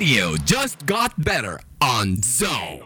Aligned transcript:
Radio 0.00 0.36
just 0.46 0.76
got 0.86 1.10
better 1.16 1.56
on 1.80 2.06
Zone. 2.22 2.78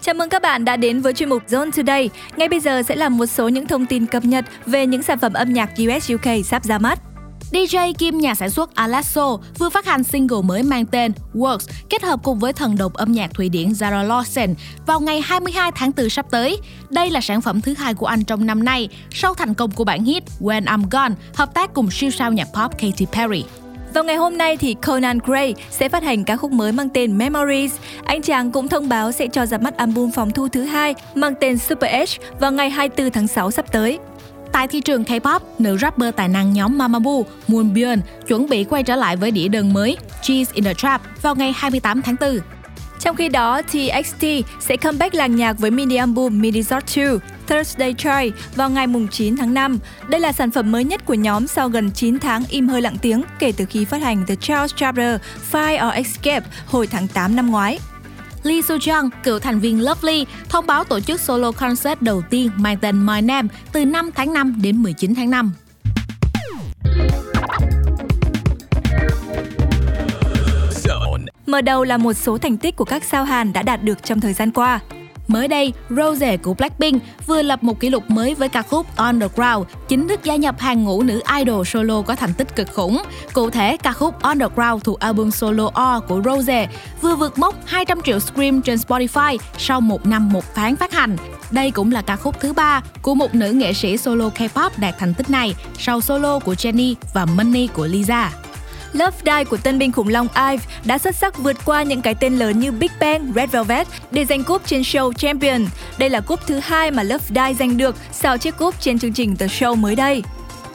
Chào 0.00 0.14
mừng 0.14 0.28
các 0.28 0.42
bạn 0.42 0.64
đã 0.64 0.76
đến 0.76 1.00
với 1.00 1.12
chuyên 1.12 1.28
mục 1.28 1.42
Zone 1.48 1.70
Today. 1.70 2.10
Ngay 2.36 2.48
bây 2.48 2.60
giờ 2.60 2.82
sẽ 2.82 2.96
là 2.96 3.08
một 3.08 3.26
số 3.26 3.48
những 3.48 3.66
thông 3.66 3.86
tin 3.86 4.06
cập 4.06 4.24
nhật 4.24 4.44
về 4.66 4.86
những 4.86 5.02
sản 5.02 5.18
phẩm 5.18 5.32
âm 5.32 5.52
nhạc 5.52 5.70
US 5.78 6.12
UK 6.12 6.46
sắp 6.46 6.64
ra 6.64 6.78
mắt. 6.78 6.98
DJ 7.52 7.92
kim 7.98 8.18
nhà 8.18 8.34
sản 8.34 8.50
xuất 8.50 8.74
Alasso 8.74 9.36
vừa 9.58 9.70
phát 9.70 9.86
hành 9.86 10.04
single 10.04 10.42
mới 10.44 10.62
mang 10.62 10.86
tên 10.86 11.12
Works 11.34 11.68
kết 11.90 12.02
hợp 12.02 12.20
cùng 12.22 12.38
với 12.38 12.52
thần 12.52 12.76
độc 12.76 12.94
âm 12.94 13.12
nhạc 13.12 13.34
Thụy 13.34 13.48
Điển 13.48 13.68
Zara 13.68 14.08
Lawson 14.08 14.54
vào 14.86 15.00
ngày 15.00 15.20
22 15.20 15.72
tháng 15.74 15.90
4 15.96 16.10
sắp 16.10 16.26
tới. 16.30 16.58
Đây 16.90 17.10
là 17.10 17.20
sản 17.20 17.40
phẩm 17.40 17.60
thứ 17.60 17.74
hai 17.74 17.94
của 17.94 18.06
anh 18.06 18.24
trong 18.24 18.46
năm 18.46 18.64
nay, 18.64 18.88
sau 19.10 19.34
thành 19.34 19.54
công 19.54 19.70
của 19.70 19.84
bản 19.84 20.04
hit 20.04 20.22
When 20.40 20.64
I'm 20.64 20.84
Gone, 20.90 21.14
hợp 21.34 21.54
tác 21.54 21.74
cùng 21.74 21.90
siêu 21.90 22.10
sao 22.10 22.32
nhạc 22.32 22.48
pop 22.54 22.70
Katy 22.78 23.06
Perry. 23.12 23.44
Vào 23.94 24.04
ngày 24.04 24.16
hôm 24.16 24.38
nay 24.38 24.56
thì 24.56 24.74
Conan 24.74 25.18
Gray 25.24 25.54
sẽ 25.70 25.88
phát 25.88 26.02
hành 26.02 26.24
ca 26.24 26.36
khúc 26.36 26.52
mới 26.52 26.72
mang 26.72 26.88
tên 26.88 27.18
Memories. 27.18 27.74
Anh 28.04 28.22
chàng 28.22 28.52
cũng 28.52 28.68
thông 28.68 28.88
báo 28.88 29.12
sẽ 29.12 29.26
cho 29.26 29.46
ra 29.46 29.58
mắt 29.58 29.76
album 29.76 30.10
phòng 30.10 30.30
thu 30.30 30.48
thứ 30.48 30.62
hai 30.62 30.94
mang 31.14 31.34
tên 31.40 31.58
Super 31.58 31.90
Edge 31.90 32.18
vào 32.40 32.52
ngày 32.52 32.70
24 32.70 33.10
tháng 33.10 33.28
6 33.28 33.50
sắp 33.50 33.72
tới. 33.72 33.98
Tại 34.52 34.68
thị 34.68 34.80
trường 34.80 35.04
K-pop, 35.04 35.40
nữ 35.58 35.78
rapper 35.78 36.14
tài 36.16 36.28
năng 36.28 36.52
nhóm 36.52 36.78
Mamamoo, 36.78 37.22
Moonbyul 37.48 37.98
chuẩn 38.28 38.48
bị 38.48 38.64
quay 38.64 38.82
trở 38.82 38.96
lại 38.96 39.16
với 39.16 39.30
đĩa 39.30 39.48
đơn 39.48 39.72
mới 39.72 39.96
Cheese 40.22 40.52
in 40.54 40.64
the 40.64 40.74
Trap 40.74 41.22
vào 41.22 41.34
ngày 41.34 41.52
28 41.56 42.02
tháng 42.02 42.16
4. 42.20 42.38
Trong 43.00 43.16
khi 43.16 43.28
đó, 43.28 43.62
TXT 43.62 44.24
sẽ 44.60 44.76
comeback 44.76 45.14
làng 45.14 45.36
nhạc 45.36 45.58
với 45.58 45.70
mini 45.70 45.96
album 45.96 46.40
Mini 46.40 46.62
Resort 46.62 46.96
2 46.96 47.06
Thursday 47.46 47.94
Try 47.98 48.32
vào 48.56 48.70
ngày 48.70 48.86
9 49.10 49.36
tháng 49.36 49.54
5. 49.54 49.78
Đây 50.08 50.20
là 50.20 50.32
sản 50.32 50.50
phẩm 50.50 50.72
mới 50.72 50.84
nhất 50.84 51.06
của 51.06 51.14
nhóm 51.14 51.46
sau 51.46 51.68
gần 51.68 51.90
9 51.90 52.18
tháng 52.18 52.44
im 52.48 52.68
hơi 52.68 52.82
lặng 52.82 52.96
tiếng 53.02 53.22
kể 53.38 53.52
từ 53.56 53.64
khi 53.64 53.84
phát 53.84 54.02
hành 54.02 54.24
The 54.26 54.34
Charles 54.36 54.74
Chapter 54.76 55.20
Fire 55.52 55.88
or 55.88 55.94
Escape 55.94 56.46
hồi 56.66 56.86
tháng 56.86 57.08
8 57.08 57.36
năm 57.36 57.50
ngoái. 57.50 57.78
Lee 58.42 58.62
Soo 58.62 58.76
Jung, 58.76 59.10
cựu 59.22 59.38
thành 59.38 59.60
viên 59.60 59.84
Lovely, 59.84 60.26
thông 60.48 60.66
báo 60.66 60.84
tổ 60.84 61.00
chức 61.00 61.20
solo 61.20 61.52
concert 61.52 62.00
đầu 62.02 62.22
tiên 62.30 62.50
mang 62.56 62.76
tên 62.78 63.06
My 63.06 63.20
Name 63.20 63.48
từ 63.72 63.84
5 63.84 64.10
tháng 64.14 64.32
5 64.32 64.58
đến 64.62 64.82
19 64.82 65.14
tháng 65.14 65.30
5. 65.30 65.52
Mở 71.46 71.60
đầu 71.60 71.84
là 71.84 71.96
một 71.96 72.12
số 72.12 72.38
thành 72.38 72.56
tích 72.56 72.76
của 72.76 72.84
các 72.84 73.04
sao 73.04 73.24
Hàn 73.24 73.52
đã 73.52 73.62
đạt 73.62 73.82
được 73.82 74.04
trong 74.04 74.20
thời 74.20 74.32
gian 74.32 74.50
qua. 74.50 74.80
Mới 75.28 75.48
đây, 75.48 75.72
Rose 75.90 76.36
của 76.36 76.54
Blackpink 76.54 77.02
vừa 77.26 77.42
lập 77.42 77.62
một 77.62 77.80
kỷ 77.80 77.90
lục 77.90 78.10
mới 78.10 78.34
với 78.34 78.48
ca 78.48 78.62
khúc 78.62 78.86
On 78.96 79.20
The 79.20 79.28
Ground, 79.36 79.66
chính 79.88 80.08
thức 80.08 80.24
gia 80.24 80.36
nhập 80.36 80.60
hàng 80.60 80.84
ngũ 80.84 81.02
nữ 81.02 81.20
idol 81.38 81.66
solo 81.66 82.02
có 82.02 82.14
thành 82.14 82.34
tích 82.34 82.56
cực 82.56 82.72
khủng. 82.72 83.02
Cụ 83.32 83.50
thể, 83.50 83.76
ca 83.76 83.92
khúc 83.92 84.22
On 84.22 84.38
The 84.38 84.46
Ground 84.56 84.84
thuộc 84.84 85.00
album 85.00 85.30
solo 85.30 85.70
O 85.74 86.00
của 86.00 86.22
Rose 86.24 86.68
vừa 87.00 87.16
vượt 87.16 87.38
mốc 87.38 87.54
200 87.66 88.02
triệu 88.02 88.20
stream 88.20 88.62
trên 88.62 88.78
Spotify 88.78 89.38
sau 89.58 89.80
một 89.80 90.06
năm 90.06 90.32
một 90.32 90.44
tháng 90.54 90.76
phát 90.76 90.92
hành. 90.92 91.16
Đây 91.50 91.70
cũng 91.70 91.92
là 91.92 92.02
ca 92.02 92.16
khúc 92.16 92.40
thứ 92.40 92.52
ba 92.52 92.82
của 93.02 93.14
một 93.14 93.34
nữ 93.34 93.50
nghệ 93.50 93.72
sĩ 93.72 93.96
solo 93.96 94.28
K-pop 94.28 94.70
đạt 94.76 94.94
thành 94.98 95.14
tích 95.14 95.30
này 95.30 95.54
sau 95.78 96.00
solo 96.00 96.38
của 96.38 96.54
Jennie 96.54 96.94
và 97.14 97.24
Money 97.24 97.66
của 97.66 97.86
Lisa. 97.86 98.32
Love 98.92 99.16
Dive 99.24 99.44
của 99.44 99.56
tân 99.56 99.78
binh 99.78 99.92
khủng 99.92 100.08
long 100.08 100.28
IVE 100.50 100.64
đã 100.84 100.98
xuất 100.98 101.16
sắc 101.16 101.38
vượt 101.38 101.56
qua 101.64 101.82
những 101.82 102.02
cái 102.02 102.14
tên 102.14 102.38
lớn 102.38 102.60
như 102.60 102.72
Big 102.72 102.90
Bang, 103.00 103.32
Red 103.34 103.50
Velvet 103.50 103.88
để 104.10 104.24
giành 104.24 104.44
cúp 104.44 104.66
trên 104.66 104.82
show 104.82 105.12
Champion. 105.12 105.66
Đây 105.98 106.10
là 106.10 106.20
cúp 106.20 106.40
thứ 106.46 106.58
hai 106.62 106.90
mà 106.90 107.02
Love 107.02 107.24
Dive 107.28 107.54
giành 107.54 107.76
được 107.76 107.96
sau 108.12 108.38
chiếc 108.38 108.56
cúp 108.58 108.80
trên 108.80 108.98
chương 108.98 109.12
trình 109.12 109.36
The 109.36 109.46
Show 109.46 109.76
mới 109.76 109.96
đây. 109.96 110.22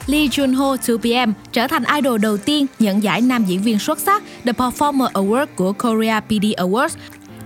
Lee 0.06 0.26
Junho 0.26 0.76
2PM 0.76 1.32
trở 1.52 1.66
thành 1.66 1.82
idol 1.96 2.20
đầu 2.20 2.36
tiên 2.36 2.66
nhận 2.78 3.02
giải 3.02 3.20
nam 3.20 3.44
diễn 3.44 3.62
viên 3.62 3.78
xuất 3.78 3.98
sắc 3.98 4.22
The 4.44 4.52
Performer 4.52 5.10
Award 5.12 5.46
của 5.56 5.72
Korea 5.72 6.20
PD 6.20 6.44
Awards. 6.56 6.96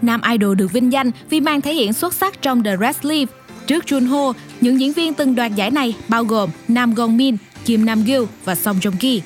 Nam 0.03 0.21
idol 0.33 0.57
được 0.57 0.73
vinh 0.73 0.93
danh 0.93 1.11
vì 1.31 1.41
màn 1.41 1.61
thể 1.61 1.75
hiện 1.75 1.93
xuất 1.93 2.15
sắc 2.15 2.43
trong 2.43 2.65
The 2.65 2.77
Red 2.77 2.97
Sleeve. 2.97 3.33
Trước 3.67 3.85
Junho, 3.87 4.33
những 4.61 4.81
diễn 4.81 4.93
viên 4.93 5.15
từng 5.15 5.35
đoạt 5.35 5.55
giải 5.55 5.71
này 5.71 5.95
bao 6.09 6.25
gồm 6.25 6.51
Nam 6.69 6.95
Gong 6.95 7.17
Min, 7.17 7.37
Kim 7.65 7.85
Nam 7.85 8.05
Gil 8.05 8.23
và 8.45 8.55
Song 8.55 8.79
Joong 8.83 8.97
Ki. 9.01 9.23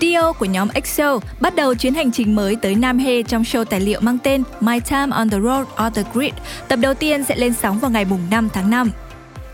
Dio 0.00 0.32
của 0.32 0.44
nhóm 0.44 0.68
EXO 0.68 1.18
bắt 1.40 1.54
đầu 1.54 1.74
chuyến 1.74 1.94
hành 1.94 2.10
trình 2.10 2.36
mới 2.36 2.56
tới 2.56 2.74
Nam 2.74 2.98
Hae 2.98 3.22
trong 3.22 3.42
show 3.42 3.64
tài 3.64 3.80
liệu 3.80 4.00
mang 4.00 4.18
tên 4.18 4.42
My 4.60 4.80
Time 4.80 5.06
on 5.10 5.30
the 5.30 5.38
Road 5.40 5.66
or 5.86 5.94
the 5.94 6.02
Grid. 6.14 6.32
Tập 6.68 6.76
đầu 6.76 6.94
tiên 6.94 7.24
sẽ 7.24 7.36
lên 7.36 7.54
sóng 7.54 7.78
vào 7.78 7.90
ngày 7.90 8.04
mùng 8.04 8.20
5 8.30 8.48
tháng 8.52 8.70
5. 8.70 8.90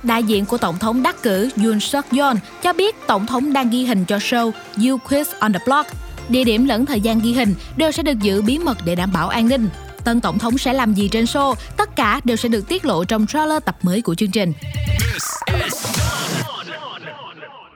Đại 0.03 0.22
diện 0.22 0.47
của 0.47 0.59
Tổng 0.59 0.78
thống 0.78 1.03
đắc 1.03 1.22
cử 1.22 1.50
Yoon 1.65 1.81
suk 1.81 2.04
yeol 2.12 2.37
cho 2.62 2.72
biết 2.72 2.97
Tổng 3.06 3.27
thống 3.27 3.53
đang 3.53 3.71
ghi 3.71 3.84
hình 3.84 4.04
cho 4.04 4.16
show 4.16 4.50
You 4.77 4.99
Quiz 5.09 5.25
on 5.38 5.53
the 5.53 5.60
Block. 5.66 5.91
Địa 6.28 6.44
điểm 6.44 6.66
lẫn 6.66 6.87
thời 6.87 7.00
gian 7.00 7.21
ghi 7.21 7.33
hình 7.33 7.54
đều 7.77 7.93
sẽ 7.93 8.03
được 8.03 8.19
giữ 8.21 8.43
bí 8.43 8.59
mật 8.59 8.78
để 8.84 8.94
đảm 8.94 9.12
bảo 9.12 9.28
an 9.28 9.49
ninh. 9.49 9.69
Tân 10.04 10.21
Tổng 10.21 10.38
thống 10.38 10.59
sẽ 10.59 10.72
làm 10.72 10.94
gì 10.94 11.09
trên 11.09 11.25
show, 11.25 11.54
tất 11.77 11.97
cả 11.97 12.21
đều 12.25 12.37
sẽ 12.37 12.49
được 12.49 12.69
tiết 12.69 12.84
lộ 12.84 13.04
trong 13.04 13.27
trailer 13.27 13.62
tập 13.65 13.77
mới 13.83 14.03
của 14.03 14.15
chương 14.15 14.31
trình. 14.31 14.53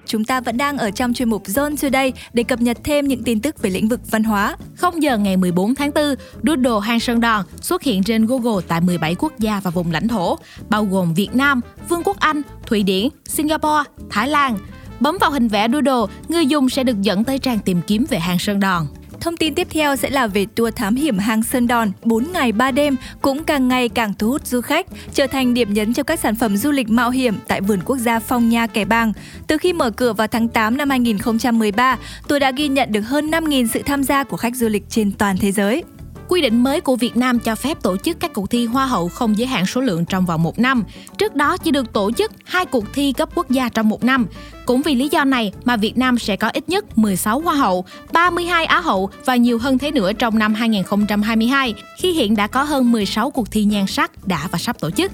Chúng 0.09 0.25
ta 0.25 0.41
vẫn 0.41 0.57
đang 0.57 0.79
ở 0.79 0.91
trong 0.91 1.15
chuyên 1.15 1.31
mục 1.31 1.43
Zone 1.47 1.77
Today 1.77 2.13
để 2.33 2.43
cập 2.43 2.61
nhật 2.61 2.77
thêm 2.85 3.09
những 3.09 3.25
tin 3.25 3.41
tức 3.41 3.63
về 3.63 3.71
lĩnh 3.71 3.89
vực 3.89 4.01
văn 4.11 4.25
hóa. 4.25 4.57
0 4.77 5.03
giờ 5.03 5.19
ngày 5.19 5.37
14 5.37 5.75
tháng 5.75 5.91
4, 5.95 6.15
Doodle 6.43 6.87
Hang 6.87 7.01
Sơn 7.01 7.21
Đòn 7.21 7.45
xuất 7.61 7.83
hiện 7.83 8.03
trên 8.03 8.27
Google 8.27 8.65
tại 8.69 8.81
17 8.81 9.15
quốc 9.19 9.33
gia 9.39 9.61
và 9.61 9.71
vùng 9.71 9.93
lãnh 9.93 10.09
thổ, 10.09 10.39
bao 10.69 10.85
gồm 10.85 11.15
Việt 11.15 11.35
Nam, 11.35 11.61
Vương 11.89 12.03
quốc 12.05 12.21
Anh, 12.21 12.43
Thụy 12.67 12.83
Điển, 12.83 13.09
Singapore, 13.25 13.85
Thái 14.11 14.29
Lan. 14.29 14.59
Bấm 15.01 15.19
vào 15.21 15.31
hình 15.31 15.49
vẽ 15.49 15.69
Doodle, 15.73 16.15
người 16.29 16.47
dùng 16.47 16.69
sẽ 16.69 16.85
được 16.85 17.03
dẫn 17.03 17.25
tới 17.25 17.39
trang 17.39 17.59
tìm 17.59 17.81
kiếm 17.87 18.05
về 18.11 18.19
hang 18.19 18.39
Sơn 18.39 18.61
Đòn. 18.61 18.87
Thông 19.21 19.37
tin 19.37 19.55
tiếp 19.55 19.67
theo 19.71 19.97
sẽ 19.97 20.11
là 20.11 20.27
về 20.27 20.47
tour 20.55 20.75
thám 20.75 20.95
hiểm 20.95 21.19
hang 21.19 21.43
Sơn 21.43 21.67
Đòn 21.67 21.91
4 22.03 22.33
ngày 22.33 22.53
3 22.53 22.71
đêm 22.71 22.97
cũng 23.23 23.45
càng 23.45 23.69
ngày 23.69 23.89
càng 23.89 24.15
thu 24.19 24.29
hút 24.29 24.47
du 24.47 24.61
khách, 24.61 24.87
trở 25.15 25.27
thành 25.27 25.55
điểm 25.55 25.73
nhấn 25.75 25.95
cho 25.95 26.03
các 26.03 26.21
sản 26.21 26.37
phẩm 26.37 26.57
du 26.57 26.71
lịch 26.71 26.89
mạo 26.89 27.11
hiểm 27.11 27.39
tại 27.49 27.61
vườn 27.61 27.81
quốc 27.85 27.97
gia 27.97 28.19
Phong 28.19 28.49
Nha 28.49 28.67
Kẻ 28.67 28.85
Bàng. 28.85 29.13
Từ 29.47 29.59
khi 29.59 29.73
mở 29.73 29.91
cửa 29.91 30.13
vào 30.13 30.27
tháng 30.27 30.49
8 30.49 30.77
năm 30.77 30.91
2013, 30.91 31.99
tour 32.29 32.41
đã 32.41 32.51
ghi 32.51 32.69
nhận 32.69 32.93
được 32.93 33.01
hơn 33.01 33.31
5.000 33.31 33.69
sự 33.73 33.83
tham 33.87 34.05
gia 34.05 34.25
của 34.25 34.37
khách 34.37 34.57
du 34.57 34.69
lịch 34.69 34.85
trên 34.89 35.13
toàn 35.13 35.37
thế 35.37 35.53
giới. 35.53 35.83
Quy 36.29 36.41
định 36.41 36.63
mới 36.63 36.81
của 36.81 36.97
Việt 36.97 37.17
Nam 37.17 37.39
cho 37.39 37.55
phép 37.55 37.83
tổ 37.83 37.97
chức 37.97 38.21
các 38.21 38.33
cuộc 38.33 38.51
thi 38.51 38.67
Hoa 38.67 38.87
hậu 38.87 39.09
không 39.09 39.39
giới 39.39 39.47
hạn 39.47 39.67
số 39.67 39.81
lượng 39.81 40.05
trong 40.05 40.27
vòng 40.27 40.43
một 40.43 40.59
năm. 40.59 40.85
Trước 41.19 41.35
đó 41.35 41.57
chỉ 41.57 41.71
được 41.71 41.93
tổ 41.93 42.11
chức 42.13 42.33
hai 42.45 42.67
cuộc 42.67 42.85
thi 42.95 43.13
cấp 43.13 43.29
quốc 43.35 43.51
gia 43.51 43.69
trong 43.69 43.89
một 43.89 44.05
năm. 44.05 44.27
Cũng 44.67 44.83
vì 44.83 44.95
lý 44.95 45.09
do 45.09 45.25
này 45.25 45.53
mà 45.65 45.77
Việt 45.77 45.99
Nam 45.99 46.19
sẽ 46.19 46.37
có 46.37 46.49
ít 46.49 46.69
nhất 46.69 46.99
16 46.99 47.41
Hoa 47.41 47.55
hậu, 47.55 47.85
32 48.13 48.65
Á 48.65 48.81
hậu 48.81 49.11
và 49.25 49.37
nhiều 49.37 49.59
hơn 49.59 49.79
thế 49.79 49.91
nữa 49.91 50.13
trong 50.13 50.39
năm 50.39 50.55
2022, 50.55 51.75
khi 51.99 52.13
hiện 52.13 52.37
đã 52.37 52.47
có 52.47 52.63
hơn 52.63 52.93
16 52.93 53.31
cuộc 53.31 53.51
thi 53.51 53.65
nhan 53.65 53.87
sắc 53.87 54.27
đã 54.27 54.49
và 54.51 54.59
sắp 54.59 54.81
tổ 54.81 54.91
chức. 54.91 55.13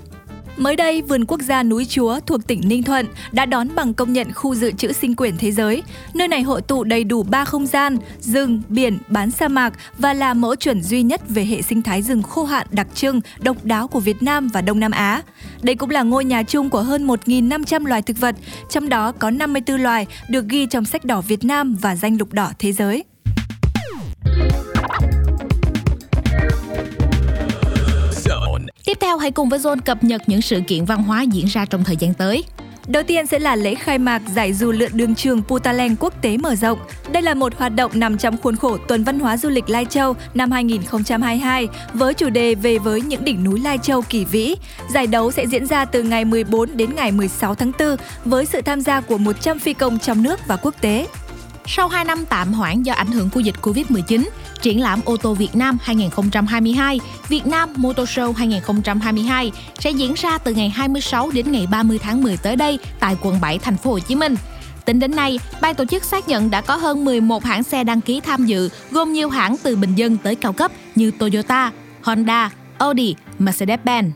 Mới 0.57 0.77
đây, 0.77 1.03
Vườn 1.03 1.25
Quốc 1.25 1.41
gia 1.41 1.63
Núi 1.63 1.85
Chúa 1.85 2.21
thuộc 2.21 2.47
tỉnh 2.47 2.61
Ninh 2.65 2.83
Thuận 2.83 3.07
đã 3.33 3.47
đón 3.47 3.69
bằng 3.75 3.95
công 3.95 4.13
nhận 4.13 4.33
khu 4.33 4.55
dự 4.55 4.71
trữ 4.71 4.93
sinh 4.93 5.17
quyển 5.17 5.37
thế 5.39 5.53
giới. 5.53 5.83
Nơi 6.15 6.29
này 6.29 6.43
hội 6.43 6.63
tụ 6.63 6.85
đầy 6.85 7.05
đủ 7.05 7.23
ba 7.23 7.45
không 7.45 7.67
gian, 7.67 7.97
rừng, 8.21 8.63
biển, 8.69 8.99
bán 9.09 9.31
sa 9.31 9.49
mạc 9.49 9.73
và 9.99 10.15
là 10.15 10.35
mẫu 10.35 10.55
chuẩn 10.55 10.83
duy 10.83 11.03
nhất 11.03 11.21
về 11.29 11.45
hệ 11.45 11.63
sinh 11.63 11.83
thái 11.83 12.03
rừng 12.03 12.23
khô 12.23 12.45
hạn 12.45 12.67
đặc 12.71 12.87
trưng, 12.95 13.21
độc 13.39 13.65
đáo 13.65 13.89
của 13.89 14.01
Việt 14.01 14.23
Nam 14.23 14.49
và 14.49 14.61
Đông 14.61 14.81
Nam 14.81 14.91
Á. 14.91 15.23
Đây 15.63 15.75
cũng 15.75 15.91
là 15.91 16.03
ngôi 16.03 16.25
nhà 16.25 16.43
chung 16.43 16.71
của 16.71 16.83
hơn 16.83 17.07
1.500 17.07 17.87
loài 17.87 18.03
thực 18.03 18.21
vật, 18.21 18.37
trong 18.71 18.89
đó 18.89 19.13
có 19.13 19.31
54 19.31 19.81
loài 19.81 20.07
được 20.29 20.49
ghi 20.49 20.67
trong 20.67 20.85
sách 20.85 21.05
đỏ 21.05 21.21
Việt 21.21 21.45
Nam 21.45 21.77
và 21.81 21.97
danh 21.97 22.19
lục 22.19 22.33
đỏ 22.33 22.51
thế 22.59 22.73
giới. 22.73 23.05
Tiếp 28.95 29.01
theo 29.01 29.19
hãy 29.19 29.31
cùng 29.31 29.49
với 29.49 29.59
Zone 29.59 29.81
cập 29.85 30.05
nhật 30.05 30.23
những 30.27 30.43
sự 30.43 30.61
kiện 30.67 30.85
văn 30.85 31.03
hóa 31.03 31.23
diễn 31.23 31.47
ra 31.47 31.65
trong 31.65 31.85
thời 31.85 31.97
gian 31.97 32.15
tới. 32.15 32.45
Đầu 32.87 33.03
tiên 33.03 33.27
sẽ 33.27 33.39
là 33.39 33.57
lễ 33.57 33.75
khai 33.75 33.99
mạc 33.99 34.23
giải 34.35 34.53
dù 34.53 34.73
lượn 34.73 34.91
đường 34.95 35.15
trường 35.15 35.43
Putaleng 35.43 35.97
quốc 36.01 36.23
tế 36.23 36.37
mở 36.37 36.55
rộng. 36.55 36.79
Đây 37.13 37.23
là 37.23 37.35
một 37.35 37.59
hoạt 37.59 37.75
động 37.75 37.91
nằm 37.95 38.19
trong 38.19 38.37
khuôn 38.37 38.57
khổ 38.57 38.77
Tuần 38.89 39.05
Văn 39.05 39.21
hóa 39.21 39.37
Du 39.37 39.49
lịch 39.49 39.71
Lai 39.71 39.85
Châu 39.85 40.17
năm 40.35 40.51
2022 40.51 41.69
với 41.95 42.15
chủ 42.15 42.31
đề 42.31 42.55
về 42.55 42.79
với 42.79 43.01
những 43.01 43.25
đỉnh 43.25 43.45
núi 43.45 43.61
Lai 43.61 43.79
Châu 43.83 44.03
kỳ 44.03 44.25
vĩ. 44.25 44.57
Giải 44.95 45.07
đấu 45.07 45.31
sẽ 45.31 45.47
diễn 45.47 45.67
ra 45.67 45.85
từ 45.85 46.03
ngày 46.03 46.25
14 46.25 46.77
đến 46.77 46.95
ngày 46.95 47.13
16 47.13 47.55
tháng 47.55 47.73
4 47.79 47.97
với 48.25 48.47
sự 48.47 48.63
tham 48.63 48.81
gia 48.81 49.01
của 49.01 49.19
100 49.19 49.59
phi 49.59 49.75
công 49.75 49.99
trong 49.99 50.23
nước 50.23 50.41
và 50.47 50.57
quốc 50.57 50.75
tế. 50.81 51.07
Sau 51.67 51.89
2 51.89 52.05
năm 52.05 52.25
tạm 52.27 52.53
hoãn 52.53 52.83
do 52.83 52.95
ảnh 52.95 53.07
hưởng 53.07 53.31
của 53.31 53.41
dịch 53.41 53.55
Covid-19, 53.63 54.29
triển 54.63 54.81
lãm 54.81 55.01
ô 55.05 55.17
tô 55.17 55.35
Việt 55.35 55.57
Nam 55.57 55.79
2022, 55.83 57.01
Việt 57.29 57.47
Nam 57.47 57.69
Motor 57.77 58.09
Show 58.09 58.33
2022 58.33 59.53
sẽ 59.79 59.91
diễn 59.91 60.15
ra 60.17 60.39
từ 60.39 60.55
ngày 60.55 60.69
26 60.69 61.31
đến 61.31 61.53
ngày 61.53 61.67
30 61.71 61.99
tháng 61.99 62.23
10 62.23 62.37
tới 62.37 62.57
đây 62.57 62.79
tại 63.01 63.17
quận 63.23 63.41
7 63.41 63.59
thành 63.59 63.77
phố 63.77 63.91
Hồ 63.91 63.99
Chí 63.99 64.15
Minh. 64.15 64.37
Tính 64.85 64.99
đến 64.99 65.17
nay, 65.17 65.39
ban 65.61 65.75
tổ 65.75 65.85
chức 65.85 66.05
xác 66.05 66.29
nhận 66.29 66.51
đã 66.51 66.61
có 66.61 66.77
hơn 66.77 67.05
11 67.05 67.45
hãng 67.45 67.63
xe 67.63 67.85
đăng 67.85 68.01
ký 68.01 68.21
tham 68.21 68.47
dự, 68.47 68.69
gồm 68.91 69.13
nhiều 69.13 69.29
hãng 69.29 69.57
từ 69.63 69.77
bình 69.77 69.95
dân 69.95 70.17
tới 70.17 70.35
cao 70.35 70.53
cấp 70.53 70.73
như 70.95 71.11
Toyota, 71.11 71.73
Honda, 72.03 72.51
Audi, 72.79 73.15
Mercedes-Benz. 73.41 74.11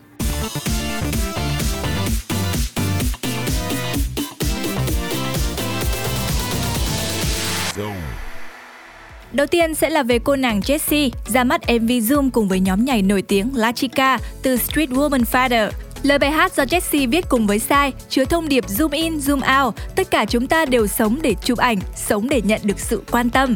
Đầu 9.39 9.47
tiên 9.47 9.75
sẽ 9.75 9.91
là 9.91 10.03
về 10.03 10.19
cô 10.19 10.37
nàng 10.37 10.61
Jessie, 10.61 11.11
ra 11.27 11.45
mắt 11.45 11.61
MV 11.69 11.91
Zoom 11.91 12.31
cùng 12.31 12.49
với 12.49 12.61
nhóm 12.61 12.85
nhảy 12.85 13.03
nổi 13.03 13.23
tiếng 13.23 13.57
La 13.57 13.73
Chica 13.73 14.19
từ 14.43 14.57
Street 14.57 14.91
Woman 14.91 15.23
Father. 15.33 15.71
Lời 16.03 16.19
bài 16.19 16.31
hát 16.31 16.57
do 16.57 16.65
Jessie 16.65 17.11
viết 17.11 17.25
cùng 17.29 17.47
với 17.47 17.59
Sai 17.59 17.93
chứa 18.09 18.25
thông 18.25 18.49
điệp 18.49 18.65
zoom 18.67 18.89
in, 18.93 19.19
zoom 19.19 19.65
out, 19.65 19.75
tất 19.97 20.11
cả 20.11 20.25
chúng 20.25 20.47
ta 20.47 20.65
đều 20.65 20.87
sống 20.87 21.19
để 21.23 21.35
chụp 21.45 21.59
ảnh, 21.59 21.79
sống 21.97 22.29
để 22.29 22.43
nhận 22.45 22.61
được 22.65 22.81
sự 22.81 23.03
quan 23.11 23.31
tâm. 23.31 23.55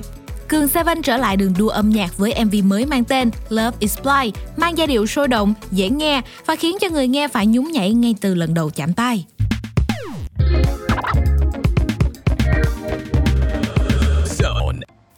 Cường 0.49 0.69
Seven 0.69 1.03
trở 1.03 1.17
lại 1.17 1.37
đường 1.37 1.55
đua 1.59 1.69
âm 1.69 1.91
nhạc 1.91 2.19
với 2.19 2.45
MV 2.45 2.55
mới 2.65 2.87
mang 2.87 3.05
tên 3.05 3.31
Love 3.49 3.77
is 3.79 3.99
Blind, 4.03 4.37
mang 4.57 4.79
giai 4.79 4.87
điệu 4.87 5.07
sôi 5.07 5.29
động, 5.29 5.55
dễ 5.71 5.89
nghe 5.89 6.21
và 6.47 6.57
khiến 6.57 6.77
cho 6.81 6.89
người 6.89 7.09
nghe 7.09 7.29
phải 7.29 7.47
nhún 7.47 7.65
nhảy 7.65 7.93
ngay 7.93 8.15
từ 8.21 8.35
lần 8.35 8.55
đầu 8.55 8.71
chạm 8.71 8.93
tay. 8.93 9.25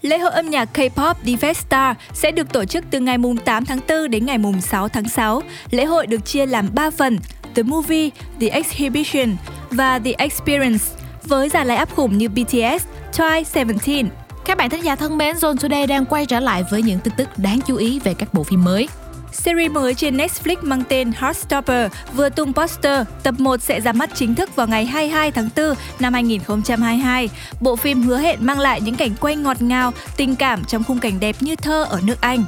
Lễ 0.05 0.19
hội 0.19 0.33
âm 0.33 0.51
nhạc 0.51 0.69
K-pop 0.79 1.15
Divestar 1.25 1.97
sẽ 2.13 2.31
được 2.31 2.53
tổ 2.53 2.65
chức 2.65 2.85
từ 2.91 3.01
ngày 3.01 3.17
8 3.45 3.65
tháng 3.65 3.81
4 3.89 4.11
đến 4.11 4.27
ngày 4.27 4.39
6 4.63 4.89
tháng 4.89 5.09
6. 5.09 5.43
Lễ 5.71 5.85
hội 5.85 6.07
được 6.07 6.25
chia 6.25 6.47
làm 6.47 6.69
3 6.75 6.91
phần: 6.91 7.19
The 7.55 7.63
Movie, 7.63 8.11
The 8.41 8.49
Exhibition 8.49 9.37
và 9.71 9.99
The 9.99 10.13
Experience 10.19 10.85
với 11.25 11.49
dàn 11.49 11.67
line 11.67 11.77
áp 11.77 11.95
khủng 11.95 12.19
như 12.19 12.29
BTS, 12.29 12.87
Twice, 13.13 13.43
Seventeen. 13.45 14.09
Các 14.45 14.59
bạn 14.59 14.71
thính 14.71 14.85
giả 14.85 14.97
thân 14.97 15.19
mến, 15.19 15.37
Zone 15.37 15.57
Today 15.57 15.87
đang 15.87 16.07
quay 16.07 16.27
trở 16.27 16.41
lại 16.41 16.65
với 16.71 16.83
những 16.83 16.99
tin 16.99 17.15
tức 17.17 17.29
đáng 17.37 17.61
chú 17.67 17.77
ý 17.77 17.99
về 17.99 18.15
các 18.15 18.35
bộ 18.35 18.43
phim 18.43 18.65
mới. 18.65 18.89
Series 19.35 19.71
mới 19.71 19.95
trên 19.95 20.17
Netflix 20.17 20.57
mang 20.63 20.83
tên 20.89 21.13
Heartstopper 21.19 21.93
vừa 22.15 22.29
tung 22.29 22.53
poster, 22.53 23.07
tập 23.23 23.35
1 23.39 23.63
sẽ 23.63 23.81
ra 23.81 23.93
mắt 23.93 24.11
chính 24.15 24.35
thức 24.35 24.57
vào 24.57 24.67
ngày 24.67 24.87
22 24.87 25.31
tháng 25.31 25.49
4 25.57 25.75
năm 26.01 26.13
2022. 26.13 27.29
Bộ 27.61 27.77
phim 27.77 28.03
hứa 28.03 28.19
hẹn 28.19 28.47
mang 28.47 28.59
lại 28.59 28.81
những 28.81 28.95
cảnh 28.95 29.15
quay 29.21 29.37
ngọt 29.37 29.63
ngào, 29.63 29.93
tình 30.17 30.37
cảm 30.37 30.65
trong 30.65 30.85
khung 30.85 30.99
cảnh 30.99 31.21
đẹp 31.21 31.37
như 31.41 31.57
thơ 31.57 31.85
ở 31.85 32.01
nước 32.05 32.21
Anh. 32.21 32.45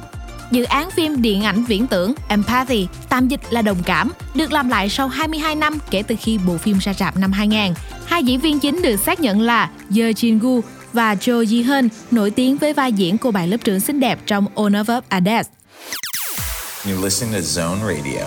Dự 0.51 0.63
án 0.63 0.91
phim 0.91 1.21
điện 1.21 1.43
ảnh 1.43 1.63
viễn 1.63 1.87
tưởng 1.87 2.13
Empathy, 2.27 2.87
tạm 3.09 3.27
dịch 3.27 3.41
là 3.49 3.61
đồng 3.61 3.83
cảm, 3.85 4.11
được 4.35 4.51
làm 4.51 4.69
lại 4.69 4.89
sau 4.89 5.07
22 5.07 5.55
năm 5.55 5.79
kể 5.91 6.03
từ 6.03 6.15
khi 6.21 6.39
bộ 6.47 6.57
phim 6.57 6.77
ra 6.77 6.93
rạp 6.93 7.17
năm 7.17 7.31
2000. 7.31 7.73
Hai 8.05 8.23
diễn 8.23 8.39
viên 8.39 8.59
chính 8.59 8.81
được 8.81 8.95
xác 8.95 9.19
nhận 9.19 9.41
là 9.41 9.69
Ye 9.95 10.11
Jin 10.11 10.39
Gu 10.39 10.61
và 10.93 11.15
Jo 11.15 11.43
Ji 11.43 11.67
Hun, 11.67 11.89
nổi 12.11 12.31
tiếng 12.31 12.57
với 12.57 12.73
vai 12.73 12.93
diễn 12.93 13.17
cô 13.17 13.31
bạn 13.31 13.49
lớp 13.49 13.57
trưởng 13.63 13.79
xinh 13.79 13.99
đẹp 13.99 14.19
trong 14.25 14.45
Honor 14.55 14.89
of 14.89 15.01
Ades. 15.09 15.47
You 16.87 17.03
listen 17.03 17.29
to 17.31 17.39
Zone 17.39 17.81
Radio. 17.81 18.25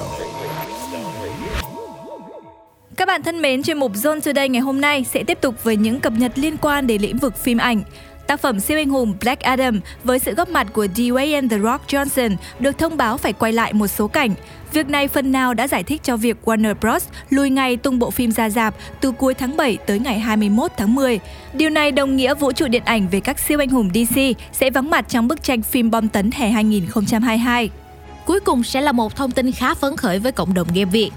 Các 2.96 3.08
bạn 3.08 3.22
thân 3.22 3.42
mến, 3.42 3.62
chuyên 3.62 3.78
mục 3.78 3.92
Zone 3.92 4.20
Today 4.20 4.48
ngày 4.48 4.60
hôm 4.60 4.80
nay 4.80 5.04
sẽ 5.04 5.24
tiếp 5.24 5.38
tục 5.40 5.64
với 5.64 5.76
những 5.76 6.00
cập 6.00 6.12
nhật 6.12 6.32
liên 6.34 6.56
quan 6.56 6.86
đến 6.86 7.02
lĩnh 7.02 7.18
vực 7.18 7.36
phim 7.36 7.58
ảnh. 7.58 7.82
Tác 8.26 8.40
phẩm 8.40 8.60
siêu 8.60 8.78
anh 8.78 8.88
hùng 8.88 9.14
Black 9.20 9.42
Adam 9.42 9.80
với 10.04 10.18
sự 10.18 10.34
góp 10.34 10.48
mặt 10.48 10.66
của 10.72 10.86
Dwayne 10.94 11.48
The 11.48 11.58
Rock 11.58 11.88
Johnson 11.88 12.36
được 12.58 12.78
thông 12.78 12.96
báo 12.96 13.16
phải 13.16 13.32
quay 13.32 13.52
lại 13.52 13.72
một 13.72 13.86
số 13.86 14.08
cảnh. 14.08 14.34
Việc 14.72 14.88
này 14.88 15.08
phần 15.08 15.32
nào 15.32 15.54
đã 15.54 15.68
giải 15.68 15.82
thích 15.82 16.00
cho 16.04 16.16
việc 16.16 16.36
Warner 16.44 16.74
Bros. 16.74 17.08
lùi 17.30 17.50
ngày 17.50 17.76
tung 17.76 17.98
bộ 17.98 18.10
phim 18.10 18.32
ra 18.32 18.50
rạp 18.50 18.74
từ 19.00 19.12
cuối 19.12 19.34
tháng 19.34 19.56
7 19.56 19.76
tới 19.86 19.98
ngày 19.98 20.18
21 20.18 20.70
tháng 20.76 20.94
10. 20.94 21.20
Điều 21.52 21.70
này 21.70 21.92
đồng 21.92 22.16
nghĩa 22.16 22.34
vũ 22.34 22.52
trụ 22.52 22.68
điện 22.68 22.82
ảnh 22.84 23.08
về 23.08 23.20
các 23.20 23.38
siêu 23.38 23.58
anh 23.58 23.68
hùng 23.68 23.90
DC 23.94 24.20
sẽ 24.52 24.70
vắng 24.70 24.90
mặt 24.90 25.04
trong 25.08 25.28
bức 25.28 25.42
tranh 25.42 25.62
phim 25.62 25.90
bom 25.90 26.08
tấn 26.08 26.30
hè 26.30 26.50
2022. 26.50 27.70
Cuối 28.30 28.40
cùng 28.40 28.64
sẽ 28.64 28.80
là 28.80 28.92
một 28.92 29.16
thông 29.16 29.30
tin 29.30 29.52
khá 29.52 29.74
phấn 29.74 29.96
khởi 29.96 30.18
với 30.18 30.32
cộng 30.32 30.54
đồng 30.54 30.66
game 30.74 30.90
Việt. 30.90 31.10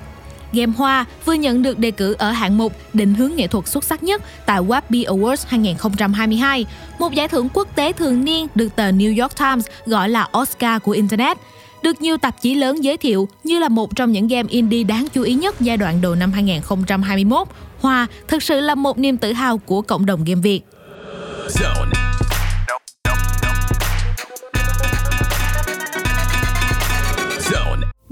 Game 0.54 0.74
Hoa 0.78 1.06
vừa 1.26 1.34
nhận 1.34 1.64
được 1.64 1.80
đề 1.80 1.92
cử 1.92 2.16
ở 2.18 2.32
hạng 2.32 2.58
mục 2.58 2.74
định 2.94 3.14
hướng 3.14 3.36
nghệ 3.36 3.48
thuật 3.48 3.68
xuất 3.68 3.84
sắc 3.84 4.04
nhất 4.04 4.22
tại 4.46 4.62
Webby 4.62 5.06
Awards 5.06 5.46
2022, 5.48 6.66
một 7.00 7.14
giải 7.14 7.28
thưởng 7.28 7.50
quốc 7.54 7.68
tế 7.76 7.92
thường 7.94 8.26
niên 8.26 8.48
được 8.56 8.76
tờ 8.76 8.92
New 8.92 9.22
York 9.22 9.38
Times 9.38 9.66
gọi 9.86 10.10
là 10.10 10.28
Oscar 10.38 10.82
của 10.82 10.92
Internet. 10.92 11.38
Được 11.84 12.02
nhiều 12.02 12.18
tạp 12.18 12.42
chí 12.42 12.56
lớn 12.56 12.84
giới 12.84 12.98
thiệu 12.98 13.30
như 13.44 13.60
là 13.60 13.70
một 13.70 13.96
trong 13.96 14.12
những 14.12 14.28
game 14.28 14.50
indie 14.50 14.84
đáng 14.84 15.08
chú 15.14 15.22
ý 15.22 15.34
nhất 15.34 15.56
giai 15.60 15.78
đoạn 15.78 16.02
đầu 16.02 16.16
năm 16.16 16.32
2021, 16.32 17.48
Hoa 17.82 18.08
thực 18.28 18.44
sự 18.44 18.60
là 18.60 18.76
một 18.76 18.98
niềm 18.98 19.18
tự 19.18 19.34
hào 19.34 19.58
của 19.58 19.82
cộng 19.82 20.06
đồng 20.06 20.24
game 20.24 20.42
Việt. 20.42 20.62
Zone. 21.48 22.03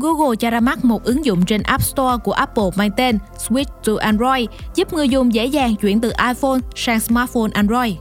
Google 0.02 0.36
cho 0.36 0.50
ra 0.50 0.60
mắt 0.60 0.86
một 0.86 1.04
ứng 1.04 1.26
dụng 1.26 1.46
trên 1.46 1.64
App 1.64 1.84
Store 1.84 2.18
của 2.24 2.32
Apple 2.32 2.70
mang 2.76 2.92
tên 2.98 3.18
Switch 3.48 3.66
to 3.86 3.94
Android, 4.00 4.46
giúp 4.76 4.94
người 4.94 5.10
dùng 5.10 5.34
dễ 5.34 5.46
dàng 5.46 5.76
chuyển 5.76 6.02
từ 6.02 6.10
iPhone 6.10 6.60
sang 6.76 7.00
smartphone 7.00 7.52
Android. 7.54 7.94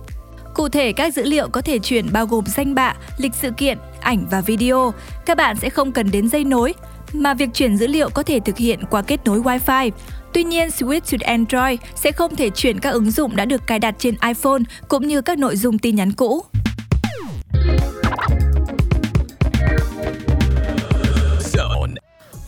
Cụ 0.55 0.69
thể, 0.69 0.93
các 0.93 1.15
dữ 1.15 1.23
liệu 1.25 1.49
có 1.49 1.63
thể 1.63 1.79
chuyển 1.79 2.13
bao 2.13 2.27
gồm 2.27 2.45
danh 2.47 2.75
bạ, 2.75 2.95
lịch 3.17 3.35
sự 3.35 3.51
kiện, 3.51 3.79
ảnh 4.01 4.27
và 4.31 4.41
video. 4.41 4.93
Các 5.27 5.37
bạn 5.37 5.57
sẽ 5.57 5.71
không 5.71 5.93
cần 5.93 6.11
đến 6.11 6.29
dây 6.29 6.45
nối, 6.45 6.75
mà 7.13 7.35
việc 7.35 7.49
chuyển 7.55 7.77
dữ 7.77 7.87
liệu 7.87 8.11
có 8.11 8.23
thể 8.23 8.41
thực 8.41 8.57
hiện 8.57 8.81
qua 8.91 9.03
kết 9.03 9.21
nối 9.25 9.41
Wi-Fi. 9.41 9.91
Tuy 10.33 10.45
nhiên, 10.45 10.69
Switch 10.69 11.19
to 11.19 11.27
Android 11.27 11.81
sẽ 11.95 12.13
không 12.13 12.37
thể 12.37 12.51
chuyển 12.51 12.79
các 12.79 12.91
ứng 12.91 13.11
dụng 13.11 13.37
đã 13.37 13.45
được 13.45 13.67
cài 13.67 13.79
đặt 13.79 13.95
trên 13.99 14.15
iPhone 14.27 14.63
cũng 14.89 15.09
như 15.09 15.21
các 15.21 15.39
nội 15.39 15.57
dung 15.57 15.79
tin 15.79 15.97
nhắn 15.97 16.13
cũ. 16.13 16.45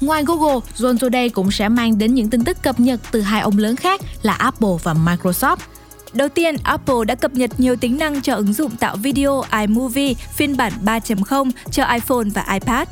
Ngoài 0.02 0.24
Google, 0.26 0.60
John 0.76 0.98
Today 0.98 1.28
cũng 1.28 1.50
sẽ 1.50 1.68
mang 1.68 1.98
đến 1.98 2.14
những 2.14 2.30
tin 2.30 2.44
tức 2.44 2.62
cập 2.62 2.80
nhật 2.80 3.00
từ 3.10 3.20
hai 3.20 3.40
ông 3.40 3.58
lớn 3.58 3.76
khác 3.76 4.00
là 4.22 4.32
Apple 4.32 4.68
và 4.82 4.94
Microsoft. 4.94 5.56
Đầu 6.12 6.28
tiên, 6.28 6.56
Apple 6.62 7.04
đã 7.06 7.14
cập 7.14 7.32
nhật 7.32 7.60
nhiều 7.60 7.76
tính 7.76 7.98
năng 7.98 8.22
cho 8.22 8.34
ứng 8.34 8.52
dụng 8.52 8.76
tạo 8.76 8.96
video 8.96 9.42
iMovie 9.60 10.14
phiên 10.14 10.56
bản 10.56 10.72
3.0 10.84 11.50
cho 11.70 11.84
iPhone 11.84 12.24
và 12.34 12.46
iPad. 12.52 12.88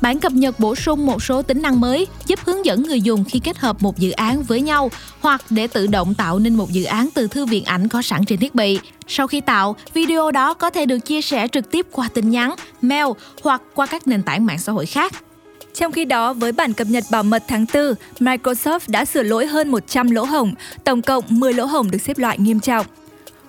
Bản 0.00 0.20
cập 0.20 0.32
nhật 0.32 0.60
bổ 0.60 0.74
sung 0.74 1.06
một 1.06 1.22
số 1.22 1.42
tính 1.42 1.62
năng 1.62 1.80
mới 1.80 2.06
giúp 2.26 2.38
hướng 2.44 2.64
dẫn 2.64 2.82
người 2.82 3.00
dùng 3.00 3.24
khi 3.24 3.38
kết 3.38 3.58
hợp 3.58 3.82
một 3.82 3.98
dự 3.98 4.10
án 4.10 4.42
với 4.42 4.60
nhau 4.60 4.90
hoặc 5.20 5.42
để 5.50 5.66
tự 5.66 5.86
động 5.86 6.14
tạo 6.14 6.38
nên 6.38 6.54
một 6.54 6.70
dự 6.70 6.84
án 6.84 7.08
từ 7.14 7.28
thư 7.28 7.46
viện 7.46 7.64
ảnh 7.64 7.88
có 7.88 8.02
sẵn 8.02 8.24
trên 8.24 8.38
thiết 8.38 8.54
bị. 8.54 8.80
Sau 9.06 9.26
khi 9.26 9.40
tạo, 9.40 9.76
video 9.94 10.30
đó 10.30 10.54
có 10.54 10.70
thể 10.70 10.86
được 10.86 10.98
chia 10.98 11.22
sẻ 11.22 11.48
trực 11.48 11.70
tiếp 11.70 11.86
qua 11.92 12.08
tin 12.14 12.30
nhắn, 12.30 12.54
mail 12.82 13.06
hoặc 13.42 13.62
qua 13.74 13.86
các 13.86 14.06
nền 14.06 14.22
tảng 14.22 14.46
mạng 14.46 14.58
xã 14.58 14.72
hội 14.72 14.86
khác. 14.86 15.12
Trong 15.78 15.92
khi 15.92 16.04
đó, 16.04 16.32
với 16.32 16.52
bản 16.52 16.72
cập 16.72 16.86
nhật 16.86 17.04
bảo 17.10 17.22
mật 17.22 17.42
tháng 17.48 17.66
4, 17.74 17.94
Microsoft 18.18 18.80
đã 18.86 19.04
sửa 19.04 19.22
lỗi 19.22 19.46
hơn 19.46 19.68
100 19.68 20.10
lỗ 20.10 20.24
hổng, 20.24 20.54
tổng 20.84 21.02
cộng 21.02 21.24
10 21.28 21.52
lỗ 21.52 21.64
hổng 21.64 21.90
được 21.90 21.98
xếp 21.98 22.18
loại 22.18 22.38
nghiêm 22.38 22.60
trọng. 22.60 22.86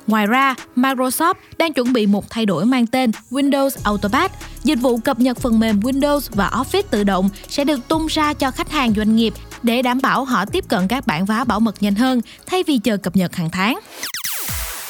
Ngoài 0.08 0.28
ra, 0.28 0.56
Microsoft 0.76 1.34
đang 1.58 1.74
chuẩn 1.74 1.94
bị 1.94 2.06
một 2.06 2.30
thay 2.30 2.46
đổi 2.46 2.66
mang 2.66 2.88
tên 2.88 3.12
Windows 3.32 3.70
Autopad. 3.84 4.32
Dịch 4.64 4.80
vụ 4.82 4.98
cập 4.98 5.20
nhật 5.20 5.38
phần 5.38 5.60
mềm 5.60 5.80
Windows 5.80 6.20
và 6.32 6.50
Office 6.50 6.84
tự 6.90 7.04
động 7.04 7.30
sẽ 7.48 7.64
được 7.64 7.88
tung 7.88 8.08
ra 8.08 8.34
cho 8.34 8.52
khách 8.52 8.72
hàng 8.72 8.94
doanh 8.94 9.16
nghiệp 9.16 9.34
để 9.64 9.82
đảm 9.82 10.00
bảo 10.02 10.26
họ 10.26 10.46
tiếp 10.46 10.66
cận 10.68 10.88
các 10.88 11.08
bản 11.08 11.26
vá 11.26 11.44
bảo 11.44 11.60
mật 11.60 11.76
nhanh 11.80 11.96
hơn 11.96 12.22
thay 12.46 12.64
vì 12.64 12.78
chờ 12.78 12.98
cập 12.98 13.16
nhật 13.16 13.36
hàng 13.36 13.50
tháng. 13.50 13.80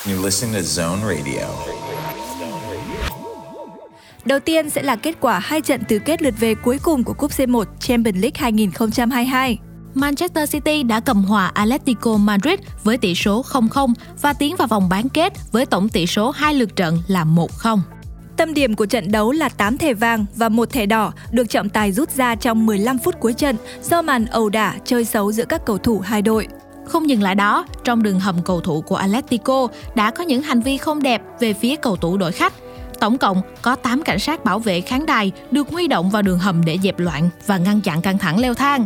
You're 0.06 0.26
listening 0.26 0.56
to 0.56 0.62
Zone 0.62 1.02
Radio. 1.02 1.46
Đầu 4.30 4.40
tiên 4.40 4.70
sẽ 4.70 4.84
là 4.84 4.96
kết 4.96 5.16
quả 5.20 5.40
hai 5.40 5.62
trận 5.62 5.82
tứ 5.88 6.00
kết 6.00 6.22
lượt 6.22 6.34
về 6.40 6.56
cuối 6.56 6.80
cùng 6.84 7.04
của 7.04 7.14
Cúp 7.14 7.32
C1 7.32 7.64
Champions 7.80 8.22
League 8.22 8.36
2022. 8.36 9.58
Manchester 9.94 10.52
City 10.52 10.84
đã 10.84 11.00
cầm 11.00 11.24
hòa 11.24 11.52
Atletico 11.54 12.18
Madrid 12.18 12.60
với 12.84 12.98
tỷ 12.98 13.16
số 13.16 13.42
0-0 13.42 13.94
và 14.22 14.34
tiến 14.34 14.56
vào 14.56 14.68
vòng 14.68 14.90
bán 14.90 15.10
kết 15.10 15.34
với 15.52 15.66
tổng 15.66 15.90
tỷ 15.90 16.08
số 16.08 16.32
hai 16.32 16.54
lượt 16.54 16.76
trận 16.76 17.00
là 17.08 17.26
1-0. 17.26 17.80
Tâm 18.38 18.54
điểm 18.54 18.76
của 18.76 18.86
trận 18.86 19.12
đấu 19.12 19.32
là 19.32 19.50
8 19.50 19.78
thẻ 19.78 19.94
vàng 19.94 20.26
và 20.36 20.50
một 20.50 20.70
thẻ 20.70 20.86
đỏ 20.86 21.14
được 21.32 21.50
trọng 21.50 21.70
tài 21.70 21.92
rút 21.92 22.10
ra 22.12 22.36
trong 22.36 22.66
15 22.66 22.98
phút 23.00 23.16
cuối 23.20 23.34
trận 23.34 23.56
do 23.84 24.02
màn 24.02 24.26
ẩu 24.26 24.50
đả 24.50 24.76
chơi 24.86 25.06
xấu 25.06 25.32
giữa 25.32 25.46
các 25.46 25.66
cầu 25.66 25.78
thủ 25.78 26.00
hai 26.00 26.22
đội. 26.22 26.48
Không 26.86 27.10
dừng 27.10 27.24
lại 27.24 27.36
đó, 27.36 27.66
trong 27.84 28.04
đường 28.04 28.20
hầm 28.20 28.44
cầu 28.46 28.62
thủ 28.62 28.82
của 28.82 28.96
Atletico 28.96 29.68
đã 29.96 30.12
có 30.12 30.24
những 30.24 30.42
hành 30.42 30.62
vi 30.62 30.78
không 30.78 31.04
đẹp 31.04 31.22
về 31.40 31.54
phía 31.54 31.76
cầu 31.76 31.96
thủ 31.96 32.18
đội 32.18 32.32
khách. 32.32 32.54
Tổng 33.00 33.18
cộng 33.18 33.42
có 33.62 33.76
8 33.76 34.04
cảnh 34.04 34.20
sát 34.20 34.46
bảo 34.46 34.60
vệ 34.60 34.82
khán 34.82 35.06
đài 35.06 35.32
được 35.52 35.70
huy 35.70 35.88
động 35.88 36.10
vào 36.10 36.22
đường 36.22 36.40
hầm 36.40 36.66
để 36.66 36.78
dẹp 36.84 37.00
loạn 37.00 37.30
và 37.48 37.58
ngăn 37.58 37.82
chặn 37.82 38.02
căng 38.02 38.18
thẳng 38.18 38.40
leo 38.40 38.54
thang. 38.54 38.86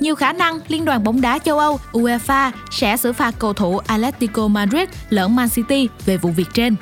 Nhiều 0.00 0.14
khả 0.14 0.32
năng 0.32 0.58
Liên 0.68 0.84
đoàn 0.84 1.04
bóng 1.04 1.20
đá 1.20 1.38
châu 1.38 1.58
Âu 1.58 1.78
UEFA 1.92 2.50
sẽ 2.70 2.96
xử 2.96 3.12
phạt 3.12 3.34
cầu 3.38 3.52
thủ 3.52 3.78
Atletico 3.78 4.48
Madrid 4.48 4.88
lẫn 5.10 5.36
Man 5.36 5.48
City 5.48 5.88
về 6.06 6.16
vụ 6.16 6.30
việc 6.30 6.48
trên. 6.54 6.76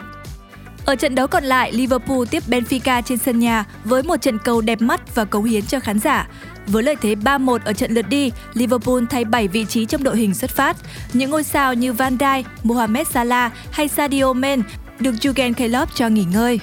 Ở 0.85 0.97
trận 0.97 1.15
đấu 1.15 1.27
còn 1.27 1.45
lại, 1.45 1.73
Liverpool 1.73 2.25
tiếp 2.31 2.43
Benfica 2.47 3.03
trên 3.03 3.19
sân 3.19 3.39
nhà 3.39 3.65
với 3.85 4.03
một 4.03 4.17
trận 4.17 4.39
cầu 4.39 4.61
đẹp 4.61 4.83
mắt 4.83 5.15
và 5.15 5.25
cống 5.25 5.45
hiến 5.45 5.67
cho 5.67 5.81
khán 5.81 5.99
giả. 5.99 6.29
Với 6.67 6.83
lợi 6.83 6.97
thế 7.03 7.15
3-1 7.15 7.59
ở 7.65 7.73
trận 7.73 7.93
lượt 7.93 8.09
đi, 8.09 8.33
Liverpool 8.55 9.05
thay 9.11 9.25
7 9.25 9.49
vị 9.49 9.65
trí 9.65 9.85
trong 9.85 10.03
đội 10.03 10.17
hình 10.17 10.35
xuất 10.35 10.51
phát. 10.51 10.77
Những 11.13 11.31
ngôi 11.31 11.45
sao 11.45 11.75
như 11.75 11.93
Van 11.93 12.17
Dijk, 12.17 12.43
Mohamed 12.63 13.09
Salah 13.09 13.53
hay 13.71 13.89
Sadio 13.89 14.33
Mane 14.33 14.63
được 15.03 15.15
Jurgen 15.21 15.55
Klopp 15.55 15.95
cho 15.95 16.09
nghỉ 16.09 16.25
ngơi. 16.33 16.61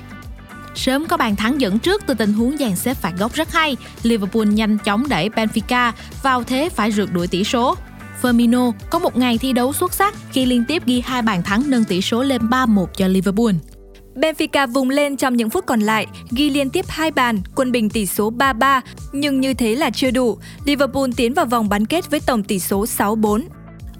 Sớm 0.76 1.06
có 1.06 1.18
bàn 1.18 1.36
thắng 1.36 1.62
dẫn 1.62 1.80
trước 1.80 2.04
từ 2.08 2.14
tình 2.14 2.34
huống 2.34 2.58
dàn 2.58 2.76
xếp 2.76 2.94
phạt 2.94 3.14
góc 3.20 3.34
rất 3.34 3.54
hay, 3.54 3.78
Liverpool 4.04 4.46
nhanh 4.46 4.78
chóng 4.78 5.10
đẩy 5.10 5.30
Benfica 5.30 5.92
vào 6.24 6.44
thế 6.44 6.70
phải 6.70 6.92
rượt 6.92 7.10
đuổi 7.14 7.28
tỷ 7.28 7.44
số. 7.44 7.76
Firmino 8.22 8.72
có 8.90 9.00
một 9.00 9.18
ngày 9.18 9.38
thi 9.38 9.54
đấu 9.54 9.74
xuất 9.74 9.94
sắc 9.94 10.16
khi 10.32 10.46
liên 10.46 10.66
tiếp 10.68 10.86
ghi 10.86 11.02
hai 11.06 11.22
bàn 11.22 11.44
thắng 11.44 11.64
nâng 11.68 11.84
tỷ 11.84 12.02
số 12.02 12.24
lên 12.24 12.42
3-1 12.42 12.86
cho 12.86 13.08
Liverpool. 13.08 13.54
Benfica 14.16 14.68
vùng 14.68 14.90
lên 14.90 15.18
trong 15.18 15.38
những 15.38 15.50
phút 15.50 15.66
còn 15.66 15.80
lại, 15.80 16.08
ghi 16.32 16.50
liên 16.50 16.70
tiếp 16.70 16.86
hai 16.88 17.12
bàn, 17.12 17.42
quân 17.56 17.72
bình 17.72 17.90
tỷ 17.90 18.06
số 18.06 18.32
3-3, 18.32 18.82
nhưng 19.12 19.40
như 19.40 19.54
thế 19.54 19.76
là 19.76 19.90
chưa 19.90 20.12
đủ. 20.12 20.38
Liverpool 20.66 21.10
tiến 21.16 21.34
vào 21.34 21.46
vòng 21.46 21.70
bán 21.70 21.86
kết 21.86 22.12
với 22.12 22.20
tổng 22.20 22.44
tỷ 22.44 22.60
số 22.60 22.86
6-4. 22.86 23.44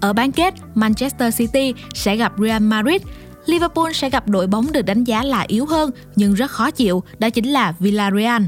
Ở 0.00 0.12
bán 0.12 0.32
kết, 0.32 0.54
Manchester 0.74 1.38
City 1.38 1.74
sẽ 1.94 2.16
gặp 2.16 2.32
Real 2.38 2.62
Madrid, 2.62 3.02
Liverpool 3.50 3.92
sẽ 3.92 4.10
gặp 4.10 4.28
đội 4.28 4.46
bóng 4.46 4.72
được 4.72 4.82
đánh 4.82 5.04
giá 5.04 5.22
là 5.22 5.44
yếu 5.48 5.66
hơn 5.66 5.90
nhưng 6.16 6.34
rất 6.34 6.50
khó 6.50 6.70
chịu, 6.70 7.02
đó 7.18 7.30
chính 7.30 7.46
là 7.46 7.74
Villarreal. 7.78 8.42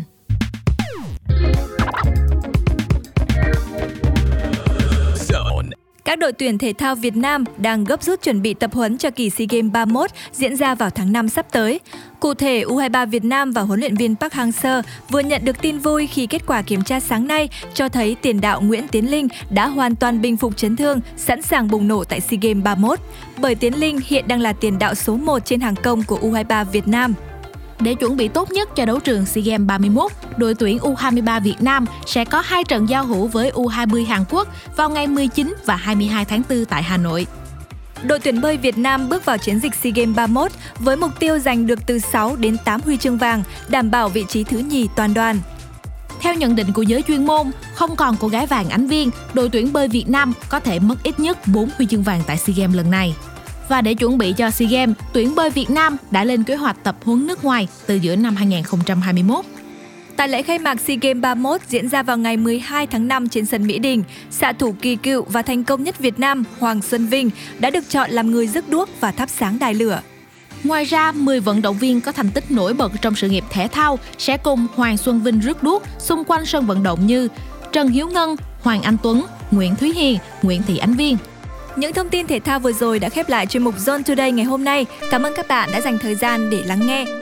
Các 6.13 6.19
đội 6.19 6.33
tuyển 6.33 6.59
thể 6.59 6.73
thao 6.73 6.95
Việt 6.95 7.17
Nam 7.17 7.45
đang 7.57 7.85
gấp 7.85 8.03
rút 8.03 8.23
chuẩn 8.23 8.43
bị 8.43 8.55
tập 8.55 8.75
huấn 8.75 8.99
cho 8.99 9.11
kỳ 9.11 9.31
SEA 9.31 9.47
Games 9.51 9.73
31 9.73 10.11
diễn 10.33 10.57
ra 10.57 10.75
vào 10.75 10.91
tháng 10.91 11.13
5 11.13 11.29
sắp 11.29 11.47
tới. 11.53 11.81
Cụ 12.21 12.35
thể, 12.35 12.65
U23 12.65 13.07
Việt 13.07 13.25
Nam 13.25 13.53
và 13.53 13.63
huấn 13.63 13.81
luyện 13.81 13.97
viên 13.97 14.17
Park 14.17 14.33
Hang-seo 14.33 14.83
vừa 15.11 15.21
nhận 15.21 15.45
được 15.45 15.63
tin 15.63 15.79
vui 15.79 16.07
khi 16.07 16.27
kết 16.27 16.43
quả 16.47 16.63
kiểm 16.63 16.83
tra 16.83 17.01
sáng 17.01 17.27
nay 17.27 17.49
cho 17.75 17.89
thấy 17.89 18.17
tiền 18.23 18.41
đạo 18.41 18.61
Nguyễn 18.61 18.89
Tiến 18.89 19.11
Linh 19.11 19.29
đã 19.51 19.67
hoàn 19.67 19.97
toàn 19.97 20.23
bình 20.23 20.37
phục 20.37 20.57
chấn 20.57 20.77
thương, 20.77 21.01
sẵn 21.17 21.43
sàng 21.43 21.69
bùng 21.69 21.89
nổ 21.89 22.05
tại 22.05 22.21
SEA 22.21 22.39
Games 22.43 22.65
31. 22.65 22.99
Bởi 23.39 23.55
Tiến 23.55 23.81
Linh 23.81 24.01
hiện 24.07 24.29
đang 24.29 24.41
là 24.41 24.53
tiền 24.53 24.79
đạo 24.79 24.95
số 24.95 25.17
1 25.17 25.45
trên 25.45 25.61
hàng 25.61 25.77
công 25.83 26.03
của 26.03 26.19
U23 26.23 26.65
Việt 26.65 26.89
Nam. 26.89 27.15
Để 27.81 27.95
chuẩn 27.95 28.17
bị 28.17 28.29
tốt 28.29 28.51
nhất 28.51 28.69
cho 28.77 28.85
đấu 28.85 29.01
trường 29.01 29.27
SEA 29.27 29.43
Games 29.45 29.67
31, 29.67 30.13
đội 30.37 30.55
tuyển 30.55 30.79
U23 30.79 31.41
Việt 31.41 31.57
Nam 31.61 31.87
sẽ 32.07 32.25
có 32.25 32.41
hai 32.41 32.65
trận 32.65 32.89
giao 32.89 33.05
hữu 33.05 33.27
với 33.27 33.51
U20 33.51 34.07
Hàn 34.07 34.25
Quốc 34.31 34.49
vào 34.77 34.91
ngày 34.91 35.07
19 35.07 35.55
và 35.67 35.77
22 35.77 36.25
tháng 36.25 36.43
4 36.49 36.65
tại 36.65 36.83
Hà 36.83 36.97
Nội. 36.97 37.27
Đội 38.03 38.19
tuyển 38.19 38.41
bơi 38.41 38.57
Việt 38.57 38.79
Nam 38.79 39.09
bước 39.09 39.25
vào 39.25 39.39
chiến 39.39 39.59
dịch 39.59 39.75
SEA 39.75 39.93
Games 39.97 40.17
31 40.17 40.53
với 40.79 40.97
mục 40.97 41.21
tiêu 41.21 41.39
giành 41.39 41.67
được 41.67 41.79
từ 41.87 41.99
6 41.99 42.37
đến 42.37 42.57
8 42.65 42.81
huy 42.81 42.97
chương 42.97 43.19
vàng, 43.19 43.43
đảm 43.69 43.91
bảo 43.91 44.09
vị 44.09 44.25
trí 44.29 44.45
thứ 44.45 44.59
nhì 44.59 44.89
toàn 44.97 45.15
đoàn. 45.15 45.41
Theo 46.21 46.35
nhận 46.35 46.57
định 46.57 46.73
của 46.73 46.83
giới 46.83 47.03
chuyên 47.03 47.27
môn, 47.27 47.51
không 47.75 47.97
còn 47.97 48.17
cô 48.21 48.29
gái 48.29 48.47
vàng 48.47 48.69
ánh 48.69 48.87
viên, 48.87 49.11
đội 49.35 49.49
tuyển 49.49 49.73
bơi 49.73 49.89
Việt 49.89 50.09
Nam 50.09 50.33
có 50.49 50.61
thể 50.61 50.79
mất 50.79 51.03
ít 51.03 51.21
nhất 51.21 51.39
4 51.47 51.71
huy 51.77 51.87
chương 51.87 52.03
vàng 52.03 52.23
tại 52.27 52.37
SEA 52.37 52.55
Games 52.57 52.77
lần 52.77 52.91
này. 52.91 53.15
Và 53.69 53.81
để 53.81 53.95
chuẩn 53.95 54.19
bị 54.19 54.33
cho 54.37 54.51
SEA 54.51 54.69
Games, 54.69 54.97
tuyển 55.13 55.35
bơi 55.35 55.51
Việt 55.51 55.71
Nam 55.71 55.97
đã 56.11 56.25
lên 56.25 56.45
kế 56.45 56.57
hoạch 56.57 56.85
tập 56.85 56.97
huấn 57.05 57.27
nước 57.27 57.45
ngoài 57.45 57.69
từ 57.87 57.95
giữa 57.95 58.17
năm 58.17 58.37
2021. 58.37 59.45
Tại 60.17 60.29
lễ 60.29 60.43
khai 60.43 60.59
mạc 60.59 60.81
SEA 60.81 60.97
Games 61.01 61.21
31 61.21 61.61
diễn 61.69 61.89
ra 61.89 62.03
vào 62.03 62.19
ngày 62.19 62.37
12 62.37 62.87
tháng 62.87 63.09
5 63.09 63.29
trên 63.29 63.47
sân 63.47 63.67
Mỹ 63.67 63.79
Đình, 63.79 64.05
xạ 64.31 64.53
thủ 64.53 64.75
kỳ 64.83 64.97
cựu 64.97 65.25
và 65.25 65.43
thành 65.43 65.65
công 65.65 65.85
nhất 65.85 65.99
Việt 65.99 66.19
Nam 66.19 66.45
Hoàng 66.59 66.83
Xuân 66.83 67.07
Vinh 67.07 67.31
đã 67.59 67.71
được 67.71 67.89
chọn 67.89 68.11
làm 68.11 68.31
người 68.31 68.47
rước 68.47 68.69
đuốc 68.69 68.89
và 69.01 69.13
thắp 69.13 69.29
sáng 69.31 69.59
đài 69.59 69.75
lửa. 69.75 70.01
Ngoài 70.65 70.85
ra, 70.85 71.13
10 71.13 71.41
vận 71.41 71.63
động 71.63 71.79
viên 71.79 72.01
có 72.01 72.13
thành 72.13 72.31
tích 72.31 72.51
nổi 72.51 72.75
bật 72.75 72.93
trong 73.03 73.15
sự 73.15 73.29
nghiệp 73.29 73.45
thể 73.51 73.69
thao 73.69 73.99
sẽ 74.19 74.37
cùng 74.37 74.67
Hoàng 74.75 74.97
Xuân 74.97 75.21
Vinh 75.21 75.41
rước 75.41 75.63
đuốc 75.63 75.83
xung 75.99 76.25
quanh 76.25 76.47
sân 76.47 76.67
vận 76.67 76.83
động 76.83 77.07
như 77.07 77.29
Trần 77.73 77.89
Hiếu 77.89 78.09
Ngân, 78.09 78.37
Hoàng 78.63 78.83
Anh 78.83 78.97
Tuấn, 79.03 79.25
Nguyễn 79.51 79.77
Thúy 79.77 79.93
Hiền, 79.93 80.19
Nguyễn 80.43 80.63
Thị 80.63 80.79
Ánh 80.79 80.95
Viên. 80.95 81.17
Những 81.77 81.93
thông 81.93 82.09
tin 82.09 82.27
thể 82.27 82.41
thao 82.41 82.59
vừa 82.59 82.73
rồi 82.73 82.99
đã 82.99 83.09
khép 83.09 83.29
lại 83.29 83.47
chuyên 83.47 83.63
mục 83.63 83.75
Zone 83.77 84.03
Today 84.03 84.33
ngày 84.33 84.45
hôm 84.45 84.65
nay. 84.65 84.87
Cảm 85.11 85.23
ơn 85.23 85.33
các 85.37 85.49
bạn 85.49 85.69
đã 85.73 85.81
dành 85.81 85.99
thời 85.99 86.15
gian 86.15 86.51
để 86.51 86.63
lắng 86.67 86.87
nghe. 86.87 87.22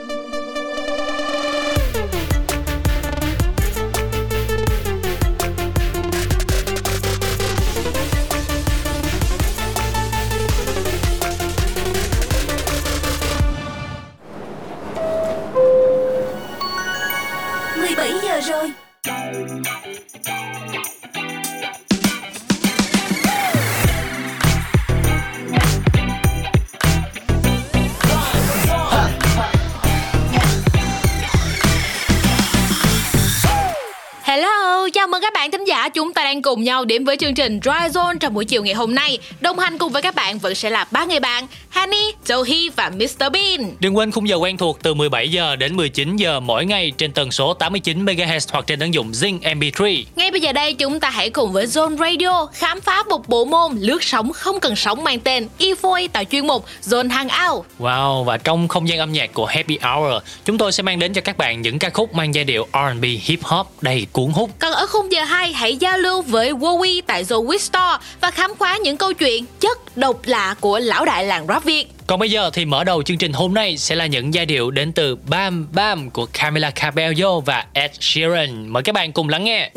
Cùng 36.51 36.63
nhau 36.63 36.85
đến 36.85 37.05
với 37.05 37.17
chương 37.17 37.33
trình 37.33 37.59
Dry 37.63 37.87
Zone 37.93 38.17
trong 38.17 38.33
buổi 38.33 38.45
chiều 38.45 38.63
ngày 38.63 38.73
hôm 38.73 38.95
nay. 38.95 39.17
Đồng 39.41 39.59
hành 39.59 39.77
cùng 39.77 39.91
với 39.91 40.01
các 40.01 40.15
bạn 40.15 40.39
vẫn 40.39 40.55
sẽ 40.55 40.69
là 40.69 40.85
ba 40.91 41.05
người 41.05 41.19
bạn 41.19 41.47
Honey, 41.69 42.11
Joey 42.25 42.69
và 42.75 42.89
Mr 42.89 43.31
Bean. 43.33 43.75
Đừng 43.79 43.97
quên 43.97 44.11
khung 44.11 44.29
giờ 44.29 44.35
quen 44.35 44.57
thuộc 44.57 44.79
từ 44.83 44.93
17 44.93 45.31
giờ 45.31 45.55
đến 45.55 45.77
19 45.77 46.15
giờ 46.15 46.39
mỗi 46.39 46.65
ngày 46.65 46.91
trên 46.97 47.11
tần 47.11 47.31
số 47.31 47.53
89 47.53 48.05
MHz 48.05 48.47
hoặc 48.51 48.67
trên 48.67 48.79
ứng 48.79 48.93
dụng 48.93 49.11
Zing 49.11 49.39
MP3. 49.39 50.03
Ngay 50.15 50.31
bây 50.31 50.41
giờ 50.41 50.53
đây 50.53 50.73
chúng 50.73 50.99
ta 50.99 51.09
hãy 51.09 51.29
cùng 51.29 51.51
với 51.51 51.65
Zone 51.65 51.97
Radio 51.97 52.45
khám 52.53 52.81
phá 52.81 53.03
một 53.09 53.27
bộ 53.27 53.45
môn 53.45 53.71
lướt 53.77 54.03
sóng 54.03 54.33
không 54.33 54.59
cần 54.59 54.75
sóng 54.75 55.03
mang 55.03 55.19
tên 55.19 55.47
eFoy 55.59 56.07
tại 56.13 56.25
chuyên 56.25 56.47
mục 56.47 56.65
Zone 56.83 57.09
Hangout. 57.09 57.65
Wow, 57.79 58.23
và 58.23 58.37
trong 58.37 58.67
không 58.67 58.89
gian 58.89 58.99
âm 58.99 59.11
nhạc 59.11 59.33
của 59.33 59.45
Happy 59.45 59.77
Hour, 59.81 60.23
chúng 60.45 60.57
tôi 60.57 60.71
sẽ 60.71 60.83
mang 60.83 60.99
đến 60.99 61.13
cho 61.13 61.21
các 61.21 61.37
bạn 61.37 61.61
những 61.61 61.79
ca 61.79 61.89
khúc 61.89 62.13
mang 62.13 62.35
giai 62.35 62.43
điệu 62.43 62.67
R&B 62.73 63.05
hip 63.21 63.43
hop 63.43 63.67
đầy 63.81 64.07
cuốn 64.11 64.31
hút. 64.31 64.49
Còn 64.59 64.71
ở 64.73 64.85
khung 64.87 65.11
giờ 65.11 65.23
2 65.23 65.53
hãy 65.53 65.77
giao 65.77 65.97
lưu 65.97 66.21
với 66.21 66.40
Wowie 66.49 67.01
tại 67.07 67.23
The 67.23 67.35
Wish 67.35 67.57
Store 67.57 68.05
và 68.21 68.31
khám 68.31 68.51
phá 68.59 68.77
những 68.83 68.97
câu 68.97 69.13
chuyện 69.13 69.45
chất 69.59 69.97
độc 69.97 70.19
lạ 70.23 70.55
của 70.59 70.79
lão 70.79 71.05
đại 71.05 71.25
làng 71.25 71.47
rap 71.47 71.63
Việt. 71.63 71.87
Còn 72.07 72.19
bây 72.19 72.31
giờ 72.31 72.49
thì 72.53 72.65
mở 72.65 72.83
đầu 72.83 73.03
chương 73.03 73.17
trình 73.17 73.33
hôm 73.33 73.53
nay 73.53 73.77
sẽ 73.77 73.95
là 73.95 74.05
những 74.05 74.33
giai 74.33 74.45
điệu 74.45 74.71
đến 74.71 74.93
từ 74.93 75.15
Bam 75.15 75.67
Bam 75.73 76.09
của 76.09 76.27
Camila 76.33 76.71
Cabello 76.71 77.39
và 77.39 77.65
Ed 77.73 77.91
Sheeran. 77.99 78.67
Mời 78.67 78.83
các 78.83 78.95
bạn 78.95 79.11
cùng 79.11 79.29
lắng 79.29 79.43
nghe. 79.43 79.71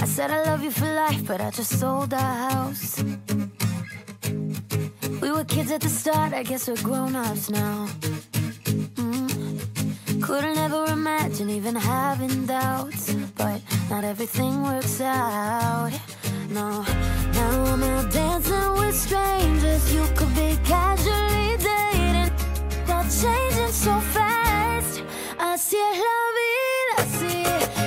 I 0.00 0.06
said 0.06 0.30
I 0.30 0.38
love 0.38 0.64
you 0.64 0.70
for 0.70 0.86
life, 0.94 1.26
but 1.28 1.40
I 1.40 1.50
just 1.50 1.78
sold 1.78 2.14
our 2.14 2.52
house. 2.54 3.04
We 5.20 5.30
were 5.30 5.44
kids 5.44 5.70
at 5.70 5.82
the 5.82 5.88
start, 5.88 6.32
I 6.32 6.42
guess 6.42 6.68
we're 6.68 6.82
grown 6.82 7.14
ups 7.14 7.50
now. 7.50 7.86
Mm. 8.96 9.09
Couldn't 10.22 10.58
ever 10.58 10.84
imagine 10.86 11.48
even 11.48 11.74
having 11.74 12.46
doubts, 12.46 13.14
but 13.36 13.60
not 13.88 14.04
everything 14.04 14.62
works 14.62 15.00
out. 15.00 15.90
No, 16.50 16.84
now 17.32 17.64
I'm 17.64 17.82
out 17.82 18.12
dancing 18.12 18.72
with 18.74 18.94
strangers. 18.94 19.94
You 19.94 20.04
could 20.14 20.34
be 20.34 20.58
casually 20.64 21.56
dating, 21.56 22.32
but 22.86 23.04
changing 23.04 23.72
so 23.72 23.98
fast. 24.14 25.02
I 25.38 25.56
see 25.56 25.78
it, 25.78 25.96
love 26.06 26.38
it, 26.48 26.98
I 26.98 27.04
see 27.18 27.42
it. 27.42 27.79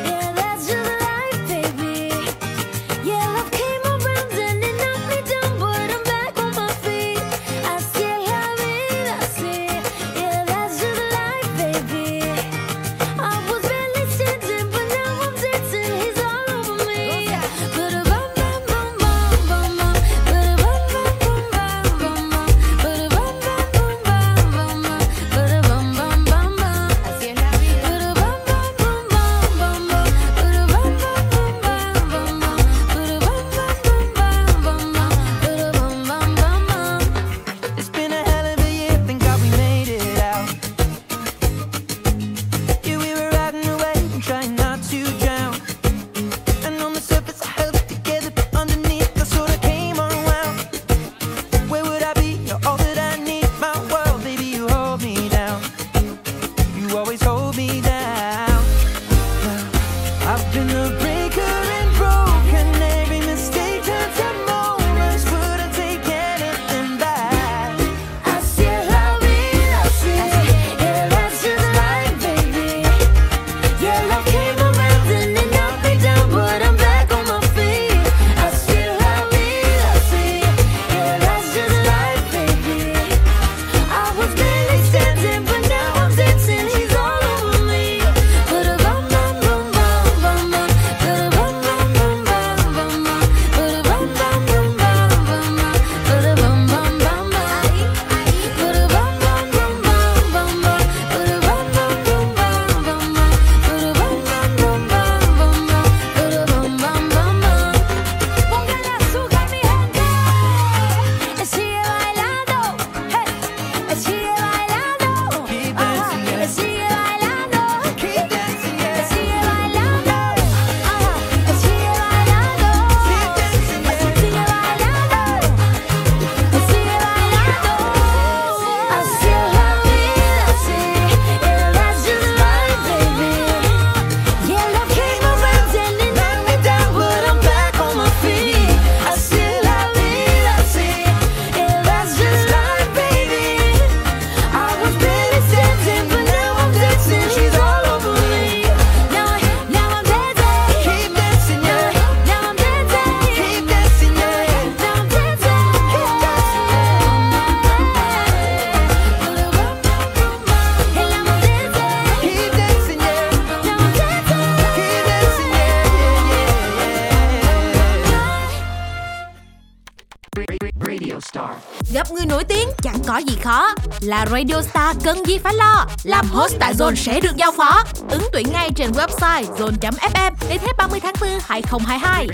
Là 174.14 174.26
Radio 174.32 174.62
Star 174.62 174.98
cần 175.04 175.26
gì 175.26 175.38
phải 175.38 175.54
lo. 175.54 175.86
Làm 176.04 176.26
host 176.28 176.56
tại 176.60 176.74
Zone 176.74 176.96
sẽ 176.96 177.20
được 177.20 177.36
giao 177.36 177.52
phó. 177.52 177.84
Ứng 178.10 178.28
tuyển 178.32 178.46
ngay 178.52 178.70
trên 178.76 178.92
website 178.92 179.44
zone.fm 179.44 180.32
đến 180.50 180.58
hết 180.62 180.72
30 180.78 181.00
tháng 181.00 181.14
4 181.22 181.30
2022. 181.48 182.28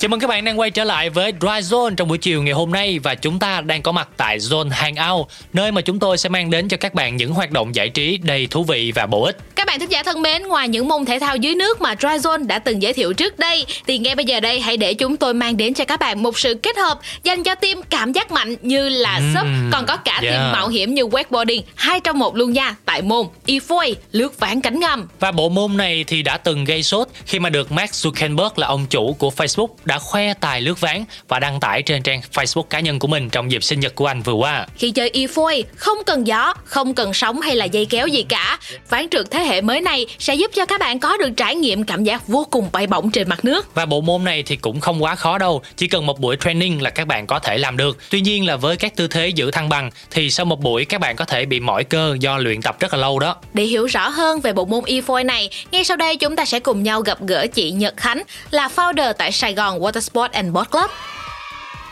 Chào 0.00 0.08
mừng 0.08 0.20
các 0.20 0.26
bạn 0.26 0.44
đang 0.44 0.60
quay 0.60 0.70
trở 0.70 0.84
lại 0.84 1.10
với 1.10 1.32
Dry 1.40 1.48
Zone 1.48 1.94
trong 1.94 2.08
buổi 2.08 2.18
chiều 2.18 2.42
ngày 2.42 2.52
hôm 2.52 2.72
nay 2.72 2.98
và 2.98 3.14
chúng 3.14 3.38
ta 3.38 3.60
đang 3.60 3.82
có 3.82 3.92
mặt 3.92 4.08
tại 4.16 4.38
Zone 4.38 4.70
Hangout, 4.70 5.26
nơi 5.52 5.72
mà 5.72 5.80
chúng 5.80 5.98
tôi 5.98 6.18
sẽ 6.18 6.28
mang 6.28 6.50
đến 6.50 6.68
cho 6.68 6.76
các 6.76 6.94
bạn 6.94 7.16
những 7.16 7.32
hoạt 7.32 7.50
động 7.50 7.74
giải 7.74 7.88
trí 7.88 8.18
đầy 8.22 8.46
thú 8.46 8.64
vị 8.64 8.92
và 8.94 9.06
bổ 9.06 9.24
ích. 9.24 9.36
Các 9.54 9.66
bạn 9.66 9.80
thính 9.80 9.90
giả 9.90 10.02
thân 10.02 10.22
mến, 10.22 10.42
ngoài 10.42 10.68
những 10.68 10.88
môn 10.88 11.04
thể 11.04 11.18
thao 11.18 11.36
dưới 11.36 11.54
nước 11.54 11.80
mà 11.80 11.94
Dry 12.00 12.08
Zone 12.08 12.46
đã 12.46 12.58
từng 12.58 12.82
giới 12.82 12.92
thiệu 12.92 13.12
trước 13.12 13.38
đây, 13.38 13.66
thì 13.86 13.98
ngay 13.98 14.14
bây 14.14 14.24
giờ 14.24 14.40
đây 14.40 14.60
hãy 14.60 14.76
để 14.76 14.94
chúng 14.94 15.16
tôi 15.16 15.34
mang 15.34 15.56
đến 15.56 15.74
cho 15.74 15.84
các 15.84 16.00
bạn 16.00 16.22
một 16.22 16.38
sự 16.38 16.54
kết 16.54 16.76
hợp 16.76 17.00
dành 17.22 17.42
cho 17.42 17.54
team 17.54 17.82
cảm 17.90 18.12
giác 18.12 18.32
mạnh 18.32 18.56
như 18.62 18.88
là 18.88 19.16
Ừm, 19.16 19.34
sub, 19.34 19.46
còn 19.72 19.86
có 19.86 19.96
cả 19.96 20.20
yeah. 20.22 20.34
team 20.34 20.52
mạo 20.52 20.68
hiểm 20.68 20.94
như 20.94 21.04
wakeboarding, 21.04 21.62
hai 21.74 22.00
trong 22.00 22.18
một 22.18 22.36
luôn 22.36 22.52
nha, 22.52 22.76
tại 22.84 23.02
môn 23.02 23.26
e-foil, 23.46 23.94
lướt 24.12 24.40
ván 24.40 24.60
cánh 24.60 24.80
ngầm. 24.80 25.08
Và 25.20 25.32
bộ 25.32 25.48
môn 25.48 25.76
này 25.76 26.04
thì 26.06 26.22
đã 26.22 26.36
từng 26.36 26.64
gây 26.64 26.82
sốt 26.82 27.08
khi 27.26 27.38
mà 27.38 27.50
được 27.50 27.72
Mark 27.72 27.92
Zuckerberg 27.92 28.50
là 28.56 28.66
ông 28.66 28.86
chủ 28.86 29.16
của 29.18 29.32
Facebook 29.36 29.68
đã 29.88 29.98
khoe 29.98 30.34
tài 30.34 30.60
lướt 30.60 30.80
ván 30.80 31.04
và 31.28 31.38
đăng 31.38 31.60
tải 31.60 31.82
trên 31.82 32.02
trang 32.02 32.20
Facebook 32.32 32.62
cá 32.62 32.80
nhân 32.80 32.98
của 32.98 33.08
mình 33.08 33.30
trong 33.30 33.50
dịp 33.50 33.64
sinh 33.64 33.80
nhật 33.80 33.94
của 33.94 34.06
anh 34.06 34.22
vừa 34.22 34.32
qua. 34.32 34.66
Khi 34.76 34.90
chơi 34.90 35.10
e-foil, 35.14 35.62
không 35.76 35.98
cần 36.06 36.26
gió, 36.26 36.54
không 36.64 36.94
cần 36.94 37.14
sóng 37.14 37.40
hay 37.40 37.56
là 37.56 37.64
dây 37.64 37.84
kéo 37.84 38.06
gì 38.06 38.22
cả. 38.22 38.58
Ván 38.88 39.08
trượt 39.08 39.26
thế 39.30 39.40
hệ 39.40 39.60
mới 39.60 39.80
này 39.80 40.06
sẽ 40.18 40.34
giúp 40.34 40.50
cho 40.54 40.66
các 40.66 40.80
bạn 40.80 40.98
có 40.98 41.16
được 41.16 41.30
trải 41.36 41.54
nghiệm 41.54 41.84
cảm 41.84 42.04
giác 42.04 42.28
vô 42.28 42.46
cùng 42.50 42.68
bay 42.72 42.86
bổng 42.86 43.10
trên 43.10 43.28
mặt 43.28 43.44
nước. 43.44 43.74
Và 43.74 43.86
bộ 43.86 44.00
môn 44.00 44.24
này 44.24 44.42
thì 44.42 44.56
cũng 44.56 44.80
không 44.80 45.02
quá 45.02 45.14
khó 45.14 45.38
đâu, 45.38 45.62
chỉ 45.76 45.86
cần 45.86 46.06
một 46.06 46.20
buổi 46.20 46.36
training 46.44 46.82
là 46.82 46.90
các 46.90 47.06
bạn 47.06 47.26
có 47.26 47.38
thể 47.38 47.58
làm 47.58 47.76
được. 47.76 47.98
Tuy 48.10 48.20
nhiên 48.20 48.46
là 48.46 48.56
với 48.56 48.76
các 48.76 48.96
tư 48.96 49.08
thế 49.08 49.28
giữ 49.28 49.50
thăng 49.50 49.68
bằng 49.68 49.90
thì 50.10 50.30
sau 50.30 50.46
một 50.46 50.60
buổi 50.60 50.84
các 50.84 51.00
bạn 51.00 51.16
có 51.16 51.24
thể 51.24 51.44
bị 51.44 51.60
mỏi 51.60 51.84
cơ 51.84 52.16
do 52.20 52.38
luyện 52.38 52.62
tập 52.62 52.76
rất 52.80 52.94
là 52.94 53.00
lâu 53.00 53.18
đó. 53.18 53.36
Để 53.54 53.64
hiểu 53.64 53.86
rõ 53.86 54.08
hơn 54.08 54.40
về 54.40 54.52
bộ 54.52 54.64
môn 54.64 54.84
e-foil 54.84 55.26
này, 55.26 55.50
ngay 55.70 55.84
sau 55.84 55.96
đây 55.96 56.16
chúng 56.16 56.36
ta 56.36 56.44
sẽ 56.44 56.60
cùng 56.60 56.82
nhau 56.82 57.00
gặp 57.00 57.18
gỡ 57.20 57.46
chị 57.54 57.70
Nhật 57.70 57.94
Khánh 57.96 58.22
là 58.50 58.68
founder 58.76 59.12
tại 59.12 59.32
Sài 59.32 59.54
Gòn 59.54 59.77
Water 59.78 60.00
Sport 60.00 60.32
and 60.32 60.52
Boat 60.52 60.70
Club. 60.70 60.90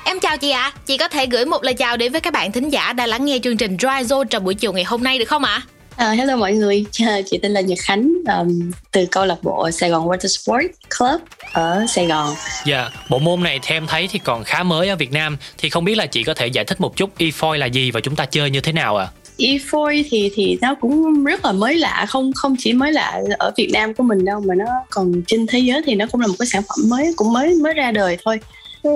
Em 0.04 0.20
chào 0.20 0.36
chị 0.36 0.50
ạ, 0.50 0.72
chị 0.86 0.96
có 0.96 1.08
thể 1.08 1.26
gửi 1.26 1.44
một 1.44 1.64
lời 1.64 1.74
chào 1.74 1.96
đến 1.96 2.12
với 2.12 2.20
các 2.20 2.32
bạn 2.32 2.52
thính 2.52 2.70
giả 2.70 2.92
đang 2.92 3.08
lắng 3.08 3.24
nghe 3.24 3.38
chương 3.42 3.56
trình 3.56 3.76
Dry 3.80 3.88
Zone 3.88 4.24
trong 4.24 4.44
buổi 4.44 4.54
chiều 4.54 4.72
ngày 4.72 4.84
hôm 4.84 5.02
nay 5.02 5.18
được 5.18 5.28
không 5.28 5.44
ạ? 5.44 5.62
À, 5.96 6.10
hello 6.10 6.36
mọi 6.36 6.52
người, 6.52 6.84
chị 7.30 7.38
tên 7.42 7.52
là 7.52 7.60
Nhật 7.60 7.78
Khánh 7.82 8.12
um, 8.38 8.70
từ 8.92 9.06
câu 9.10 9.26
lạc 9.26 9.36
bộ 9.42 9.70
Sài 9.70 9.90
Gòn 9.90 10.08
Water 10.08 10.26
Sport 10.26 10.66
Club 10.98 11.20
ở 11.52 11.86
Sài 11.88 12.06
Gòn. 12.06 12.34
Dạ, 12.64 12.90
bộ 13.08 13.18
môn 13.18 13.42
này 13.42 13.60
theo 13.62 13.76
em 13.76 13.86
thấy 13.86 14.08
thì 14.08 14.18
còn 14.18 14.44
khá 14.44 14.62
mới 14.62 14.88
ở 14.88 14.96
Việt 14.96 15.12
Nam 15.12 15.36
thì 15.58 15.70
không 15.70 15.84
biết 15.84 15.94
là 15.94 16.06
chị 16.06 16.24
có 16.24 16.34
thể 16.34 16.46
giải 16.46 16.64
thích 16.64 16.80
một 16.80 16.96
chút 16.96 17.10
e-foil 17.18 17.56
là 17.56 17.66
gì 17.66 17.90
và 17.90 18.00
chúng 18.00 18.16
ta 18.16 18.26
chơi 18.26 18.50
như 18.50 18.60
thế 18.60 18.72
nào 18.72 18.96
ạ? 18.96 19.08
À? 19.12 19.25
E-foil 19.38 20.02
thì 20.10 20.30
thì 20.34 20.58
nó 20.60 20.74
cũng 20.74 21.24
rất 21.24 21.44
là 21.44 21.52
mới 21.52 21.74
lạ, 21.74 22.06
không 22.08 22.32
không 22.32 22.56
chỉ 22.58 22.72
mới 22.72 22.92
lạ 22.92 23.20
ở 23.38 23.52
Việt 23.56 23.68
Nam 23.72 23.94
của 23.94 24.02
mình 24.02 24.24
đâu 24.24 24.40
mà 24.40 24.54
nó 24.54 24.64
còn 24.90 25.22
trên 25.26 25.46
thế 25.46 25.58
giới 25.58 25.82
thì 25.86 25.94
nó 25.94 26.06
cũng 26.12 26.20
là 26.20 26.26
một 26.26 26.34
cái 26.38 26.46
sản 26.46 26.62
phẩm 26.62 26.88
mới 26.88 27.12
cũng 27.16 27.32
mới 27.32 27.54
mới 27.54 27.74
ra 27.74 27.90
đời 27.90 28.16
thôi. 28.24 28.40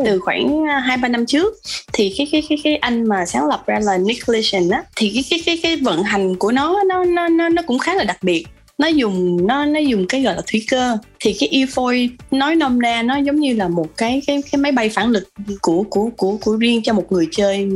từ 0.05 0.18
khoảng 0.18 0.64
hai 0.64 0.96
ba 0.96 1.09
năm 1.09 1.26
trước 1.26 1.55
thì 1.92 2.14
cái 2.18 2.29
cái 2.33 2.42
cái 2.48 2.59
cái 2.64 2.76
anh 2.76 3.09
mà 3.09 3.26
sáng 3.26 3.46
lập 3.48 3.62
ra 3.66 3.79
là 3.83 3.98
Nick 3.98 4.29
Leishman 4.29 4.70
á 4.70 4.83
thì 4.96 5.11
cái 5.14 5.24
cái 5.31 5.40
cái 5.46 5.59
cái 5.62 5.76
vận 5.76 6.03
hành 6.03 6.37
của 6.37 6.53
nó 6.53 6.83
nó 6.83 7.05
nó 7.05 7.48
nó 7.48 7.62
cũng 7.66 7.79
khá 7.79 7.94
là 7.94 8.05
đặc 8.05 8.18
biệt 8.22 8.44
nó 8.80 8.86
dùng 8.86 9.46
nó 9.46 9.64
nó 9.64 9.80
dùng 9.80 10.06
cái 10.06 10.22
gọi 10.22 10.36
là 10.36 10.42
thủy 10.52 10.64
cơ. 10.70 10.96
Thì 11.20 11.36
cái 11.40 11.48
EFOI 11.52 12.08
nói 12.30 12.56
nôm 12.56 12.82
na 12.82 13.02
nó 13.02 13.16
giống 13.16 13.36
như 13.36 13.54
là 13.54 13.68
một 13.68 13.96
cái 13.96 14.22
cái 14.26 14.42
cái 14.52 14.60
máy 14.60 14.72
bay 14.72 14.88
phản 14.88 15.08
lực 15.08 15.28
của 15.60 15.82
của 15.90 16.10
của 16.16 16.36
của 16.36 16.56
riêng 16.56 16.82
cho 16.82 16.92
một 16.92 17.12
người 17.12 17.28
chơi. 17.30 17.68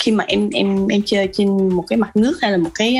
Khi 0.00 0.12
mà 0.12 0.24
em 0.28 0.50
em 0.50 0.88
em 0.88 1.02
chơi 1.06 1.28
trên 1.32 1.68
một 1.68 1.84
cái 1.88 1.96
mặt 1.96 2.16
nước 2.16 2.38
hay 2.42 2.50
là 2.50 2.56
một 2.56 2.70
cái 2.74 2.96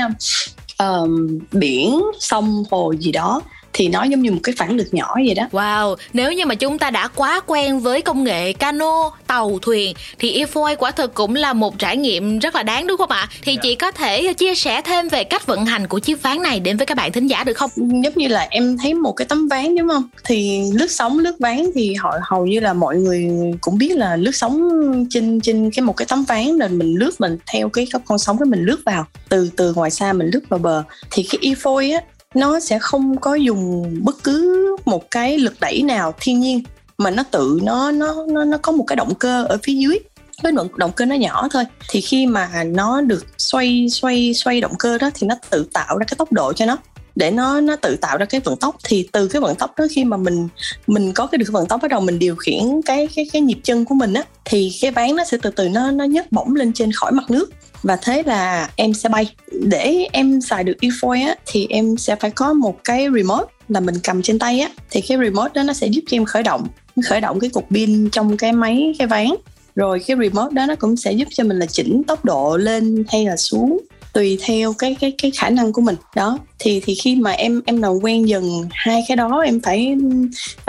um, 0.79 1.39
biển 1.53 2.01
sông 2.19 2.63
hồ 2.71 2.95
gì 3.01 3.13
đó 3.13 3.43
thì 3.75 3.89
nó 3.89 4.05
giống 4.05 4.23
như 4.23 4.33
một 4.33 4.41
cái 4.43 4.55
phản 4.59 4.77
lực 4.77 4.89
nhỏ 4.93 5.15
vậy 5.27 5.35
đó. 5.35 5.49
Wow, 5.53 5.97
nếu 6.13 6.33
như 6.33 6.47
mà 6.47 6.55
chúng 6.55 6.79
ta 6.79 6.91
đã 6.91 7.09
quá 7.09 7.41
quen 7.47 7.81
với 7.81 8.03
công 8.03 8.25
nghệ 8.25 8.53
cano, 8.53 9.11
tàu, 9.27 9.59
thuyền 9.63 9.97
thì 10.19 10.45
e-foil 10.45 10.77
quả 10.77 10.91
thực 10.91 11.15
cũng 11.15 11.35
là 11.35 11.53
một 11.53 11.79
trải 11.79 11.97
nghiệm 11.97 12.39
rất 12.39 12.55
là 12.55 12.63
đáng 12.63 12.87
đúng 12.87 12.99
không 12.99 13.11
ạ? 13.11 13.29
Thì 13.43 13.57
chị 13.63 13.75
có 13.75 13.91
thể 13.91 14.33
chia 14.33 14.55
sẻ 14.55 14.83
thêm 14.83 15.09
về 15.09 15.25
cách 15.25 15.47
vận 15.47 15.67
hành 15.67 15.87
của 15.87 15.99
chiếc 15.99 16.23
ván 16.23 16.43
này 16.43 16.61
đến 16.61 16.77
với 16.77 16.87
các 16.87 16.97
bạn 16.97 17.13
thính 17.13 17.27
giả 17.27 17.45
được 17.45 17.57
không? 17.57 17.71
Giống 17.77 18.13
như 18.17 18.29
là 18.29 18.47
em 18.51 18.79
thấy 18.83 18.95
một 18.95 19.13
cái 19.13 19.27
tấm 19.27 19.49
ván 19.49 19.77
đúng 19.77 19.89
không? 19.89 20.09
Thì 20.25 20.63
lướt 20.73 20.91
sóng, 20.91 21.19
lướt 21.19 21.37
ván 21.39 21.65
thì 21.75 21.95
họ 21.95 22.15
hầu 22.23 22.47
như 22.47 22.61
là 22.61 22.73
mọi 22.73 22.97
người 22.97 23.31
cũng 23.61 23.79
biết 23.79 23.97
là 23.97 24.17
lướt 24.17 24.35
sóng 24.35 24.71
trên 25.11 25.41
trên 25.41 25.71
cái 25.71 25.83
một 25.83 25.97
cái 25.97 26.07
tấm 26.09 26.25
ván 26.25 26.45
là 26.45 26.69
mình 26.69 26.95
lướt 26.95 27.21
mình 27.21 27.39
theo 27.53 27.69
cái 27.69 27.87
con 28.05 28.19
sóng 28.19 28.39
cái 28.39 28.47
mình 28.47 28.65
lướt 28.65 28.81
vào 28.85 29.07
từ 29.29 29.51
từ 29.57 29.73
ngoài 29.75 29.91
xa 29.91 30.13
mình 30.13 30.31
lướt 30.33 30.41
vào 30.49 30.59
bờ 30.59 30.83
thì 31.11 31.27
cái 31.31 31.39
e-foil 31.43 31.95
á 31.95 32.01
nó 32.35 32.61
sẽ 32.61 32.79
không 32.79 33.21
có 33.21 33.35
dùng 33.35 33.95
bất 34.05 34.25
cứ 34.25 34.77
một 34.85 35.11
cái 35.11 35.39
lực 35.39 35.61
đẩy 35.61 35.83
nào 35.83 36.15
thiên 36.21 36.41
nhiên 36.41 36.63
mà 36.99 37.11
nó 37.11 37.23
tự 37.31 37.61
nó 37.63 37.91
nó 37.91 38.27
nó 38.29 38.45
nó 38.45 38.59
có 38.59 38.73
một 38.73 38.85
cái 38.87 38.97
động 38.97 39.15
cơ 39.15 39.45
ở 39.45 39.59
phía 39.63 39.75
dưới. 39.75 39.99
Với 40.43 40.53
động, 40.53 40.69
động 40.77 40.93
cơ 40.93 41.05
nó 41.05 41.15
nhỏ 41.15 41.49
thôi. 41.51 41.65
Thì 41.91 42.01
khi 42.01 42.27
mà 42.27 42.65
nó 42.65 43.01
được 43.01 43.27
xoay 43.39 43.87
xoay 43.91 44.35
xoay 44.35 44.61
động 44.61 44.75
cơ 44.79 44.99
đó 44.99 45.11
thì 45.15 45.27
nó 45.27 45.35
tự 45.51 45.67
tạo 45.73 45.99
ra 45.99 46.05
cái 46.05 46.17
tốc 46.19 46.33
độ 46.33 46.53
cho 46.53 46.67
nó 46.67 46.77
để 47.15 47.31
nó 47.31 47.61
nó 47.61 47.77
tự 47.77 47.97
tạo 47.97 48.19
ra 48.19 48.25
cái 48.25 48.41
vận 48.41 48.57
tốc. 48.57 48.77
Thì 48.85 49.09
từ 49.13 49.29
cái 49.29 49.41
vận 49.41 49.57
tốc 49.57 49.79
đó 49.79 49.87
khi 49.91 50.05
mà 50.05 50.17
mình 50.17 50.49
mình 50.87 51.13
có 51.13 51.27
cái 51.27 51.39
được 51.39 51.53
vận 51.53 51.67
tốc 51.67 51.83
bắt 51.83 51.89
đầu 51.91 52.01
mình 52.01 52.19
điều 52.19 52.37
khiển 52.37 52.83
cái 52.87 53.09
cái 53.17 53.27
cái 53.33 53.43
nhịp 53.43 53.59
chân 53.63 53.85
của 53.85 53.95
mình 53.95 54.15
á, 54.15 54.23
thì 54.45 54.73
cái 54.81 54.91
ván 54.91 55.17
nó 55.17 55.25
sẽ 55.25 55.37
từ 55.43 55.51
từ 55.51 55.69
nó 55.69 55.91
nó 55.91 56.05
nhấc 56.05 56.33
bổng 56.33 56.55
lên 56.55 56.73
trên 56.73 56.93
khỏi 56.93 57.13
mặt 57.13 57.31
nước. 57.31 57.51
Và 57.83 57.97
thế 58.03 58.23
là 58.27 58.71
em 58.77 58.95
sẽ 58.95 59.09
bay. 59.09 59.35
Để 59.53 60.07
em 60.13 60.41
xài 60.41 60.65
được 60.65 60.77
eFoil 60.81 61.29
á, 61.29 61.35
thì 61.47 61.67
em 61.71 61.97
sẽ 61.97 62.17
phải 62.17 62.31
có 62.31 62.53
một 62.53 62.77
cái 62.85 63.07
remote 63.15 63.45
là 63.69 63.81
mình 63.81 63.95
cầm 64.03 64.23
trên 64.23 64.39
tay 64.39 64.61
á. 64.61 64.71
Thì 64.91 65.01
cái 65.01 65.19
remote 65.19 65.51
đó 65.55 65.63
nó 65.63 65.73
sẽ 65.73 65.87
giúp 65.87 66.01
cho 66.07 66.17
em 66.17 66.25
khởi 66.25 66.43
động 66.43 66.69
khởi 67.05 67.21
động 67.21 67.41
cái 67.41 67.51
cục 67.51 67.65
pin 67.71 68.11
trong 68.11 68.37
cái 68.37 68.53
máy, 68.53 68.95
cái 68.99 69.07
ván. 69.09 69.27
Rồi 69.75 70.01
cái 70.07 70.17
remote 70.21 70.55
đó 70.55 70.67
nó 70.67 70.75
cũng 70.75 70.97
sẽ 70.97 71.13
giúp 71.13 71.29
cho 71.31 71.45
mình 71.45 71.59
là 71.59 71.67
chỉnh 71.67 72.03
tốc 72.07 72.25
độ 72.25 72.57
lên 72.57 73.05
hay 73.09 73.25
là 73.25 73.37
xuống 73.37 73.79
tùy 74.15 74.39
theo 74.45 74.73
cái 74.73 74.97
cái 75.01 75.13
cái 75.23 75.31
khả 75.31 75.51
năng 75.51 75.73
của 75.73 75.83
mình. 75.83 75.97
Đó 76.15 76.39
thì 76.59 76.81
thì 76.85 76.95
khi 76.95 77.17
mà 77.17 77.31
em 77.31 77.63
em 77.67 77.83
làm 77.83 77.93
quen 78.03 78.29
dần 78.29 78.69
hai 78.71 79.05
cái 79.09 79.17
đó 79.17 79.41
em 79.41 79.61
phải 79.61 79.97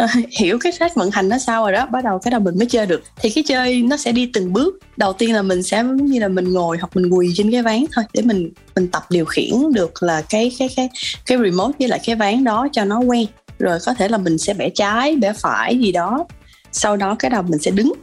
uh, 0.04 0.10
hiểu 0.40 0.60
cái 0.60 0.74
cách 0.80 0.96
vận 0.96 1.12
hành 1.12 1.30
nó 1.30 1.38
sao 1.38 1.64
rồi 1.64 1.72
đó 1.72 1.86
bắt 1.92 2.04
đầu 2.04 2.20
cái 2.20 2.32
đầu 2.32 2.40
mình 2.40 2.58
mới 2.58 2.66
chơi 2.66 2.86
được. 2.86 3.04
Thì 3.22 3.30
cái 3.30 3.44
chơi 3.48 3.82
nó 3.82 3.98
sẽ 3.98 4.12
đi 4.12 4.30
từng 4.34 4.54
bước. 4.54 4.80
Đầu 4.98 5.14
tiên 5.14 5.34
là 5.34 5.42
mình 5.42 5.64
sẽ 5.64 5.78
giống 5.78 6.06
như 6.06 6.20
là 6.20 6.28
mình 6.28 6.54
ngồi 6.54 6.78
hoặc 6.78 6.90
mình 6.96 7.10
quỳ 7.10 7.32
trên 7.36 7.52
cái 7.52 7.62
ván 7.62 7.86
thôi 7.92 8.06
để 8.14 8.22
mình 8.22 8.52
mình 8.76 8.88
tập 8.88 9.04
điều 9.10 9.26
khiển 9.26 9.54
được 9.74 10.04
là 10.04 10.22
cái 10.30 10.52
cái 10.60 10.70
cái 10.76 10.90
cái 11.26 11.38
remote 11.38 11.74
với 11.80 11.88
lại 11.88 12.00
cái 12.06 12.16
ván 12.16 12.44
đó 12.44 12.68
cho 12.72 12.86
nó 12.86 13.00
quen. 13.00 13.28
Rồi 13.60 13.80
có 13.86 13.94
thể 13.94 14.08
là 14.08 14.18
mình 14.18 14.38
sẽ 14.38 14.54
bẻ 14.54 14.70
trái 14.70 15.16
bẻ 15.16 15.34
phải 15.34 15.78
gì 15.78 15.92
đó. 15.92 16.26
Sau 16.72 16.98
đó 16.98 17.16
cái 17.20 17.30
đầu 17.30 17.42
mình 17.42 17.60
sẽ 17.60 17.72
đứng 17.72 17.94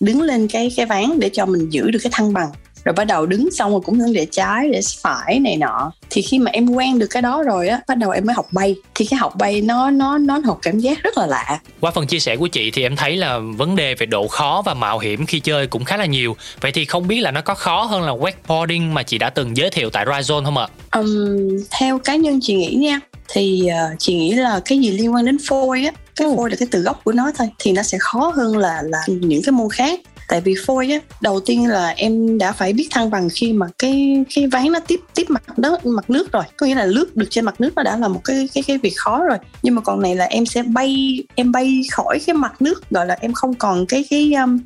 đứng 0.00 0.22
lên 0.22 0.48
cái 0.48 0.72
cái 0.76 0.86
ván 0.86 1.18
để 1.18 1.30
cho 1.32 1.46
mình 1.46 1.68
giữ 1.70 1.90
được 1.90 1.98
cái 2.02 2.10
thăng 2.12 2.32
bằng 2.32 2.50
rồi 2.84 2.92
bắt 2.92 3.04
đầu 3.04 3.26
đứng 3.26 3.48
xong 3.50 3.70
rồi 3.70 3.80
cũng 3.80 3.98
hướng 3.98 4.12
để 4.12 4.26
trái 4.30 4.68
để 4.72 4.80
phải 5.02 5.38
này 5.40 5.56
nọ. 5.56 5.92
Thì 6.10 6.22
khi 6.22 6.38
mà 6.38 6.50
em 6.50 6.70
quen 6.70 6.98
được 6.98 7.06
cái 7.10 7.22
đó 7.22 7.42
rồi 7.42 7.68
á 7.68 7.80
bắt 7.88 7.98
đầu 7.98 8.10
em 8.10 8.26
mới 8.26 8.34
học 8.34 8.46
bay. 8.52 8.74
Thì 8.94 9.04
cái 9.04 9.18
học 9.18 9.34
bay 9.38 9.60
nó 9.60 9.90
nó 9.90 10.18
nó 10.18 10.40
học 10.44 10.58
cảm 10.62 10.78
giác 10.78 11.02
rất 11.02 11.18
là 11.18 11.26
lạ. 11.26 11.60
Qua 11.80 11.90
phần 11.90 12.06
chia 12.06 12.18
sẻ 12.18 12.36
của 12.36 12.46
chị 12.46 12.70
thì 12.70 12.82
em 12.82 12.96
thấy 12.96 13.16
là 13.16 13.38
vấn 13.38 13.76
đề 13.76 13.94
về 13.94 14.06
độ 14.06 14.28
khó 14.28 14.62
và 14.64 14.74
mạo 14.74 14.98
hiểm 14.98 15.26
khi 15.26 15.40
chơi 15.40 15.66
cũng 15.66 15.84
khá 15.84 15.96
là 15.96 16.06
nhiều. 16.06 16.36
Vậy 16.60 16.72
thì 16.72 16.84
không 16.84 17.08
biết 17.08 17.20
là 17.20 17.30
nó 17.30 17.40
có 17.40 17.54
khó 17.54 17.82
hơn 17.82 18.02
là 18.02 18.12
wakeboarding 18.12 18.92
mà 18.92 19.02
chị 19.02 19.18
đã 19.18 19.30
từng 19.30 19.56
giới 19.56 19.70
thiệu 19.70 19.90
tại 19.90 20.06
Ryzone 20.06 20.44
không 20.44 20.56
ạ? 20.56 20.66
Um, 20.92 21.48
theo 21.80 21.98
cá 21.98 22.16
nhân 22.16 22.38
chị 22.42 22.54
nghĩ 22.54 22.74
nha 22.74 23.00
thì 23.32 23.62
uh, 23.66 23.98
chị 23.98 24.14
nghĩ 24.14 24.32
là 24.32 24.60
cái 24.64 24.78
gì 24.78 24.90
liên 24.90 25.14
quan 25.14 25.24
đến 25.24 25.36
phôi 25.48 25.84
á 25.84 25.92
cái 26.16 26.28
phôi 26.36 26.50
là 26.50 26.56
cái 26.58 26.68
từ 26.70 26.80
gốc 26.80 27.00
của 27.04 27.12
nó 27.12 27.30
thôi. 27.38 27.48
Thì 27.58 27.72
nó 27.72 27.82
sẽ 27.82 27.98
khó 28.00 28.32
hơn 28.36 28.56
là 28.56 28.82
là 28.84 28.98
những 29.06 29.42
cái 29.42 29.52
môn 29.52 29.68
khác 29.70 30.00
tại 30.30 30.40
vì 30.40 30.54
phôi 30.66 30.90
á 30.90 30.98
đầu 31.20 31.40
tiên 31.40 31.68
là 31.68 31.88
em 31.96 32.38
đã 32.38 32.52
phải 32.52 32.72
biết 32.72 32.88
thăng 32.90 33.10
bằng 33.10 33.28
khi 33.34 33.52
mà 33.52 33.66
cái 33.78 34.24
cái 34.34 34.46
ván 34.46 34.72
nó 34.72 34.80
tiếp 34.80 35.00
tiếp 35.14 35.24
mặt 35.28 35.58
đất 35.58 35.86
mặt 35.86 36.10
nước 36.10 36.32
rồi. 36.32 36.44
Có 36.56 36.66
nghĩa 36.66 36.74
là 36.74 36.84
lướt 36.84 37.16
được 37.16 37.26
trên 37.30 37.44
mặt 37.44 37.60
nước 37.60 37.70
nó 37.76 37.82
đã 37.82 37.96
là 37.96 38.08
một 38.08 38.20
cái 38.24 38.48
cái 38.54 38.64
cái 38.66 38.78
việc 38.78 38.92
khó 38.96 39.24
rồi. 39.24 39.38
Nhưng 39.62 39.74
mà 39.74 39.80
còn 39.80 40.02
này 40.02 40.16
là 40.16 40.24
em 40.24 40.46
sẽ 40.46 40.62
bay 40.62 41.22
em 41.34 41.52
bay 41.52 41.80
khỏi 41.92 42.20
cái 42.26 42.34
mặt 42.34 42.62
nước 42.62 42.90
gọi 42.90 43.06
là 43.06 43.16
em 43.20 43.32
không 43.32 43.54
còn 43.54 43.86
cái 43.86 44.04
cái 44.10 44.32
um, 44.34 44.58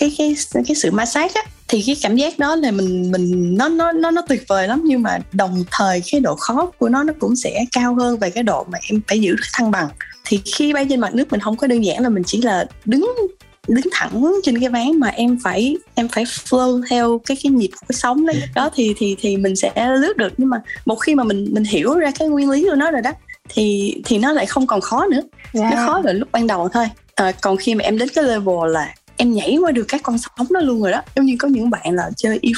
cái 0.00 0.14
cái 0.18 0.36
cái, 0.54 0.62
cái 0.68 0.74
sự 0.74 0.90
ma 0.90 1.06
sát 1.06 1.34
á. 1.34 1.42
Thì 1.68 1.82
cái 1.86 1.96
cảm 2.02 2.16
giác 2.16 2.38
đó 2.38 2.56
là 2.56 2.70
mình 2.70 3.10
mình 3.10 3.54
nó 3.58 3.68
nó 3.68 3.92
nó 3.92 4.10
nó 4.10 4.22
tuyệt 4.28 4.44
vời 4.48 4.68
lắm. 4.68 4.82
Nhưng 4.84 5.02
mà 5.02 5.18
đồng 5.32 5.64
thời 5.70 6.02
cái 6.12 6.20
độ 6.20 6.36
khó 6.36 6.70
của 6.78 6.88
nó 6.88 7.02
nó 7.02 7.12
cũng 7.18 7.36
sẽ 7.36 7.64
cao 7.72 7.94
hơn 7.94 8.18
về 8.18 8.30
cái 8.30 8.42
độ 8.42 8.66
mà 8.70 8.78
em 8.90 9.00
phải 9.08 9.20
giữ 9.20 9.36
thăng 9.52 9.70
bằng. 9.70 9.88
Thì 10.24 10.40
khi 10.44 10.72
bay 10.72 10.86
trên 10.88 11.00
mặt 11.00 11.14
nước 11.14 11.30
mình 11.30 11.40
không 11.40 11.56
có 11.56 11.66
đơn 11.66 11.84
giản 11.84 12.02
là 12.02 12.08
mình 12.08 12.22
chỉ 12.26 12.42
là 12.42 12.66
đứng 12.84 13.14
đứng 13.68 13.88
thẳng 13.92 14.32
trên 14.42 14.60
cái 14.60 14.68
ván 14.68 15.00
mà 15.00 15.08
em 15.08 15.38
phải 15.42 15.76
em 15.94 16.08
phải 16.08 16.24
flow 16.24 16.82
theo 16.90 17.20
cái 17.26 17.36
cái 17.42 17.52
nhịp 17.52 17.70
của 17.72 17.86
cái 17.88 17.96
sóng 17.96 18.26
đấy. 18.26 18.36
Đó 18.54 18.70
thì 18.74 18.94
thì 18.98 19.16
thì 19.20 19.36
mình 19.36 19.56
sẽ 19.56 19.72
lướt 19.98 20.16
được. 20.16 20.32
Nhưng 20.36 20.48
mà 20.48 20.60
một 20.86 20.96
khi 20.96 21.14
mà 21.14 21.24
mình 21.24 21.48
mình 21.52 21.64
hiểu 21.64 21.94
ra 21.94 22.10
cái 22.18 22.28
nguyên 22.28 22.50
lý 22.50 22.66
của 22.70 22.76
nó 22.76 22.90
rồi 22.90 23.02
đó 23.02 23.10
thì 23.48 23.94
thì 24.04 24.18
nó 24.18 24.32
lại 24.32 24.46
không 24.46 24.66
còn 24.66 24.80
khó 24.80 25.06
nữa. 25.06 25.22
Dạ. 25.52 25.70
nó 25.70 25.86
khó 25.86 26.00
ở 26.04 26.12
lúc 26.12 26.28
ban 26.32 26.46
đầu 26.46 26.68
thôi. 26.68 26.86
À, 27.14 27.32
còn 27.40 27.56
khi 27.56 27.74
mà 27.74 27.84
em 27.84 27.98
đến 27.98 28.08
cái 28.14 28.24
level 28.24 28.70
là 28.70 28.94
em 29.16 29.32
nhảy 29.32 29.56
qua 29.56 29.70
được 29.70 29.84
các 29.88 30.02
con 30.02 30.18
sóng 30.18 30.46
đó 30.50 30.60
luôn 30.60 30.82
rồi 30.82 30.92
đó. 30.92 31.02
Giống 31.16 31.26
như 31.26 31.36
có 31.38 31.48
những 31.48 31.70
bạn 31.70 31.94
là 31.94 32.10
chơi 32.16 32.38
e 32.42 32.50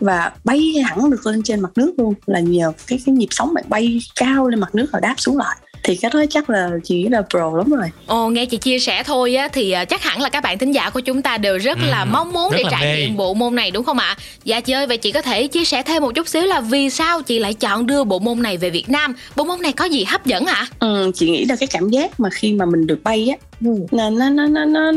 và 0.00 0.32
bay 0.44 0.74
hẳn 0.84 1.10
được 1.10 1.26
lên 1.26 1.42
trên 1.42 1.60
mặt 1.60 1.70
nước 1.76 1.92
luôn 1.98 2.14
là 2.26 2.40
nhờ 2.40 2.72
cái 2.86 3.00
cái 3.06 3.14
nhịp 3.14 3.28
sóng 3.30 3.54
bạn 3.54 3.64
bay 3.68 4.00
cao 4.16 4.48
lên 4.48 4.60
mặt 4.60 4.74
nước 4.74 4.86
và 4.92 5.00
đáp 5.00 5.14
xuống 5.16 5.36
lại 5.36 5.56
thì 5.88 5.96
cái 5.96 6.10
đó 6.14 6.20
chắc 6.30 6.50
là 6.50 6.70
chị 6.84 6.94
nghĩ 6.96 7.08
là 7.08 7.22
pro 7.30 7.52
lắm 7.56 7.70
rồi 7.70 7.88
Ồ, 8.06 8.28
nghe 8.30 8.46
chị 8.46 8.56
chia 8.56 8.78
sẻ 8.78 9.02
thôi 9.02 9.34
á 9.34 9.48
thì 9.52 9.70
à, 9.70 9.84
chắc 9.84 10.02
hẳn 10.02 10.20
là 10.22 10.28
các 10.28 10.42
bạn 10.42 10.58
thính 10.58 10.72
giả 10.72 10.90
của 10.90 11.00
chúng 11.00 11.22
ta 11.22 11.38
đều 11.38 11.58
rất 11.58 11.78
Ừ, 11.78 11.86
là 11.86 12.04
mong 12.04 12.32
muốn 12.32 12.52
để 12.56 12.62
trải 12.70 12.96
nghiệm 12.96 13.16
bộ 13.16 13.34
môn 13.34 13.54
này 13.54 13.70
đúng 13.70 13.84
không 13.84 13.98
ạ? 13.98 14.16
Dạ 14.44 14.60
chị 14.60 14.72
ơi, 14.72 14.86
vậy 14.86 14.96
chị 14.96 15.12
có 15.12 15.22
thể 15.22 15.46
chia 15.46 15.64
sẻ 15.64 15.82
thêm 15.82 16.02
một 16.02 16.14
chút 16.14 16.28
xíu 16.28 16.42
là 16.42 16.60
vì 16.60 16.90
sao 16.90 17.22
chị 17.22 17.38
lại 17.38 17.54
chọn 17.54 17.86
đưa 17.86 18.04
bộ 18.04 18.18
môn 18.18 18.42
này 18.42 18.56
về 18.56 18.70
Việt 18.70 18.88
Nam? 18.90 19.14
Bộ 19.36 19.44
môn 19.44 19.62
này 19.62 19.72
có 19.72 19.84
gì 19.84 20.04
hấp 20.04 20.26
dẫn 20.26 20.46
ạ? 20.46 20.66
ừ, 20.78 21.10
chị 21.14 21.30
nghĩ 21.30 21.44
là 21.44 21.56
cái 21.56 21.66
cảm 21.66 21.88
giác 21.90 22.20
mà 22.20 22.28
khi 22.32 22.52
mà 22.52 22.64
mình 22.64 22.86
được 22.86 22.98
bay 23.04 23.28
á. 23.40 23.47
Là 23.90 24.10
nó 24.10 24.30
nó 24.30 24.46
nó 24.46 24.64
nó 24.64 24.92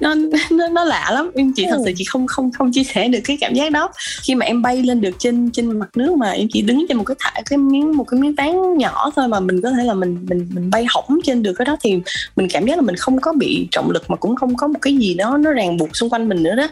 nó 0.00 0.14
nó, 0.50 0.68
nó 0.68 0.84
lạ 0.84 1.10
lắm. 1.14 1.30
Em 1.34 1.52
chị 1.56 1.66
thật 1.70 1.76
Ừ. 1.78 1.82
sự 1.86 1.92
chị 1.96 2.04
không 2.04 2.26
không 2.26 2.52
không 2.52 2.72
chia 2.72 2.84
sẻ 2.84 3.08
được 3.08 3.18
cái 3.24 3.36
cảm 3.40 3.54
giác 3.54 3.72
đó. 3.72 3.88
Khi 4.22 4.34
mà 4.34 4.46
em 4.46 4.62
bay 4.62 4.82
lên 4.82 5.00
được 5.00 5.10
trên 5.18 5.50
trên 5.50 5.78
mặt 5.78 5.88
nước 5.96 6.12
mà 6.16 6.30
em 6.30 6.48
chỉ 6.52 6.62
đứng 6.62 6.86
trên 6.88 6.96
một 6.98 7.04
cái 7.04 7.14
thả 7.20 7.32
cái 7.50 7.58
miếng 7.58 7.96
một 7.96 8.04
cái 8.04 8.20
miếng 8.20 8.34
ván 8.34 8.78
nhỏ 8.78 9.10
thôi 9.16 9.28
mà 9.28 9.40
mình 9.40 9.60
có 9.62 9.70
thể 9.70 9.84
là 9.84 9.94
mình 9.94 10.26
mình 10.28 10.48
mình 10.54 10.70
bay 10.70 10.86
hỏng 10.88 11.18
trên 11.24 11.42
được 11.42 11.52
cái 11.52 11.64
đó 11.64 11.76
thì 11.84 12.00
mình 12.36 12.48
cảm 12.52 12.66
giác 12.66 12.76
là 12.76 12.82
mình 12.82 12.96
không 12.96 13.20
có 13.20 13.32
bị 13.32 13.68
trọng 13.70 13.90
lực 13.90 14.10
mà 14.10 14.16
cũng 14.16 14.36
không 14.36 14.56
có 14.56 14.66
một 14.66 14.78
cái 14.82 14.96
gì 14.96 15.14
đó 15.14 15.36
nó 15.36 15.52
ràng 15.52 15.76
buộc 15.76 15.96
xung 15.96 16.10
quanh 16.10 16.28
mình 16.28 16.42
nữa 16.42 16.54
đó. 16.56 16.68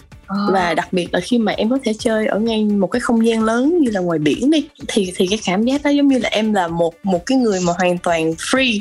Và 0.53 0.75
đặc 0.75 0.93
biệt 0.93 1.09
là 1.15 1.21
khi 1.21 1.39
mà 1.39 1.53
em 1.53 1.71
có 1.71 1.79
thể 1.85 1.93
chơi 1.99 2.27
ở 2.27 2.39
ngay 2.39 2.65
một 2.65 2.87
cái 2.87 3.01
không 3.01 3.27
gian 3.27 3.43
lớn 3.45 3.79
như 3.81 3.91
là 3.91 4.01
ngoài 4.01 4.19
biển 4.19 4.51
đi 4.51 4.67
thì 4.89 5.13
thì 5.17 5.27
cái 5.27 5.39
cảm 5.47 5.63
giác 5.65 5.83
đó 5.83 5.91
giống 5.91 6.09
như 6.09 6.19
là 6.19 6.29
em 6.29 6.53
là 6.53 6.69
một 6.69 6.95
một 7.03 7.27
cái 7.27 7.39
người 7.39 7.61
mà 7.67 7.73
hoàn 7.79 7.99
toàn 7.99 8.31
free 8.33 8.81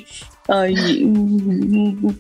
ờ, 0.51 0.67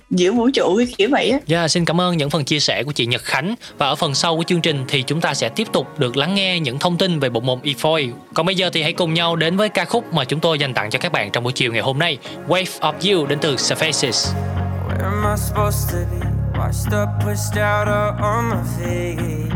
giữa, 0.09 0.31
vũ 0.31 0.49
trụ 0.49 0.77
cái 0.77 0.87
kiểu 0.97 1.09
vậy 1.11 1.29
á 1.29 1.39
Dạ, 1.45 1.67
xin 1.67 1.85
cảm 1.85 2.01
ơn 2.01 2.17
những 2.17 2.29
phần 2.29 2.43
chia 2.45 2.59
sẻ 2.59 2.83
của 2.83 2.91
chị 2.91 3.05
Nhật 3.05 3.21
Khánh 3.23 3.55
và 3.77 3.87
ở 3.87 3.95
phần 3.95 4.13
sau 4.13 4.37
của 4.37 4.43
chương 4.43 4.61
trình 4.61 4.85
thì 4.87 5.03
chúng 5.03 5.21
ta 5.21 5.33
sẽ 5.33 5.49
tiếp 5.49 5.67
tục 5.73 5.99
được 5.99 6.17
lắng 6.17 6.35
nghe 6.35 6.59
những 6.59 6.79
thông 6.79 6.97
tin 6.97 7.19
về 7.19 7.29
bộ 7.29 7.39
môn 7.39 7.59
e-foil. 7.63 8.11
Còn 8.33 8.45
bây 8.45 8.55
giờ 8.55 8.69
thì 8.73 8.81
hãy 8.83 8.93
cùng 8.93 9.13
nhau 9.13 9.35
đến 9.35 9.57
với 9.57 9.69
ca 9.69 9.85
khúc 9.85 10.13
mà 10.13 10.25
chúng 10.25 10.39
tôi 10.39 10.59
dành 10.59 10.73
tặng 10.73 10.89
cho 10.89 10.99
các 10.99 11.11
bạn 11.11 11.31
trong 11.31 11.43
buổi 11.43 11.53
chiều 11.53 11.73
ngày 11.73 11.81
hôm 11.81 11.99
nay, 11.99 12.17
Wave 12.47 12.79
of 12.79 12.93
You 13.19 13.25
đến 13.27 13.39
từ 13.41 13.55
Surfaces. 13.55 14.33
Where 14.87 15.03
am 15.03 15.23
I 15.35 15.37
supposed 15.37 15.91
to 15.91 15.97
be? 16.11 16.27
Washed 16.59 17.03
up, 17.03 17.09
pushed 17.25 17.57
out, 17.57 17.87
or 17.87 18.23
on 18.23 18.49
my 18.49 18.61
feet? 18.77 19.49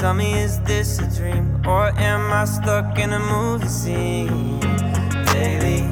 Tell 0.00 0.14
me, 0.14 0.42
is 0.44 0.58
this 0.68 1.00
a 1.00 1.06
dream? 1.18 1.44
Or 1.66 1.90
am 1.98 2.32
I 2.32 2.44
stuck 2.46 2.98
in 2.98 3.10
a 3.10 3.18
movie 3.18 3.68
scene? 3.68 4.60
Daily, 5.34 5.82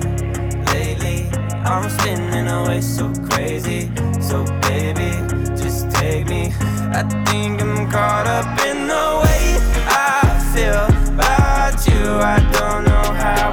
I'm 1.73 1.89
spinning 1.89 2.49
away 2.49 2.83
so 2.83 3.11
crazy. 3.31 3.91
So, 4.21 4.45
baby, 4.69 5.11
just 5.57 5.91
take 5.91 6.27
me. 6.27 6.53
I 6.93 7.03
think 7.25 7.63
I'm 7.63 7.91
caught 7.91 8.27
up 8.27 8.61
in 8.67 8.87
the 8.89 9.07
way 9.25 9.57
I 9.89 10.21
feel 10.53 10.85
about 11.15 11.87
you. 11.89 12.11
I 12.21 12.39
don't 12.53 12.85
know 12.85 13.13
how 13.15 13.52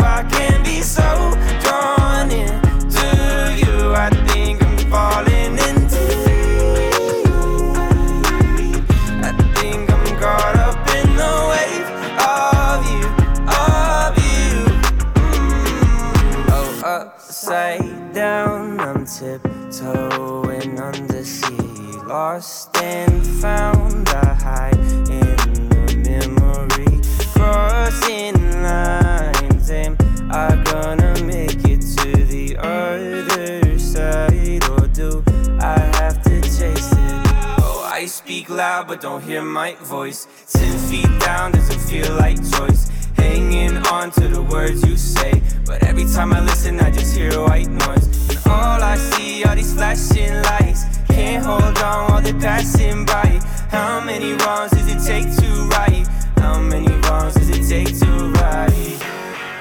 lost 22.10 22.76
and 22.78 23.24
found. 23.40 24.10
I 24.10 24.34
hide 24.34 24.76
in 25.14 25.36
the 25.70 25.86
memory, 26.10 27.00
crossing 27.36 28.34
lines. 28.64 29.70
Am 29.70 29.96
I 30.32 30.60
gonna 30.64 31.14
make 31.24 31.64
it 31.70 31.82
to 31.98 32.12
the 32.26 32.58
other 32.58 33.78
side, 33.78 34.64
or 34.72 34.88
do 34.88 35.24
I 35.62 35.78
have 36.00 36.24
to 36.24 36.42
chase 36.42 36.92
it? 36.92 37.22
Oh, 37.62 37.88
I 37.88 38.08
speak 38.08 38.50
loud 38.50 38.88
but 38.88 39.02
don't 39.02 39.24
hear 39.24 39.44
my 39.44 39.76
voice. 39.76 40.28
Ten 40.52 40.76
feet 40.90 41.14
down 41.20 41.52
doesn't 41.52 41.80
feel 41.80 42.12
like 42.16 42.38
choice. 42.58 42.90
Hanging 43.18 43.78
on 43.94 44.10
to 44.12 44.28
the 44.28 44.42
words 44.42 44.84
you 44.84 44.98
say, 44.98 45.44
but 45.64 45.84
every 45.84 46.06
time 46.06 46.34
I 46.34 46.40
listen, 46.40 46.80
I 46.80 46.90
just 46.90 47.16
hear 47.16 47.40
white 47.40 47.70
noise. 47.70 48.08
And 48.30 48.40
all 48.48 48.82
I 48.82 48.96
see 48.96 49.44
are 49.44 49.56
these 49.56 49.74
flashing 49.76 50.34
lights. 50.42 50.99
Can't 51.20 51.46
hold 51.46 51.78
on 51.80 52.10
while 52.10 52.22
they're 52.22 52.34
passing 52.40 53.04
by. 53.04 53.42
How 53.70 54.00
many 54.00 54.32
wrongs 54.36 54.72
does 54.72 54.88
it 54.88 55.02
take 55.06 55.28
to 55.42 55.50
right? 55.76 56.08
How 56.38 56.62
many 56.62 56.94
wrongs 57.04 57.34
does 57.34 57.50
it 57.50 57.68
take 57.68 57.92
to 58.00 58.12
right? 58.40 58.98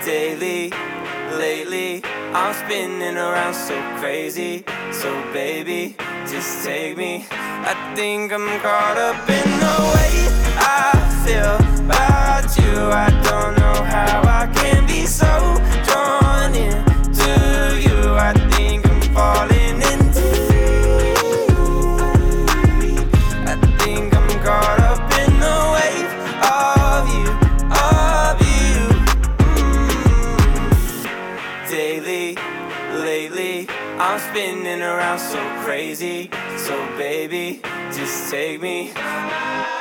Daily, 0.05 0.71
lately, 1.37 2.05
I'm 2.33 2.55
spinning 2.55 3.17
around 3.17 3.55
so 3.55 3.77
crazy. 3.99 4.65
So 4.93 5.11
baby, 5.33 5.97
just 6.31 6.65
take 6.65 6.97
me. 6.97 7.27
I 7.33 7.75
think 7.97 8.33
I'm 8.33 8.47
caught 8.61 8.97
up 8.97 9.29
in 9.29 9.49
the 9.65 9.77
way 9.95 10.15
I 10.63 10.95
feel 11.25 11.57
about 11.83 12.57
you. 12.57 12.75
I 13.05 13.11
don't 13.27 13.59
know 13.59 13.83
how 13.83 14.28
take 38.31 38.61
me. 38.61 39.78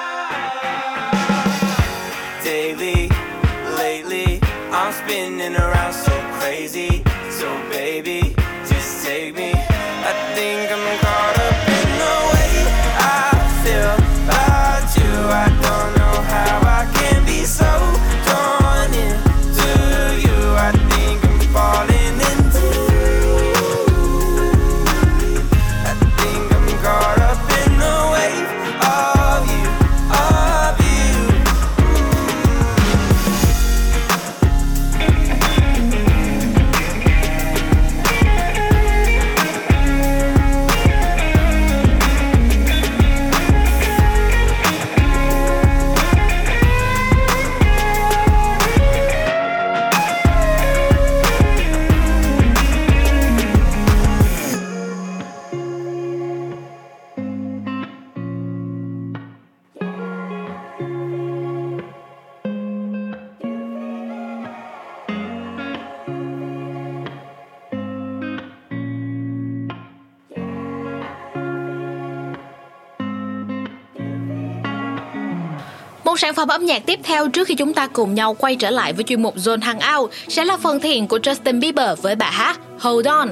Một 76.18 76.22
sản 76.22 76.34
phẩm 76.34 76.48
âm 76.48 76.66
nhạc 76.66 76.86
tiếp 76.86 77.00
theo 77.04 77.28
trước 77.28 77.48
khi 77.48 77.56
chúng 77.56 77.74
ta 77.74 77.88
cùng 77.88 78.14
nhau 78.14 78.34
quay 78.34 78.56
trở 78.56 78.70
lại 78.70 78.94
với 78.94 79.04
chuyên 79.04 79.22
mục 79.22 79.36
Zone 79.36 79.62
Hangout 79.62 80.12
sẽ 80.28 80.46
là 80.46 80.58
phần 80.58 80.80
thiện 80.80 81.08
của 81.08 81.18
Justin 81.18 81.60
Bieber 81.60 82.02
với 82.02 82.16
bài 82.16 82.32
hát 82.32 82.60
Hold 82.80 83.08
On. 83.08 83.30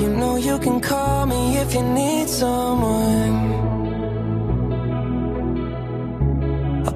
You 0.00 0.08
know 0.20 0.50
you 0.50 0.58
can 0.58 0.80
call 0.80 1.26
me 1.26 1.64
if 1.64 1.74
you 1.74 1.82
need 1.94 2.28
someone. 2.28 3.32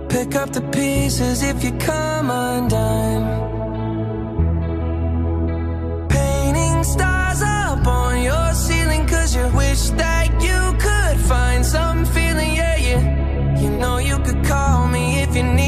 Pick 0.09 0.43
up 0.43 0.53
the 0.53 0.63
pieces 0.73 1.45
if 1.45 1.55
you 1.65 1.71
come 1.87 2.31
undone. 2.31 3.27
Painting 6.09 6.85
stars 6.85 7.43
up 7.43 7.87
on 7.87 8.25
your 8.25 8.69
ceiling 8.69 9.07
cause 9.11 9.39
you 9.39 9.47
wish 9.57 9.99
that 9.99 10.29
you 10.41 10.73
could 10.81 11.19
find 11.29 11.65
some 11.65 12.05
feeling. 12.05 12.26
You 15.37 15.43
need 15.43 15.66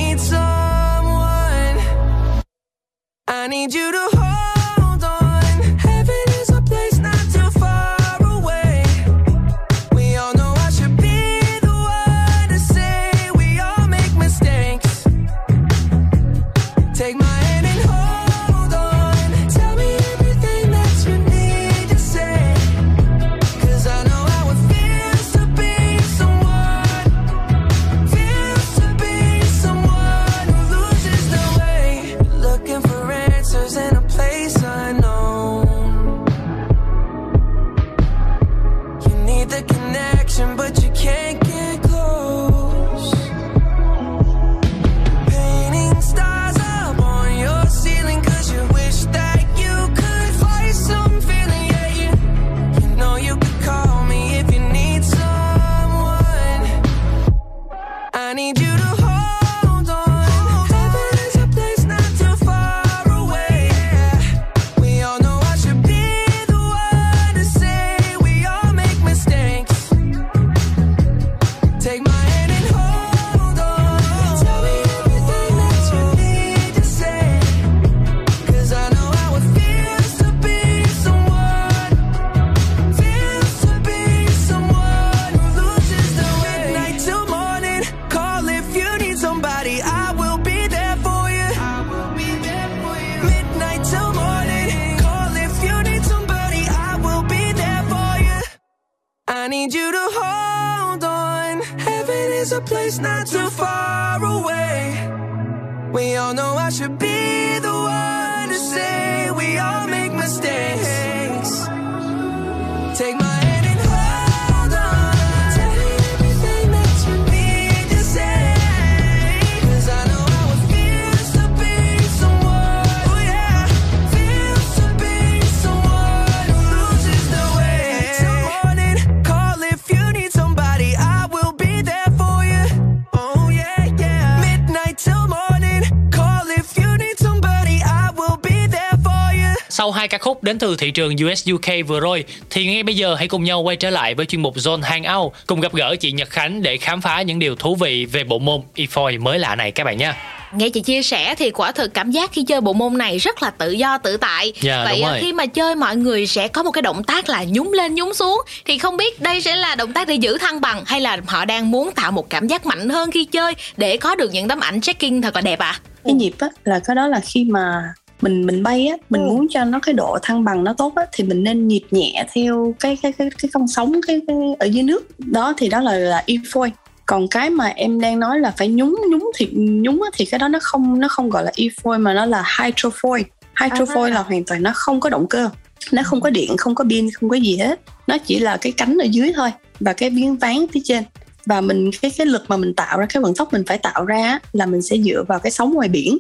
đến 140.48 140.58
từ 140.58 140.76
thị 140.76 140.90
trường 140.90 141.14
US 141.26 141.48
UK 141.54 141.86
vừa 141.86 142.00
rồi 142.00 142.24
thì 142.50 142.66
ngay 142.66 142.82
bây 142.82 142.96
giờ 142.96 143.14
hãy 143.14 143.28
cùng 143.28 143.44
nhau 143.44 143.60
quay 143.60 143.76
trở 143.76 143.90
lại 143.90 144.14
với 144.14 144.26
chuyên 144.26 144.42
mục 144.42 144.56
Zone 144.56 144.82
Hangout 144.82 145.32
cùng 145.46 145.60
gặp 145.60 145.72
gỡ 145.74 145.96
chị 146.00 146.12
Nhật 146.12 146.30
Khánh 146.30 146.62
để 146.62 146.76
khám 146.76 147.00
phá 147.00 147.22
những 147.22 147.38
điều 147.38 147.56
thú 147.56 147.74
vị 147.76 148.04
về 148.04 148.24
bộ 148.24 148.38
môn 148.38 148.60
eFoil 148.76 149.20
mới 149.22 149.38
lạ 149.38 149.54
này 149.56 149.70
các 149.70 149.84
bạn 149.84 149.98
nha. 149.98 150.16
Nghe 150.52 150.68
chị 150.68 150.80
chia 150.80 151.02
sẻ 151.02 151.34
thì 151.34 151.50
quả 151.50 151.72
thực 151.72 151.94
cảm 151.94 152.10
giác 152.10 152.30
khi 152.32 152.42
chơi 152.42 152.60
bộ 152.60 152.72
môn 152.72 152.98
này 152.98 153.18
rất 153.18 153.42
là 153.42 153.50
tự 153.50 153.70
do 153.70 153.98
tự 153.98 154.16
tại. 154.16 154.52
Dạ, 154.60 154.84
Vậy 154.84 154.96
đúng 154.98 155.06
à, 155.06 155.10
rồi. 155.10 155.20
khi 155.20 155.32
mà 155.32 155.46
chơi 155.46 155.74
mọi 155.74 155.96
người 155.96 156.26
sẽ 156.26 156.48
có 156.48 156.62
một 156.62 156.70
cái 156.70 156.82
động 156.82 157.04
tác 157.04 157.28
là 157.28 157.44
nhún 157.44 157.68
lên 157.72 157.94
nhún 157.94 158.14
xuống 158.14 158.40
thì 158.64 158.78
không 158.78 158.96
biết 158.96 159.20
đây 159.20 159.40
sẽ 159.40 159.56
là 159.56 159.74
động 159.74 159.92
tác 159.92 160.08
để 160.08 160.14
giữ 160.14 160.38
thăng 160.38 160.60
bằng 160.60 160.82
hay 160.86 161.00
là 161.00 161.18
họ 161.26 161.44
đang 161.44 161.70
muốn 161.70 161.90
tạo 161.92 162.12
một 162.12 162.30
cảm 162.30 162.46
giác 162.46 162.66
mạnh 162.66 162.88
hơn 162.88 163.10
khi 163.10 163.24
chơi 163.24 163.54
để 163.76 163.96
có 163.96 164.14
được 164.14 164.32
những 164.32 164.48
tấm 164.48 164.60
ảnh 164.60 164.80
check-in 164.80 165.22
thật 165.22 165.34
là 165.34 165.40
đẹp 165.40 165.58
ạ. 165.58 165.80
cái 166.04 166.14
nhịp 166.14 166.32
á 166.38 166.48
là 166.64 166.80
cái 166.86 166.96
đó 166.96 167.06
là 167.06 167.20
khi 167.24 167.44
mà 167.44 167.82
mình 168.20 168.46
mình 168.46 168.62
bay 168.62 168.86
á 168.86 168.96
mình 169.10 169.26
muốn 169.26 169.46
cho 169.50 169.64
nó 169.64 169.78
cái 169.80 169.92
độ 169.92 170.18
thăng 170.22 170.44
bằng 170.44 170.64
nó 170.64 170.72
tốt 170.72 170.92
á 170.96 171.06
thì 171.12 171.24
mình 171.24 171.42
nên 171.42 171.68
nhịp 171.68 171.82
nhẹ 171.90 172.26
theo 172.32 172.74
cái 172.80 172.98
cái 173.02 173.12
cái 173.12 173.30
cái 173.42 173.50
con 173.52 173.68
sóng 173.68 174.00
cái, 174.06 174.20
cái 174.26 174.36
ở 174.58 174.66
dưới 174.66 174.82
nước. 174.82 175.18
Đó 175.18 175.54
thì 175.56 175.68
đó 175.68 175.80
là 175.80 175.94
là 175.94 176.24
efoil 176.26 176.70
còn 177.06 177.28
cái 177.28 177.50
mà 177.50 177.66
em 177.66 178.00
đang 178.00 178.20
nói 178.20 178.40
là 178.40 178.50
phải 178.50 178.68
nhúng 178.68 178.96
nhúng 179.10 179.30
thì 179.36 179.48
nhúng 179.54 180.02
á, 180.02 180.10
thì 180.14 180.24
cái 180.24 180.38
đó 180.38 180.48
nó 180.48 180.58
không 180.62 181.00
nó 181.00 181.08
không 181.08 181.30
gọi 181.30 181.44
là 181.44 181.50
efoil 181.56 182.00
mà 182.00 182.14
nó 182.14 182.26
là 182.26 182.42
hydrofoil 182.58 183.22
hydrofoil 183.56 184.08
là 184.08 184.22
hoàn 184.22 184.44
toàn 184.44 184.62
nó 184.62 184.72
không 184.74 185.00
có 185.00 185.10
động 185.10 185.26
cơ. 185.26 185.50
Nó 185.92 186.02
không 186.02 186.20
có 186.20 186.30
điện 186.30 186.56
không 186.56 186.74
có 186.74 186.84
pin 186.90 187.10
không 187.10 187.28
có 187.28 187.36
gì 187.36 187.56
hết. 187.56 187.80
Nó 188.06 188.18
chỉ 188.18 188.38
là 188.38 188.56
cái 188.56 188.72
cánh 188.72 188.98
ở 188.98 189.06
dưới 189.10 189.32
thôi 189.36 189.50
và 189.80 189.92
cái 189.92 190.10
miếng 190.10 190.36
ván 190.36 190.66
phía 190.72 190.80
trên. 190.84 191.04
Và 191.46 191.60
mình 191.60 191.90
cái 192.02 192.10
cái 192.18 192.26
lực 192.26 192.44
mà 192.48 192.56
mình 192.56 192.74
tạo 192.74 192.98
ra 192.98 193.06
cái 193.06 193.22
vận 193.22 193.34
tốc 193.34 193.52
mình 193.52 193.62
phải 193.66 193.78
tạo 193.78 194.04
ra 194.04 194.38
là 194.52 194.66
mình 194.66 194.82
sẽ 194.82 194.96
dựa 194.98 195.24
vào 195.28 195.38
cái 195.38 195.50
sóng 195.50 195.74
ngoài 195.74 195.88
biển 195.88 196.18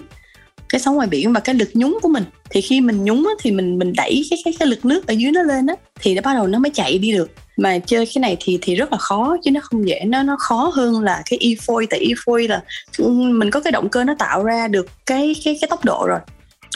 cái 0.68 0.80
sóng 0.80 0.94
ngoài 0.96 1.08
biển 1.08 1.32
và 1.32 1.40
cái 1.40 1.54
lực 1.54 1.68
nhúng 1.74 1.98
của 2.02 2.08
mình. 2.08 2.24
Thì 2.50 2.60
khi 2.60 2.80
mình 2.80 3.04
nhúng 3.04 3.26
á, 3.26 3.32
thì 3.40 3.50
mình 3.50 3.78
mình 3.78 3.92
đẩy 3.96 4.26
cái 4.30 4.38
cái 4.44 4.54
cái 4.58 4.68
lực 4.68 4.84
nước 4.84 5.06
ở 5.06 5.12
dưới 5.12 5.32
nó 5.32 5.42
lên 5.42 5.66
á 5.66 5.74
thì 6.00 6.14
nó 6.14 6.22
bắt 6.22 6.34
đầu 6.34 6.46
nó 6.46 6.58
mới 6.58 6.70
chạy 6.70 6.98
đi 6.98 7.12
được. 7.12 7.30
Mà 7.56 7.78
chơi 7.78 8.06
cái 8.06 8.20
này 8.20 8.36
thì 8.40 8.58
thì 8.62 8.74
rất 8.74 8.92
là 8.92 8.98
khó 8.98 9.36
chứ 9.44 9.50
nó 9.50 9.60
không 9.62 9.88
dễ. 9.88 10.00
Nó 10.06 10.22
nó 10.22 10.36
khó 10.38 10.72
hơn 10.74 11.02
là 11.02 11.22
cái 11.30 11.38
efoil 11.38 11.86
tại 11.90 12.06
efoil 12.06 12.48
là 12.48 12.62
ừ, 12.98 13.08
mình 13.10 13.50
có 13.50 13.60
cái 13.60 13.72
động 13.72 13.88
cơ 13.88 14.04
nó 14.04 14.14
tạo 14.18 14.44
ra 14.44 14.68
được 14.68 14.86
cái 15.06 15.34
cái 15.44 15.58
cái 15.60 15.68
tốc 15.70 15.84
độ 15.84 16.06
rồi 16.08 16.20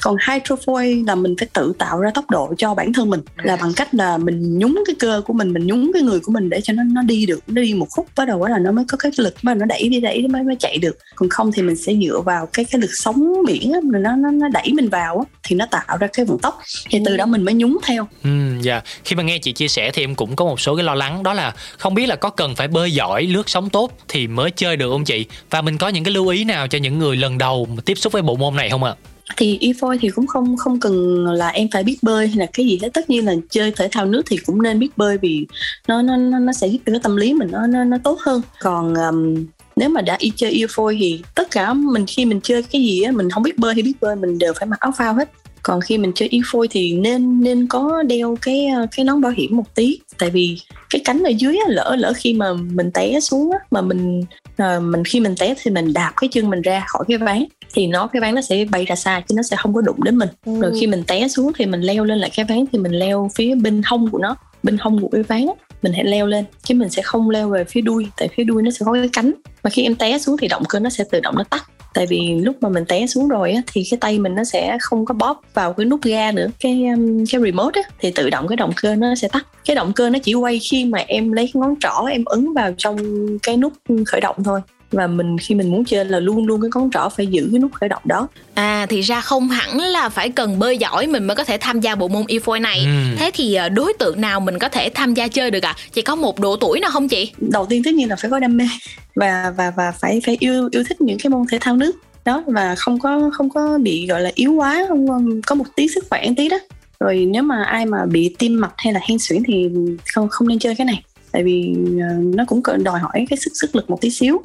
còn 0.02 0.16
hydrofoil 0.16 1.06
là 1.06 1.14
mình 1.14 1.34
phải 1.38 1.48
tự 1.52 1.72
tạo 1.78 2.00
ra 2.00 2.10
tốc 2.14 2.30
độ 2.30 2.54
cho 2.58 2.74
bản 2.74 2.92
thân 2.92 3.10
mình 3.10 3.20
là 3.36 3.56
bằng 3.56 3.72
cách 3.76 3.94
là 3.94 4.18
mình 4.18 4.58
nhúng 4.58 4.82
cái 4.86 4.96
cơ 4.98 5.22
của 5.26 5.32
mình 5.32 5.52
mình 5.52 5.66
nhúng 5.66 5.90
cái 5.94 6.02
người 6.02 6.20
của 6.20 6.32
mình 6.32 6.50
để 6.50 6.60
cho 6.60 6.72
nó 6.72 6.82
nó 6.82 7.02
đi 7.02 7.26
được 7.26 7.40
nó 7.46 7.62
đi 7.62 7.74
một 7.74 7.86
khúc 7.90 8.06
bắt 8.16 8.28
đầu 8.28 8.46
là 8.46 8.58
nó 8.58 8.72
mới 8.72 8.84
có 8.88 8.98
cái 8.98 9.12
lực 9.16 9.34
mà 9.42 9.54
nó 9.54 9.66
đẩy 9.66 9.88
đi 9.88 10.00
đẩy 10.00 10.28
mới 10.28 10.42
mới 10.42 10.56
chạy 10.58 10.78
được 10.78 10.98
còn 11.14 11.28
không 11.28 11.52
thì 11.52 11.62
mình 11.62 11.76
sẽ 11.76 11.94
dựa 12.02 12.20
vào 12.20 12.48
cái 12.52 12.64
cái 12.64 12.80
lực 12.80 12.90
sóng 12.92 13.32
biển 13.46 13.72
á, 13.72 13.78
nó 13.84 14.16
nó 14.16 14.30
nó 14.30 14.48
đẩy 14.48 14.72
mình 14.72 14.88
vào 14.88 15.18
á, 15.18 15.24
thì 15.42 15.56
nó 15.56 15.66
tạo 15.66 15.96
ra 16.00 16.06
cái 16.12 16.24
vận 16.24 16.38
tốc 16.38 16.60
thì 16.90 16.98
từ 17.06 17.16
đó 17.16 17.26
mình 17.26 17.44
mới 17.44 17.54
nhúng 17.54 17.78
theo 17.86 18.08
Ừ, 18.24 18.30
dạ. 18.60 18.80
Khi 19.04 19.16
mà 19.16 19.22
nghe 19.22 19.38
chị 19.38 19.52
chia 19.52 19.68
sẻ 19.68 19.90
thì 19.90 20.02
em 20.02 20.14
cũng 20.14 20.36
có 20.36 20.44
một 20.44 20.60
số 20.60 20.76
cái 20.76 20.84
lo 20.84 20.94
lắng 20.94 21.22
đó 21.22 21.32
là 21.32 21.54
không 21.78 21.94
biết 21.94 22.06
là 22.06 22.16
có 22.16 22.30
cần 22.30 22.54
phải 22.54 22.68
bơi 22.68 22.92
giỏi, 22.92 23.22
lướt 23.22 23.48
sóng 23.48 23.70
tốt 23.70 23.98
thì 24.08 24.26
mới 24.26 24.50
chơi 24.50 24.76
được 24.76 24.90
không 24.90 25.04
chị? 25.04 25.26
Và 25.50 25.62
mình 25.62 25.78
có 25.78 25.88
những 25.88 26.04
cái 26.04 26.14
lưu 26.14 26.28
ý 26.28 26.44
nào 26.44 26.68
cho 26.68 26.78
những 26.78 26.98
người 26.98 27.16
lần 27.16 27.38
đầu 27.38 27.68
mà 27.76 27.82
tiếp 27.84 27.94
xúc 27.94 28.12
với 28.12 28.22
bộ 28.22 28.36
môn 28.36 28.56
này 28.56 28.70
không 28.70 28.84
ạ? 28.84 28.94
Thì 29.36 29.58
efoil 29.60 29.98
thì 30.00 30.08
cũng 30.08 30.26
không 30.26 30.56
không 30.56 30.80
cần 30.80 31.26
là 31.26 31.48
em 31.48 31.68
phải 31.72 31.82
biết 31.82 31.98
bơi 32.02 32.26
hay 32.28 32.36
là 32.36 32.46
cái 32.52 32.66
gì 32.66 32.78
hết. 32.82 32.88
Tất 32.94 33.10
nhiên 33.10 33.26
là 33.26 33.34
chơi 33.50 33.72
thể 33.76 33.88
thao 33.92 34.06
nước 34.06 34.22
thì 34.26 34.36
cũng 34.36 34.62
nên 34.62 34.78
biết 34.78 34.90
bơi 34.96 35.18
vì 35.18 35.46
nó 35.88 36.02
nó 36.02 36.16
nó, 36.16 36.38
nó 36.38 36.52
sẽ 36.52 36.66
giúp 36.66 36.78
cho 36.86 36.92
cái 36.92 37.00
tâm 37.02 37.16
lý 37.16 37.34
mình 37.34 37.48
nó 37.52 37.66
nó, 37.66 37.84
nó 37.84 37.98
tốt 38.04 38.18
hơn. 38.20 38.42
Còn 38.60 38.94
um, 38.94 39.44
nếu 39.76 39.88
mà 39.88 40.00
đã 40.00 40.16
y 40.18 40.32
chơi 40.36 40.54
efoil 40.54 40.96
thì 41.00 41.22
tất 41.34 41.50
cả 41.50 41.72
mình 41.74 42.04
khi 42.06 42.24
mình 42.24 42.40
chơi 42.40 42.62
cái 42.62 42.82
gì 42.82 43.02
á 43.02 43.12
mình 43.12 43.30
không 43.30 43.42
biết 43.42 43.58
bơi 43.58 43.74
hay 43.74 43.82
biết 43.82 43.94
bơi 44.00 44.16
mình 44.16 44.38
đều 44.38 44.52
phải 44.58 44.66
mặc 44.66 44.80
áo 44.80 44.92
phao 44.96 45.14
hết 45.14 45.30
còn 45.62 45.80
khi 45.80 45.98
mình 45.98 46.12
chơi 46.14 46.28
efoil 46.28 46.66
thì 46.70 46.92
nên 46.92 47.40
nên 47.40 47.66
có 47.66 48.02
đeo 48.02 48.36
cái 48.42 48.68
cái 48.96 49.04
nón 49.04 49.20
bảo 49.20 49.32
hiểm 49.36 49.56
một 49.56 49.74
tí. 49.74 49.98
Tại 50.18 50.30
vì 50.30 50.58
cái 50.90 51.02
cánh 51.04 51.22
ở 51.22 51.30
dưới 51.30 51.56
á, 51.56 51.72
lỡ 51.72 51.96
lỡ 51.98 52.12
khi 52.16 52.32
mà 52.32 52.52
mình 52.52 52.90
té 52.90 53.20
xuống 53.20 53.50
á, 53.52 53.58
mà 53.70 53.80
mình 53.80 54.24
à, 54.56 54.80
mình 54.80 55.04
khi 55.04 55.20
mình 55.20 55.34
té 55.38 55.54
thì 55.62 55.70
mình 55.70 55.92
đạp 55.92 56.12
cái 56.16 56.28
chân 56.32 56.50
mình 56.50 56.62
ra 56.62 56.84
khỏi 56.86 57.04
cái 57.08 57.18
ván 57.18 57.44
thì 57.74 57.86
nó 57.86 58.06
cái 58.06 58.20
ván 58.20 58.34
nó 58.34 58.40
sẽ 58.40 58.64
bay 58.70 58.84
ra 58.84 58.94
xa 58.94 59.22
chứ 59.28 59.34
nó 59.36 59.42
sẽ 59.42 59.56
không 59.56 59.74
có 59.74 59.80
đụng 59.80 60.04
đến 60.04 60.16
mình. 60.16 60.28
Rồi 60.44 60.72
khi 60.80 60.86
mình 60.86 61.04
té 61.06 61.28
xuống 61.28 61.52
thì 61.58 61.66
mình 61.66 61.80
leo 61.80 62.04
lên 62.04 62.18
lại 62.18 62.30
cái 62.36 62.46
ván 62.48 62.64
thì 62.72 62.78
mình 62.78 62.92
leo 62.92 63.30
phía 63.34 63.54
bên 63.54 63.82
hông 63.84 64.10
của 64.10 64.18
nó 64.18 64.36
bên 64.62 64.78
hông 64.78 65.00
của 65.00 65.08
cái 65.08 65.22
ván 65.22 65.46
mình 65.82 65.92
hãy 65.92 66.04
leo 66.04 66.26
lên 66.26 66.44
chứ 66.62 66.74
mình 66.74 66.88
sẽ 66.88 67.02
không 67.02 67.30
leo 67.30 67.48
về 67.48 67.64
phía 67.64 67.80
đuôi 67.80 68.06
tại 68.16 68.28
phía 68.36 68.44
đuôi 68.44 68.62
nó 68.62 68.70
sẽ 68.70 68.84
có 68.84 68.92
cái 68.92 69.08
cánh. 69.12 69.32
Mà 69.64 69.70
khi 69.70 69.82
em 69.82 69.94
té 69.94 70.18
xuống 70.18 70.36
thì 70.36 70.48
động 70.48 70.62
cơ 70.68 70.78
nó 70.78 70.90
sẽ 70.90 71.04
tự 71.10 71.20
động 71.20 71.34
nó 71.36 71.44
tắt 71.44 71.70
tại 71.94 72.06
vì 72.06 72.34
lúc 72.42 72.56
mà 72.60 72.68
mình 72.68 72.84
té 72.84 73.06
xuống 73.06 73.28
rồi 73.28 73.52
á, 73.52 73.62
thì 73.72 73.82
cái 73.90 73.98
tay 73.98 74.18
mình 74.18 74.34
nó 74.34 74.44
sẽ 74.44 74.78
không 74.80 75.04
có 75.04 75.14
bóp 75.14 75.40
vào 75.54 75.72
cái 75.72 75.86
nút 75.86 76.02
ga 76.02 76.32
nữa 76.32 76.46
cái 76.60 76.86
um, 76.86 77.24
cái 77.30 77.40
remote 77.40 77.80
á, 77.80 77.88
thì 78.00 78.10
tự 78.10 78.30
động 78.30 78.48
cái 78.48 78.56
động 78.56 78.72
cơ 78.82 78.94
nó 78.96 79.14
sẽ 79.14 79.28
tắt 79.28 79.46
cái 79.64 79.76
động 79.76 79.92
cơ 79.92 80.10
nó 80.10 80.18
chỉ 80.18 80.34
quay 80.34 80.58
khi 80.70 80.84
mà 80.84 80.98
em 80.98 81.32
lấy 81.32 81.50
cái 81.54 81.60
ngón 81.60 81.74
trỏ 81.80 82.06
em 82.10 82.24
ấn 82.24 82.52
vào 82.54 82.74
trong 82.78 82.96
cái 83.42 83.56
nút 83.56 83.72
khởi 84.06 84.20
động 84.20 84.36
thôi 84.44 84.60
và 84.92 85.06
mình 85.06 85.38
khi 85.38 85.54
mình 85.54 85.70
muốn 85.70 85.84
chơi 85.84 86.04
là 86.04 86.20
luôn 86.20 86.46
luôn 86.46 86.60
cái 86.60 86.70
ngón 86.74 86.90
trỏ 86.90 87.08
phải 87.08 87.26
giữ 87.26 87.48
cái 87.52 87.58
nút 87.58 87.72
khởi 87.72 87.88
động 87.88 88.02
đó 88.04 88.28
À 88.54 88.86
thì 88.88 89.00
ra 89.00 89.20
không 89.20 89.48
hẳn 89.48 89.80
là 89.80 90.08
phải 90.08 90.28
cần 90.28 90.58
bơi 90.58 90.78
giỏi 90.78 91.06
mình 91.06 91.24
mới 91.24 91.36
có 91.36 91.44
thể 91.44 91.58
tham 91.58 91.80
gia 91.80 91.94
bộ 91.94 92.08
môn 92.08 92.24
e 92.28 92.60
này. 92.60 92.78
Ừ. 92.78 93.16
Thế 93.18 93.30
thì 93.34 93.54
ờ, 93.54 93.68
đối 93.68 93.92
tượng 93.98 94.20
nào 94.20 94.40
mình 94.40 94.58
có 94.58 94.68
thể 94.68 94.88
tham 94.94 95.14
gia 95.14 95.28
chơi 95.28 95.50
được 95.50 95.62
ạ? 95.62 95.74
À? 95.78 95.82
Chỉ 95.92 96.02
có 96.02 96.16
một 96.16 96.40
độ 96.40 96.56
tuổi 96.56 96.80
nào 96.80 96.90
không 96.90 97.08
chị? 97.08 97.32
đầu 97.38 97.66
tiên 97.66 97.82
tất 97.84 97.94
nhiên 97.94 98.08
là 98.08 98.16
phải 98.16 98.30
có 98.30 98.38
đam 98.38 98.56
mê 98.56 98.64
và 99.14 99.52
và 99.56 99.70
và 99.70 99.90
phải 99.90 100.20
phải 100.26 100.36
yêu 100.40 100.68
yêu 100.72 100.84
thích 100.88 101.00
những 101.00 101.18
cái 101.22 101.30
môn 101.30 101.42
thể 101.50 101.58
thao 101.60 101.76
nước 101.76 101.96
đó 102.24 102.44
và 102.46 102.74
không 102.74 102.98
có 102.98 103.30
không 103.32 103.50
có 103.50 103.78
bị, 103.78 104.06
gọi 104.06 104.20
là, 104.20 104.30
yếu 104.34 104.52
quá, 104.52 104.84
không 104.88 105.40
có 105.46 105.54
một 105.54 105.64
tí 105.76 105.88
sức 105.88 106.04
khỏe 106.10 106.28
một 106.28 106.34
tí 106.36 106.48
đó. 106.48 106.58
Rồi 107.00 107.28
nếu 107.30 107.42
mà 107.42 107.64
ai 107.64 107.86
mà 107.86 108.06
bị 108.06 108.34
tim 108.38 108.60
mạch 108.60 108.72
hay 108.76 108.92
là 108.92 109.00
hen 109.08 109.18
suyễn 109.18 109.42
thì 109.46 109.70
không 110.14 110.28
không 110.28 110.48
nên 110.48 110.58
chơi 110.58 110.74
cái 110.74 110.84
này 110.84 111.02
tại 111.32 111.42
vì 111.42 111.74
ờ, 112.00 112.14
nó 112.34 112.44
cũng 112.46 112.62
đòi 112.84 113.00
hỏi 113.00 113.26
cái 113.30 113.36
sức 113.36 113.50
sức 113.54 113.76
lực 113.76 113.90
một 113.90 114.00
tí 114.00 114.10
xíu. 114.10 114.42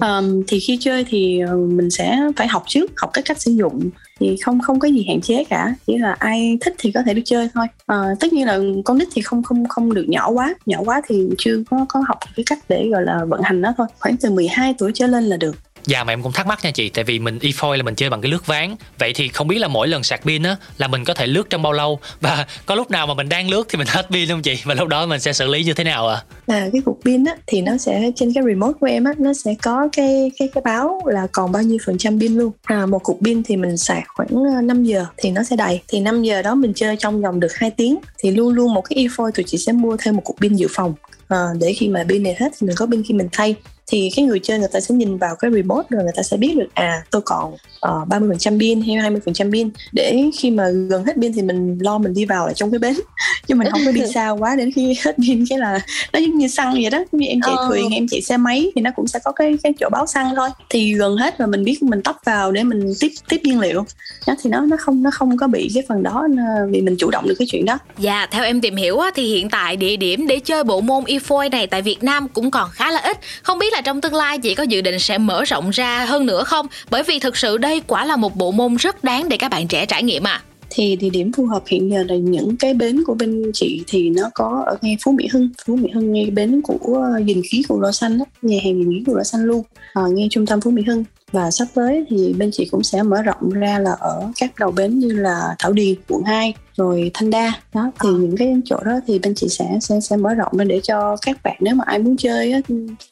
Ờm, 0.00 0.42
thì 0.46 0.60
khi 0.60 0.78
chơi 0.80 1.04
thì 1.08 1.40
ờ, 1.40 1.56
mình 1.56 1.90
sẽ 1.90 2.18
phải 2.36 2.48
học 2.48 2.64
trước 2.66 2.92
học 2.96 3.10
cái 3.12 3.22
cách 3.22 3.40
sử 3.40 3.50
dụng. 3.50 3.90
Thì 4.20 4.36
không 4.42 4.60
không 4.60 4.78
có 4.78 4.88
gì 4.88 5.04
hạn 5.08 5.20
chế 5.20 5.44
cả 5.44 5.74
chỉ 5.86 5.98
là 5.98 6.16
ai 6.18 6.58
thích 6.60 6.74
thì 6.78 6.92
có 6.92 7.02
thể 7.06 7.14
đi 7.14 7.22
chơi 7.24 7.48
thôi. 7.54 7.66
Ờ, 7.86 8.14
tất 8.20 8.32
nhiên 8.32 8.46
là 8.46 8.58
con 8.84 8.98
nít 8.98 9.08
thì 9.12 9.22
không 9.22 9.42
không 9.42 9.68
không 9.68 9.94
được 9.94 10.04
nhỏ 10.08 10.30
quá. 10.30 10.54
Nhỏ 10.66 10.78
quá 10.84 11.02
thì 11.06 11.28
chưa 11.38 11.62
có 11.70 11.86
có 11.88 12.04
học 12.08 12.18
cái 12.36 12.44
cách 12.46 12.58
để 12.68 12.88
gọi 12.88 13.02
là 13.02 13.24
vận 13.24 13.40
hành 13.42 13.60
nó 13.60 13.74
thôi. 13.76 13.86
Khoảng 14.00 14.16
từ 14.16 14.30
12 14.30 14.74
tuổi 14.78 14.90
trở 14.94 15.06
lên 15.06 15.24
là 15.24 15.36
được 15.36 15.56
Dạ 15.86 16.04
mà 16.04 16.12
em 16.12 16.22
cũng 16.22 16.32
thắc 16.32 16.46
mắc 16.46 16.64
nha 16.64 16.70
chị 16.70 16.88
Tại 16.88 17.04
vì 17.04 17.18
mình 17.18 17.38
e 17.42 17.76
là 17.76 17.82
mình 17.82 17.94
chơi 17.94 18.10
bằng 18.10 18.20
cái 18.20 18.30
lướt 18.30 18.46
ván. 18.46 18.76
Vậy 18.98 19.12
thì 19.14 19.28
không 19.28 19.48
biết 19.48 19.58
là 19.58 19.68
mỗi 19.68 19.88
lần 19.88 20.02
sạc 20.02 20.22
pin 20.22 20.42
á 20.42 20.56
Là 20.78 20.88
mình 20.88 21.04
có 21.04 21.14
thể 21.14 21.26
lướt 21.26 21.50
trong 21.50 21.62
bao 21.62 21.72
lâu? 21.72 21.98
Và 22.20 22.46
có 22.66 22.74
lúc 22.74 22.90
nào 22.90 23.06
mà 23.06 23.14
mình 23.14 23.28
đang 23.28 23.50
lướt 23.50 23.66
thì 23.68 23.78
mình 23.78 23.86
hết 23.90 24.06
pin 24.10 24.28
không 24.28 24.42
chị? 24.42 24.58
Và 24.64 24.74
lúc 24.74 24.88
đó 24.88 25.06
mình 25.06 25.20
sẽ 25.20 25.32
xử 25.32 25.46
lý 25.46 25.64
như 25.64 25.74
thế 25.74 25.84
nào 25.84 26.08
ạ? 26.08 26.24
Là 26.46 26.68
cái 26.72 26.80
cục 26.84 27.00
pin 27.04 27.24
á 27.24 27.36
thì 27.46 27.62
nó 27.62 27.76
sẽ 27.76 28.10
trên 28.16 28.32
cái 28.34 28.44
remote 28.46 28.72
của 28.80 28.86
em 28.86 29.04
á 29.04 29.12
nó 29.18 29.32
sẽ 29.32 29.54
có 29.62 29.88
cái 29.92 30.30
cái 30.38 30.48
cái 30.54 30.62
báo 30.64 31.00
là 31.06 31.26
còn 31.32 31.52
bao 31.52 31.62
nhiêu 31.62 31.78
phần 31.86 31.98
trăm 31.98 32.20
pin 32.20 32.34
luôn. 32.34 32.52
À, 32.64 32.86
một 32.86 33.02
cục 33.02 33.18
pin 33.24 33.42
thì 33.42 33.56
mình 33.56 33.76
sạc 33.76 34.04
khoảng 34.08 34.28
ờ, 34.54 34.60
5 34.62 34.84
giờ 34.84 35.06
thì 35.16 35.30
nó 35.30 35.42
sẽ 35.42 35.56
đầy. 35.56 35.80
Thì 35.88 36.00
5 36.00 36.22
giờ 36.22 36.42
đó 36.42 36.54
mình 36.54 36.72
chơi 36.74 36.96
trong 36.96 37.22
vòng 37.22 37.40
được 37.40 37.54
2 37.54 37.70
tiếng. 37.70 37.98
Thì 38.18 38.30
luôn 38.30 38.54
luôn 38.54 38.74
một 38.74 38.80
cái 38.80 38.98
e 38.98 39.24
tụi 39.34 39.44
chị 39.46 39.58
sẽ 39.58 39.72
mua 39.72 39.96
thêm 40.00 40.16
một 40.16 40.22
cục 40.24 40.40
pin 40.40 40.54
dự 40.54 40.66
phòng. 40.70 40.94
À, 41.28 41.46
để 41.60 41.72
khi 41.72 41.88
mà 41.88 42.04
pin 42.08 42.22
này 42.22 42.36
hết 42.40 42.52
thì 42.60 42.66
mình 42.66 42.76
có 42.76 42.86
pin 42.86 43.02
khi 43.08 43.14
mình 43.14 43.28
thay 43.32 43.54
thì 43.86 44.10
cái 44.16 44.24
người 44.24 44.40
chơi 44.42 44.58
người 44.58 44.68
ta 44.72 44.80
sẽ 44.80 44.94
nhìn 44.94 45.16
vào 45.18 45.36
cái 45.36 45.50
remote 45.50 45.86
rồi 45.90 46.02
người 46.02 46.12
ta 46.16 46.22
sẽ 46.22 46.36
biết 46.36 46.56
được 46.56 46.68
à 46.74 47.02
tôi 47.10 47.22
còn 47.22 47.52
uh, 47.52 48.08
30% 48.08 48.60
pin 48.60 48.80
hay 48.80 48.96
20% 48.96 49.52
pin. 49.52 49.70
Để 49.92 50.30
khi 50.38 50.50
mà 50.50 50.68
gần 50.68 51.04
hết 51.04 51.12
pin 51.20 51.32
thì 51.32 51.42
mình 51.42 51.78
lo 51.80 51.98
mình 51.98 52.14
đi 52.14 52.24
vào 52.24 52.46
lại 52.46 52.54
trong 52.54 52.70
cái 52.70 52.78
bến. 52.78 52.94
Chứ 53.46 53.54
mình 53.54 53.68
không 53.70 53.80
có 53.86 53.92
đi 53.92 54.00
xa 54.14 54.30
quá 54.30 54.56
đến 54.56 54.72
khi 54.72 54.94
hết 55.04 55.16
pin 55.16 55.44
cái 55.50 55.58
là 55.58 55.80
nó 56.12 56.18
giống 56.18 56.38
như 56.38 56.48
xăng 56.48 56.72
vậy 56.72 56.90
đó. 56.90 57.04
Như 57.12 57.26
em 57.26 57.40
chạy 57.40 57.54
Ờ. 57.56 57.66
thuyền 57.68 57.90
em 57.90 58.06
chạy 58.08 58.20
xe 58.20 58.36
máy 58.36 58.72
thì 58.74 58.82
nó 58.82 58.90
cũng 58.96 59.06
sẽ 59.06 59.18
có 59.24 59.32
cái 59.32 59.56
cái 59.62 59.72
chỗ 59.80 59.88
báo 59.92 60.06
xăng 60.06 60.34
thôi. 60.36 60.48
Thì 60.70 60.94
gần 60.94 61.16
hết 61.16 61.38
và 61.38 61.46
mình 61.46 61.64
biết 61.64 61.82
mình 61.82 62.02
tấp 62.02 62.16
vào 62.24 62.52
để 62.52 62.64
mình 62.64 62.92
tiếp 63.00 63.08
tiếp 63.28 63.40
nhiên 63.44 63.60
liệu. 63.60 63.84
Đó 64.26 64.34
thì 64.42 64.50
nó 64.50 64.60
nó 64.60 64.76
không 64.80 65.02
nó 65.02 65.10
không 65.10 65.36
có 65.36 65.46
bị 65.46 65.70
cái 65.74 65.82
phần 65.88 66.02
đó 66.02 66.26
vì 66.70 66.80
mình 66.80 66.96
chủ 66.98 67.10
động 67.10 67.28
được 67.28 67.34
cái 67.38 67.46
chuyện 67.50 67.64
đó. 67.64 67.78
Dạ, 67.98 68.26
theo 68.30 68.44
em 68.44 68.60
tìm 68.60 68.76
hiểu 68.76 69.00
thì 69.14 69.34
hiện 69.34 69.50
tại 69.50 69.76
địa 69.76 69.96
điểm 69.96 70.26
để 70.26 70.40
chơi 70.44 70.64
bộ 70.64 70.80
môn 70.80 71.04
e 71.06 71.18
này 71.52 71.66
tại 71.66 71.82
Việt 71.82 72.02
Nam 72.02 72.28
cũng 72.28 72.50
còn 72.50 72.70
khá 72.72 72.90
là 72.90 73.00
ít. 73.00 73.18
Không 73.42 73.58
biết 73.58 73.73
là 73.74 73.80
trong 73.80 74.00
tương 74.00 74.14
lai 74.14 74.38
chị 74.38 74.54
có 74.54 74.62
dự 74.62 74.80
định 74.80 74.98
sẽ 74.98 75.18
mở 75.18 75.44
rộng 75.44 75.70
ra 75.70 76.04
hơn 76.04 76.26
nữa 76.26 76.44
không? 76.44 76.66
Bởi 76.90 77.02
vì 77.02 77.18
thực 77.18 77.36
sự 77.36 77.58
đây 77.58 77.82
quả 77.86 78.04
là 78.04 78.16
một 78.16 78.36
bộ 78.36 78.52
môn 78.52 78.76
rất 78.76 79.04
đáng 79.04 79.28
để 79.28 79.36
các 79.36 79.50
bạn 79.50 79.68
trẻ 79.68 79.86
trải 79.86 80.02
nghiệm 80.02 80.26
à. 80.26 80.42
thì 80.70 80.96
địa 80.96 81.10
điểm 81.10 81.32
phù 81.32 81.46
hợp 81.46 81.62
hiện 81.66 81.90
giờ 81.90 82.04
là 82.08 82.14
những 82.14 82.56
cái 82.56 82.74
bến 82.74 83.02
của 83.06 83.14
bên 83.14 83.50
chị 83.54 83.82
thì 83.86 84.10
nó 84.10 84.30
có 84.34 84.64
ở 84.66 84.76
ngay 84.82 84.96
Phú 85.04 85.12
Mỹ 85.12 85.28
Hưng 85.32 85.48
Phú 85.66 85.76
Mỹ 85.76 85.90
Hưng 85.94 86.12
ngay 86.12 86.30
bến 86.30 86.60
của 86.62 87.02
ờ, 87.14 87.22
dình 87.26 87.42
khí 87.50 87.62
của 87.68 87.80
Lao 87.80 87.92
Xanh 87.92 88.18
đó, 88.18 88.24
nhà 88.42 88.58
hàng 88.64 88.74
dình 88.74 88.92
khí 88.92 89.02
của 89.06 89.14
Lao 89.14 89.24
Xanh 89.24 89.44
luôn 89.44 89.62
à, 89.92 90.02
ngay 90.12 90.28
trung 90.30 90.46
tâm 90.46 90.60
Phú 90.60 90.70
Mỹ 90.70 90.82
Hưng 90.86 91.04
và 91.34 91.50
sắp 91.50 91.68
tới 91.74 92.04
thì 92.08 92.32
bên 92.38 92.50
chị 92.52 92.68
cũng 92.70 92.82
sẽ 92.82 93.02
mở 93.02 93.22
rộng 93.22 93.50
ra 93.50 93.78
là 93.78 93.92
ở 93.92 94.30
các 94.40 94.58
đầu 94.58 94.70
bến 94.70 94.98
như 94.98 95.12
là 95.12 95.54
Thảo 95.58 95.72
Điền 95.72 95.94
quận 96.08 96.22
2 96.22 96.54
rồi 96.76 97.10
Thanh 97.14 97.30
Đa. 97.30 97.52
Đó. 97.74 97.90
Thì 98.02 98.08
những 98.08 98.36
cái 98.36 98.56
chỗ 98.64 98.76
đó 98.84 99.00
thì 99.06 99.18
bên 99.18 99.34
chị 99.34 99.48
sẽ 99.48 99.78
sẽ 99.80 100.00
sẽ 100.00 100.16
mở 100.16 100.34
rộng 100.34 100.52
lên 100.52 100.68
để 100.68 100.80
cho 100.82 101.16
các 101.26 101.42
bạn 101.42 101.56
nếu 101.60 101.74
mà 101.74 101.84
ai 101.86 101.98
muốn 101.98 102.16
chơi 102.16 102.52
á, 102.52 102.60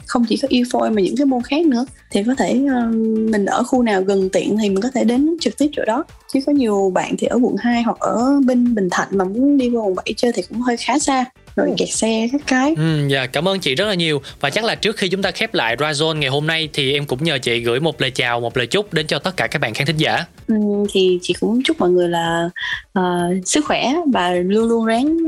không 0.07 0.25
chỉ 0.29 0.37
có 0.43 0.49
e 0.51 0.63
mà 0.91 1.03
những 1.03 1.17
cái 1.17 1.27
môn 1.27 1.43
khác 1.43 1.67
nữa 1.67 1.87
thì 2.11 2.23
có 2.25 2.35
thể 2.39 2.61
ờ, 2.71 2.91
mình 3.31 3.47
ở 3.47 3.63
khu 3.63 3.83
nào 3.83 4.03
gần 4.03 4.29
tiện 4.31 4.59
thì 4.59 4.69
mình 4.69 4.81
có 4.81 4.91
thể 4.95 5.05
đến 5.05 5.37
trực 5.41 5.59
tiếp 5.59 5.71
chỗ 5.73 5.85
đó. 5.87 6.05
Chứ 6.33 6.41
có 6.47 6.53
nhiều 6.53 6.91
bạn 6.95 7.15
thì 7.19 7.27
ở 7.27 7.39
quận 7.43 7.57
2 7.59 7.83
hoặc 7.83 7.97
ở 8.01 8.41
bên 8.47 8.75
Bình 8.75 8.89
Thạnh 8.91 9.09
mà 9.11 9.25
muốn 9.25 9.59
đi 9.59 9.71
qua 9.71 9.85
quận 9.85 9.95
7 9.95 10.15
chơi 10.17 10.33
thì 10.33 10.43
cũng 10.43 10.61
hơi 10.61 10.77
khá 10.77 10.99
xa 10.99 11.25
rồi 11.57 11.75
kẹt 11.79 11.89
xe 11.93 12.29
các 12.33 12.41
cái. 12.47 12.75
Ừ, 12.77 13.09
dạ 13.09 13.27
cảm 13.27 13.49
ơn 13.49 13.61
chị 13.61 13.75
rất 13.75 13.85
là 13.85 13.95
nhiều. 13.95 14.23
Và 14.41 14.51
chắc 14.51 14.65
là 14.65 14.75
trước 14.75 14.97
khi 14.97 15.09
chúng 15.09 15.23
ta 15.23 15.31
khép 15.31 15.55
lại 15.55 15.77
Razon 15.77 16.19
ngày 16.19 16.31
hôm 16.31 16.47
nay 16.47 16.69
thì 16.73 16.93
em 16.93 17.07
cũng 17.07 17.25
nhờ 17.25 17.39
chị 17.39 17.61
gửi 17.61 17.81
một 17.81 18.01
lời 18.01 18.11
chào 18.11 18.41
một 18.41 18.57
lời 18.57 18.67
chúc 18.67 18.93
đến 18.95 19.07
cho 19.07 19.19
tất 19.19 19.37
cả 19.37 19.47
các 19.47 19.59
bạn 19.59 19.75
khán 19.75 19.87
thính 19.87 19.97
giả. 19.97 20.25
Ừm, 20.49 20.87
thì 20.93 21.19
chị 21.23 21.35
cũng 21.41 21.63
chúc 21.65 21.81
mọi 21.81 21.91
người 21.91 22.09
là 22.09 22.51
ờ, 22.93 23.03
sức 23.45 23.65
khỏe 23.65 23.95
và 24.13 24.31
luôn 24.31 24.69
luôn 24.69 24.85
ráng 24.85 25.19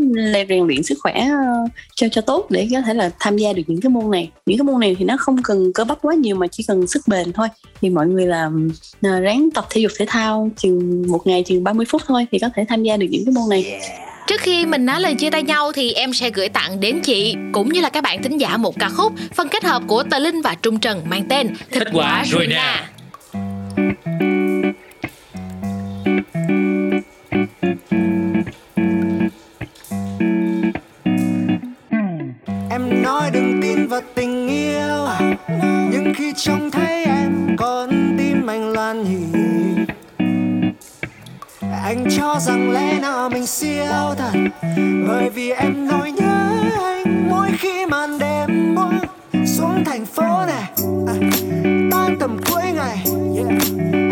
rèn 0.48 0.66
luyện 0.66 0.82
sức 0.82 0.98
khỏe 1.02 1.12
ờ, 1.12 1.68
cho 1.94 2.08
cho 2.08 2.20
tốt 2.20 2.46
để 2.50 2.68
có 2.72 2.80
thể 2.80 2.94
là 2.94 3.10
tham 3.20 3.36
gia 3.36 3.52
được 3.52 3.62
những 3.66 3.80
cái 3.80 3.90
môn 3.90 4.10
này. 4.10 4.30
Những 4.46 4.58
cái 4.58 4.64
môn 4.64 4.80
này 4.80 4.96
thì 4.98 5.04
nó 5.04 5.16
không 5.16 5.42
cần 5.42 5.72
cơ 5.72 5.84
bắp 5.84 5.98
quá 6.02 6.14
nhiều 6.14 6.36
mà 6.36 6.46
chỉ 6.46 6.64
cần 6.68 6.86
sức 6.86 7.02
bền 7.08 7.32
thôi. 7.32 7.48
Thì 7.80 7.90
mọi 7.90 8.06
người 8.06 8.26
là 8.26 8.50
ờ, 9.02 9.20
ráng 9.20 9.48
tập 9.54 9.66
thể 9.70 9.80
dục 9.80 9.92
thể 9.98 10.06
thao 10.08 10.50
chừng 10.56 11.04
một 11.08 11.26
ngày 11.26 11.42
chừng 11.42 11.64
30 11.64 11.86
phút 11.88 12.02
thôi 12.06 12.26
thì 12.32 12.38
có 12.38 12.48
thể 12.54 12.64
tham 12.68 12.82
gia 12.82 12.96
được 12.96 13.06
những 13.10 13.24
cái 13.24 13.34
môn 13.34 13.48
này 13.50 13.80
Trước 14.26 14.40
khi 14.40 14.66
mình 14.66 14.86
nói 14.86 15.00
lời 15.00 15.14
chia 15.14 15.30
tay 15.30 15.42
nhau 15.42 15.72
thì 15.72 15.92
em 15.92 16.12
sẽ 16.12 16.30
gửi 16.30 16.48
tặng 16.48 16.80
đến 16.80 17.00
chị 17.00 17.36
cũng 17.52 17.68
như 17.68 17.80
là 17.80 17.88
các 17.88 18.04
bạn 18.04 18.22
thính 18.22 18.38
giả 18.40 18.56
một 18.56 18.78
ca 18.78 18.88
khúc 18.88 19.12
phần 19.34 19.48
kết 19.48 19.64
hợp 19.64 19.82
của 19.86 20.02
Tờ 20.02 20.18
Linh 20.18 20.42
và 20.42 20.54
Trung 20.54 20.80
Trần 20.80 21.02
mang 21.06 21.24
tên 21.28 21.54
Thích 21.70 21.88
Quả 21.92 22.24
Rồi 22.26 22.46
Nà. 22.46 22.90
Em 32.70 33.02
nói 33.02 33.30
đừng 33.32 33.62
tin 33.62 33.86
vào 33.86 34.00
tình 34.14 34.48
yêu 34.48 35.08
Nhưng 35.92 36.12
khi 36.16 36.32
trông 36.36 36.70
thấy 36.70 37.04
em 37.04 37.56
con 37.58 38.16
tim 38.18 38.46
anh 38.46 38.72
lan 38.72 39.04
nhịp 39.04 39.73
anh 41.84 42.04
cho 42.16 42.36
rằng 42.40 42.70
lẽ 42.70 42.98
nào 43.00 43.30
mình 43.30 43.46
siêu 43.46 44.14
thật? 44.16 44.32
Bởi 45.08 45.30
vì 45.30 45.50
em 45.50 45.86
nỗi 45.88 46.12
nhớ 46.12 46.50
anh 46.82 47.28
Mỗi 47.30 47.48
khi 47.58 47.86
màn 47.86 48.18
đêm 48.18 48.74
buông 48.74 48.98
xuống 49.46 49.84
thành 49.84 50.06
phố 50.06 50.46
này. 50.46 50.62
À, 51.06 51.14
Tan 51.90 52.16
tầm 52.20 52.38
cuối 52.50 52.62
ngày 52.74 53.04
yeah. 53.36 53.48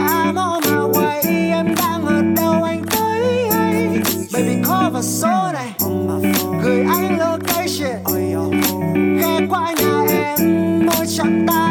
I'm 0.00 0.36
on 0.36 0.62
my 0.64 1.00
way 1.00 1.50
Em 1.50 1.74
đang 1.74 2.06
ở 2.06 2.22
đâu 2.36 2.62
anh 2.62 2.82
tới 2.96 3.50
hay? 3.50 3.88
Baby 4.32 4.54
call 4.68 4.90
vào 4.92 5.02
số 5.02 5.52
này 5.52 5.72
Gửi 6.62 6.86
anh 6.88 7.18
location. 7.18 7.96
Ghé 9.20 9.46
qua 9.50 9.72
nhà 9.78 10.02
em 10.08 10.38
môi 10.86 11.06
chạm 11.16 11.46
tay 11.48 11.61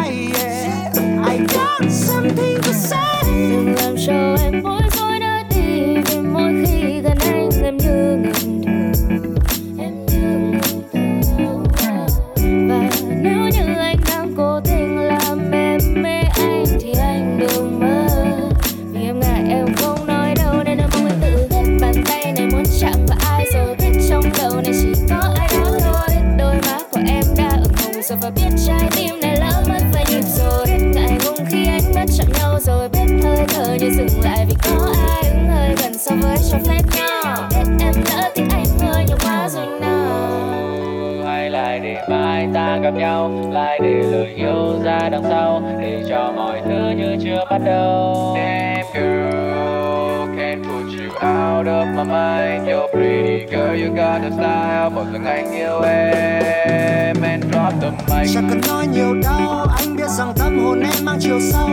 anh 58.21 58.29
chẳng 58.33 58.47
cần 58.49 58.61
nói 58.67 58.87
nhiều 58.87 59.13
đâu, 59.23 59.65
anh 59.77 59.95
biết 59.95 60.09
rằng 60.17 60.33
tâm 60.37 60.59
hồn 60.65 60.79
em 60.79 61.05
mang 61.05 61.17
chiều 61.21 61.39
sâu. 61.51 61.69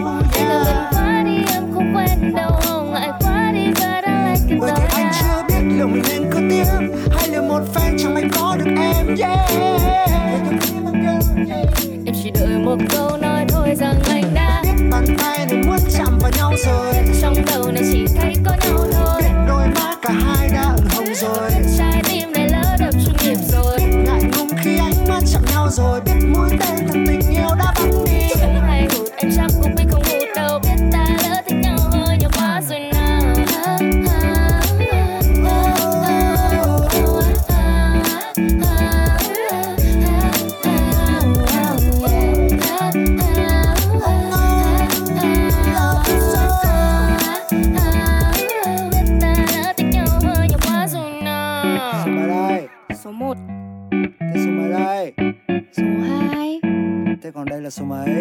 là 57.68 57.70
số 57.70 57.84
mấy? 57.84 58.14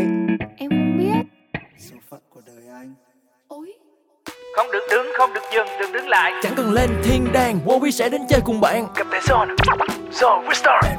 Em 0.58 0.70
không 0.70 0.98
biết. 0.98 1.48
Số 1.78 1.96
phận 2.10 2.20
của 2.30 2.42
đời 2.46 2.66
anh. 2.74 2.94
Ôi. 3.48 3.74
Không 4.56 4.68
được 4.72 4.88
đứng, 4.90 5.08
không 5.18 5.34
được 5.34 5.42
dừng, 5.54 5.68
đừng 5.80 5.92
đứng 5.92 6.08
lại. 6.08 6.34
Chẳng 6.44 6.54
cần 6.56 6.72
lên 6.72 6.90
thiên 7.04 7.28
đàng, 7.34 7.60
Wowy 7.66 7.90
sẽ 7.92 8.10
đến 8.10 8.22
chơi 8.30 8.40
cùng 8.46 8.62
bạn. 8.62 8.88
Gặp 8.96 9.08
tại 9.12 9.22
Zone, 9.22 9.56
we 9.56 10.50
Restore 10.50 10.96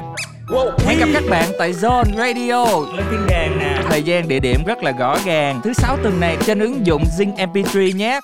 Wow. 0.47 0.71
Hẹn 0.87 0.99
gặp 0.99 1.07
các 1.13 1.23
bạn 1.29 1.45
tại 1.59 1.73
Zone 1.73 2.15
Radio. 2.17 2.65
Lên 2.95 3.05
thiên 3.11 3.25
đàng 3.29 3.59
nè. 3.59 3.81
Thời 3.89 4.03
gian 4.03 4.27
địa 4.27 4.39
điểm 4.39 4.59
rất 4.67 4.83
là 4.83 4.91
rõ 4.91 5.17
ràng. 5.25 5.61
Thứ 5.63 5.73
sáu 5.73 5.97
tuần 6.03 6.19
này 6.19 6.37
trên 6.45 6.59
ứng 6.59 6.85
dụng 6.85 7.03
Zing 7.17 7.35
MP3 7.35 7.95
nhé. 7.97 8.19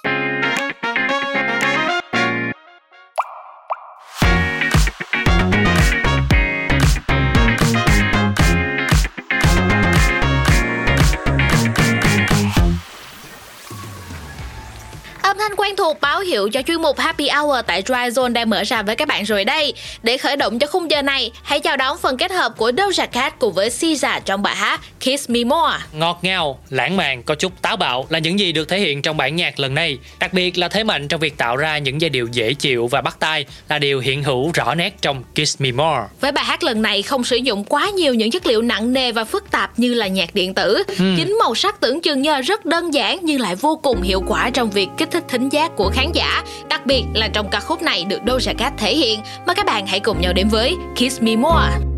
quen 15.66 15.76
thuộc, 15.76 16.02
báo 16.02 16.20
hiệu 16.20 16.50
cho 16.50 16.62
chuyên 16.62 16.82
mục 16.82 17.00
Happy 17.00 17.30
Hour 17.30 17.66
tại 17.68 17.84
Dry 17.86 17.94
Zone 17.94 18.34
đang 18.34 18.50
mở 18.50 18.64
ra 18.64 18.82
với 18.82 18.96
các 18.96 19.08
bạn 19.08 19.24
rồi 19.24 19.46
đây. 19.46 19.74
Để 20.04 20.18
khởi 20.18 20.38
động 20.38 20.60
cho 20.60 20.68
khung 20.68 20.92
giờ 20.92 21.02
này, 21.02 21.32
hãy 21.44 21.60
chào 21.60 21.78
đón 21.78 21.98
phần 22.02 22.18
kết 22.18 22.32
hợp 22.32 22.54
của 22.58 22.72
Doja 22.72 23.08
Cat 23.08 23.40
cùng 23.40 23.54
với 23.54 23.70
SZA 23.70 24.20
trong 24.26 24.44
bài 24.44 24.56
hát 24.56 24.82
Kiss 25.00 25.30
Me 25.30 25.44
More. 25.44 25.78
Ngọt 25.94 26.20
ngào, 26.22 26.60
lãng 26.70 26.98
mạn, 26.98 27.24
có 27.24 27.36
chút 27.36 27.62
táo 27.62 27.78
bạo 27.78 28.06
là 28.10 28.20
những 28.20 28.40
gì 28.40 28.52
được 28.52 28.70
thể 28.70 28.80
hiện 28.80 29.02
trong 29.02 29.18
bản 29.18 29.36
nhạc 29.36 29.60
lần 29.60 29.76
này. 29.76 29.98
Đặc 30.20 30.34
biệt 30.34 30.58
là 30.58 30.68
thế 30.68 30.84
mạnh 30.84 31.08
trong 31.08 31.20
việc 31.20 31.38
tạo 31.38 31.58
ra 31.58 31.78
những 31.78 32.02
giai 32.02 32.10
điệu 32.10 32.28
dễ 32.32 32.54
chịu 32.54 32.88
và 32.88 33.02
bắt 33.02 33.18
tai 33.20 33.46
là 33.70 33.80
điều 33.80 34.00
hiện 34.00 34.24
hữu 34.24 34.52
rõ 34.54 34.76
nét 34.76 35.02
trong 35.02 35.24
Kiss 35.36 35.62
Me 35.62 35.72
More. 35.72 36.04
Với 36.22 36.32
bài 36.32 36.46
hát 36.46 36.64
lần 36.64 36.82
này 36.82 37.02
không 37.02 37.24
sử 37.24 37.36
dụng 37.36 37.64
quá 37.64 37.90
nhiều 37.90 38.14
những 38.14 38.32
chất 38.32 38.46
liệu 38.46 38.62
nặng 38.62 38.94
nề 38.94 39.12
và 39.12 39.24
phức 39.24 39.52
tạp 39.52 39.80
như 39.80 39.94
là 39.94 40.08
nhạc 40.08 40.36
điện 40.36 40.54
tử. 40.54 40.84
Ừ. 40.88 41.14
Chính 41.18 41.38
màu 41.40 41.56
sắc 41.56 41.80
tưởng 41.80 42.02
chừng 42.02 42.22
như 42.22 42.32
là 42.32 42.42
rất 42.42 42.66
đơn 42.66 42.94
giản 42.94 43.20
nhưng 43.22 43.42
lại 43.42 43.56
vô 43.56 43.80
cùng 43.84 44.02
hiệu 44.02 44.24
quả 44.28 44.50
trong 44.50 44.70
việc 44.70 44.88
kích 44.98 45.12
thích 45.12 45.24
thính 45.28 45.50
giác 45.56 45.72
của 45.76 45.92
khán 45.94 46.12
giả, 46.12 46.44
đặc 46.70 46.86
biệt 46.86 47.06
là 47.14 47.28
trong 47.28 47.50
ca 47.50 47.60
khúc 47.60 47.82
này 47.82 48.06
được 48.06 48.22
Doja 48.26 48.54
Cat 48.58 48.74
thể 48.78 48.96
hiện 48.96 49.20
Mời 49.48 49.56
các 49.56 49.66
bạn 49.66 49.88
hãy 49.88 50.00
cùng 50.00 50.22
nhau 50.22 50.34
đến 50.34 50.48
với 50.48 50.76
Kiss 50.96 51.22
Me 51.22 51.36
More. 51.36 51.95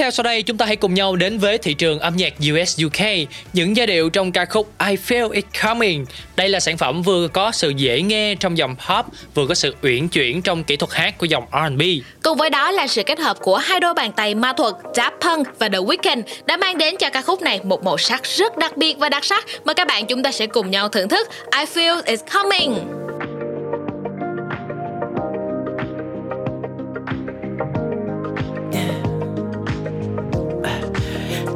Theo 0.00 0.10
sau 0.10 0.24
đây 0.24 0.42
chúng 0.42 0.56
ta 0.56 0.66
hãy 0.66 0.76
cùng 0.76 0.94
nhau 0.94 1.16
đến 1.16 1.38
với 1.38 1.58
thị 1.58 1.74
trường 1.74 1.98
âm 1.98 2.16
nhạc 2.16 2.32
US 2.52 2.80
UK, 2.86 3.06
những 3.52 3.76
giai 3.76 3.86
điệu 3.86 4.10
trong 4.10 4.32
ca 4.32 4.44
khúc 4.44 4.72
I 4.88 4.96
Feel 4.96 5.30
It 5.30 5.44
Coming. 5.62 6.04
Đây 6.36 6.48
là 6.48 6.60
sản 6.60 6.76
phẩm 6.76 7.02
vừa 7.02 7.28
có 7.28 7.52
sự 7.52 7.72
dễ 7.76 8.02
nghe 8.02 8.34
trong 8.34 8.58
dòng 8.58 8.76
pop, 8.76 9.06
vừa 9.34 9.46
có 9.46 9.54
sự 9.54 9.74
uyển 9.82 10.08
chuyển 10.08 10.42
trong 10.42 10.64
kỹ 10.64 10.76
thuật 10.76 10.92
hát 10.92 11.18
của 11.18 11.26
dòng 11.26 11.44
R&B. 11.52 11.82
Cùng 12.22 12.38
với 12.38 12.50
đó 12.50 12.70
là 12.70 12.86
sự 12.86 13.02
kết 13.02 13.18
hợp 13.18 13.36
của 13.40 13.56
hai 13.56 13.80
đôi 13.80 13.94
bàn 13.94 14.12
tay 14.12 14.34
ma 14.34 14.52
thuật 14.52 14.74
Daft 14.94 15.10
Punk 15.20 15.58
và 15.58 15.68
The 15.68 15.78
Weeknd 15.78 16.22
đã 16.46 16.56
mang 16.56 16.78
đến 16.78 16.96
cho 16.96 17.10
ca 17.10 17.22
khúc 17.22 17.42
này 17.42 17.60
một 17.64 17.84
màu 17.84 17.98
sắc 17.98 18.24
rất 18.24 18.56
đặc 18.56 18.76
biệt 18.76 18.98
và 18.98 19.08
đặc 19.08 19.24
sắc 19.24 19.46
mà 19.64 19.74
các 19.74 19.86
bạn 19.86 20.06
chúng 20.06 20.22
ta 20.22 20.32
sẽ 20.32 20.46
cùng 20.46 20.70
nhau 20.70 20.88
thưởng 20.88 21.08
thức 21.08 21.28
I 21.58 21.64
Feel 21.64 22.02
it 22.06 22.20
Coming. 22.32 22.74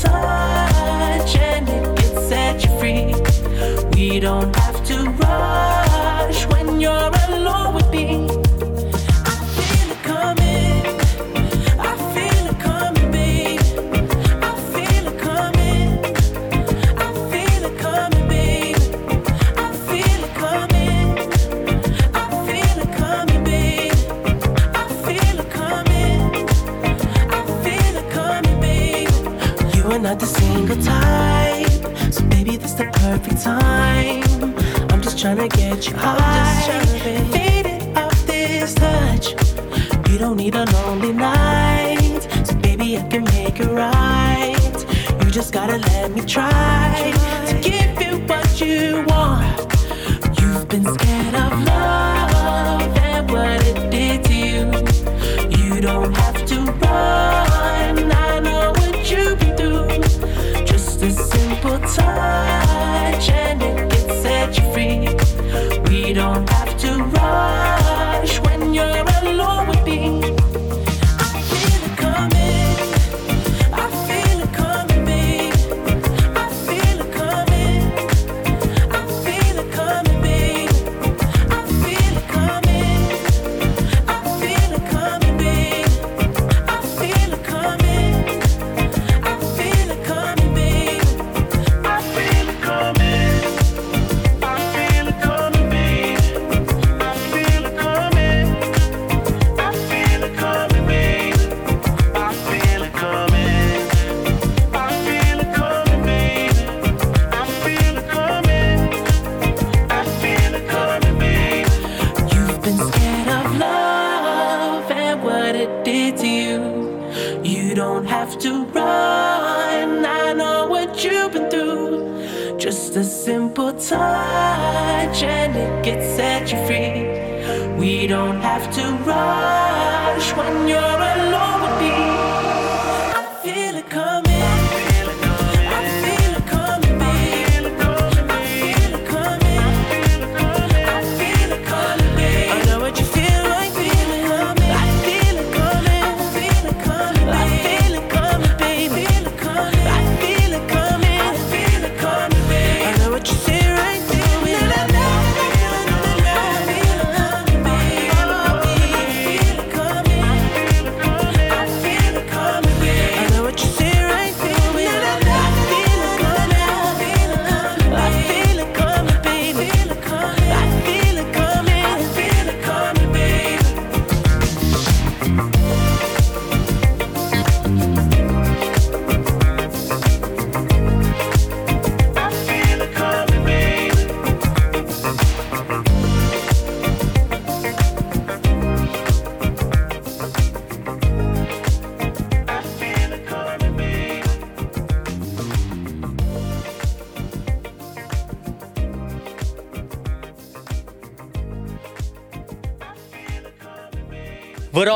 Touch 0.00 1.36
and 1.36 1.68
it 1.68 1.98
can 1.98 2.28
set 2.28 2.64
you 2.64 2.70
free. 2.78 3.14
We 3.94 4.20
don't 4.20 4.54
have 4.56 4.84
to 4.86 5.10
rush 5.10 5.77
trying 35.80 35.86
to 35.86 35.86
get 35.86 35.86
you 35.86 35.96
high, 35.96 37.28
faded 37.30 37.96
off 37.96 38.26
this 38.26 38.74
touch. 38.74 39.34
You 40.10 40.18
don't 40.18 40.36
need 40.36 40.54
a 40.54 40.64
lonely 40.72 41.12
night, 41.12 42.20
so 42.44 42.54
baby, 42.56 42.98
I 42.98 43.02
can 43.08 43.24
make 43.24 43.60
it 43.60 43.66
right. 43.66 44.86
You 45.22 45.30
just 45.30 45.52
gotta 45.52 45.78
let 45.78 46.10
me 46.12 46.22
try 46.22 47.12
to 47.46 47.60
give 47.60 48.00
you 48.00 48.18
what 48.26 48.60
you 48.60 49.04
want. 49.08 49.58
You've 50.40 50.68
been 50.68 50.84
scared 50.84 51.34
of 51.34 51.52
love 51.64 52.96
and 52.98 53.30
what 53.30 53.62
it 53.66 53.90
did 53.90 54.24
to 54.24 54.34
you. 54.34 54.72
You 55.56 55.80
don't 55.80 56.12
have 56.14 56.44
to 56.46 56.56
run. 56.60 58.12
I 58.12 58.40
know 58.40 58.72
what 58.72 59.10
you've 59.10 59.38
been 59.38 59.56
through. 59.56 60.64
Just 60.64 61.02
a 61.02 61.10
simple 61.12 61.78
touch 61.80 63.28
and 63.30 63.62
it 63.62 63.90
can 63.90 64.22
set 64.22 64.58
you 64.58 64.72
free. 64.72 65.07
We 66.18 66.22
don't 66.24 66.57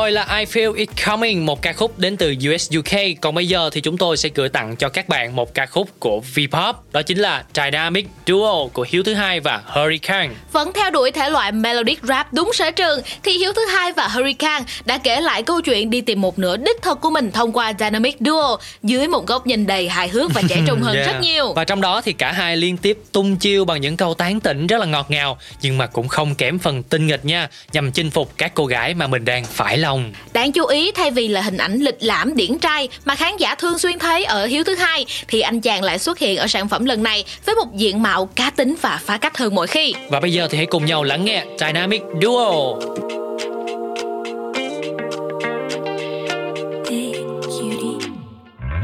rồi 0.03 0.11
là 0.11 0.37
I 0.39 0.45
Feel 0.45 0.73
It 0.73 0.89
Coming, 1.05 1.45
một 1.45 1.61
ca 1.61 1.73
khúc 1.73 1.99
đến 1.99 2.17
từ 2.17 2.35
US 2.53 2.71
UK. 2.77 2.99
Còn 3.21 3.35
bây 3.35 3.47
giờ 3.47 3.69
thì 3.69 3.81
chúng 3.81 3.97
tôi 3.97 4.17
sẽ 4.17 4.29
gửi 4.35 4.49
tặng 4.49 4.75
cho 4.75 4.89
các 4.89 5.09
bạn 5.09 5.35
một 5.35 5.53
ca 5.53 5.65
khúc 5.65 5.89
của 5.99 6.21
V-pop, 6.35 6.73
đó 6.93 7.01
chính 7.01 7.19
là 7.19 7.43
Dynamic 7.55 8.07
Duo 8.27 8.67
của 8.73 8.85
Hiếu 8.89 9.03
thứ 9.03 9.13
hai 9.13 9.39
và 9.39 9.61
Hurricane. 9.65 10.29
Vẫn 10.51 10.71
theo 10.73 10.89
đuổi 10.89 11.11
thể 11.11 11.29
loại 11.29 11.51
melodic 11.51 11.99
rap 12.03 12.33
đúng 12.33 12.51
sở 12.53 12.71
trường 12.71 13.01
thì 13.23 13.31
Hiếu 13.31 13.53
thứ 13.53 13.65
hai 13.65 13.91
và 13.91 14.07
Hurricane 14.07 14.65
đã 14.85 14.97
kể 14.97 15.21
lại 15.21 15.43
câu 15.43 15.61
chuyện 15.61 15.89
đi 15.89 16.01
tìm 16.01 16.21
một 16.21 16.39
nửa 16.39 16.57
đích 16.57 16.81
thực 16.81 17.01
của 17.01 17.09
mình 17.09 17.31
thông 17.31 17.51
qua 17.51 17.73
Dynamic 17.79 18.17
Duo 18.19 18.57
dưới 18.83 19.07
một 19.07 19.27
góc 19.27 19.47
nhìn 19.47 19.67
đầy 19.67 19.89
hài 19.89 20.07
hước 20.07 20.33
và 20.33 20.41
trẻ 20.49 20.61
trung 20.67 20.81
hơn 20.81 20.95
Yeah. 21.03 21.07
rất 21.07 21.19
nhiều. 21.21 21.53
Và 21.53 21.63
trong 21.63 21.81
đó 21.81 22.01
thì 22.01 22.13
cả 22.13 22.31
hai 22.31 22.57
liên 22.57 22.77
tiếp 22.77 22.97
tung 23.11 23.37
chiêu 23.37 23.65
bằng 23.65 23.81
những 23.81 23.97
câu 23.97 24.13
tán 24.13 24.39
tỉnh 24.39 24.67
rất 24.67 24.77
là 24.77 24.85
ngọt 24.85 25.11
ngào 25.11 25.37
nhưng 25.61 25.77
mà 25.77 25.87
cũng 25.87 26.07
không 26.07 26.35
kém 26.35 26.59
phần 26.59 26.83
tinh 26.83 27.07
nghịch 27.07 27.25
nha, 27.25 27.49
nhằm 27.73 27.91
chinh 27.91 28.09
phục 28.09 28.31
các 28.37 28.51
cô 28.55 28.65
gái 28.65 28.93
mà 28.93 29.07
mình 29.07 29.25
đang 29.25 29.45
phải 29.45 29.77
lòng. 29.77 30.13
Đáng 30.33 30.51
chú 30.51 30.65
ý 30.65 30.91
thay 30.91 31.11
vì 31.11 31.27
là 31.27 31.41
hình 31.41 31.57
ảnh 31.57 31.79
lịch 31.79 31.97
lãm 32.03 32.35
điển 32.35 32.59
trai 32.59 32.89
mà 33.05 33.15
khán 33.15 33.37
giả 33.37 33.55
thường 33.55 33.79
xuyên 33.79 33.99
thấy 33.99 34.23
ở 34.25 34.45
Hiếu 34.45 34.63
thứ 34.63 34.75
hai 34.75 35.05
thì 35.27 35.41
anh 35.41 35.61
chàng 35.61 35.83
lại 35.83 35.99
xuất 35.99 36.19
hiện 36.19 36.37
ở 36.37 36.47
sản 36.47 36.69
phẩm 36.69 36.82
lần 36.85 37.03
này 37.03 37.25
với 37.45 37.55
một 37.55 37.75
diện 37.75 38.01
mạo 38.01 38.25
cá 38.25 38.49
tính 38.49 38.75
và 38.81 38.99
phá 39.03 39.17
cách 39.17 39.37
hơn 39.37 39.55
mọi 39.55 39.67
khi. 39.67 39.93
Và 40.09 40.19
bây 40.19 40.33
giờ 40.33 40.47
thì 40.51 40.57
hãy 40.57 40.65
cùng 40.65 40.85
nhau 40.85 41.03
lắng 41.03 41.25
nghe 41.25 41.45
Dynamic 41.59 42.03
Duo. 42.21 42.73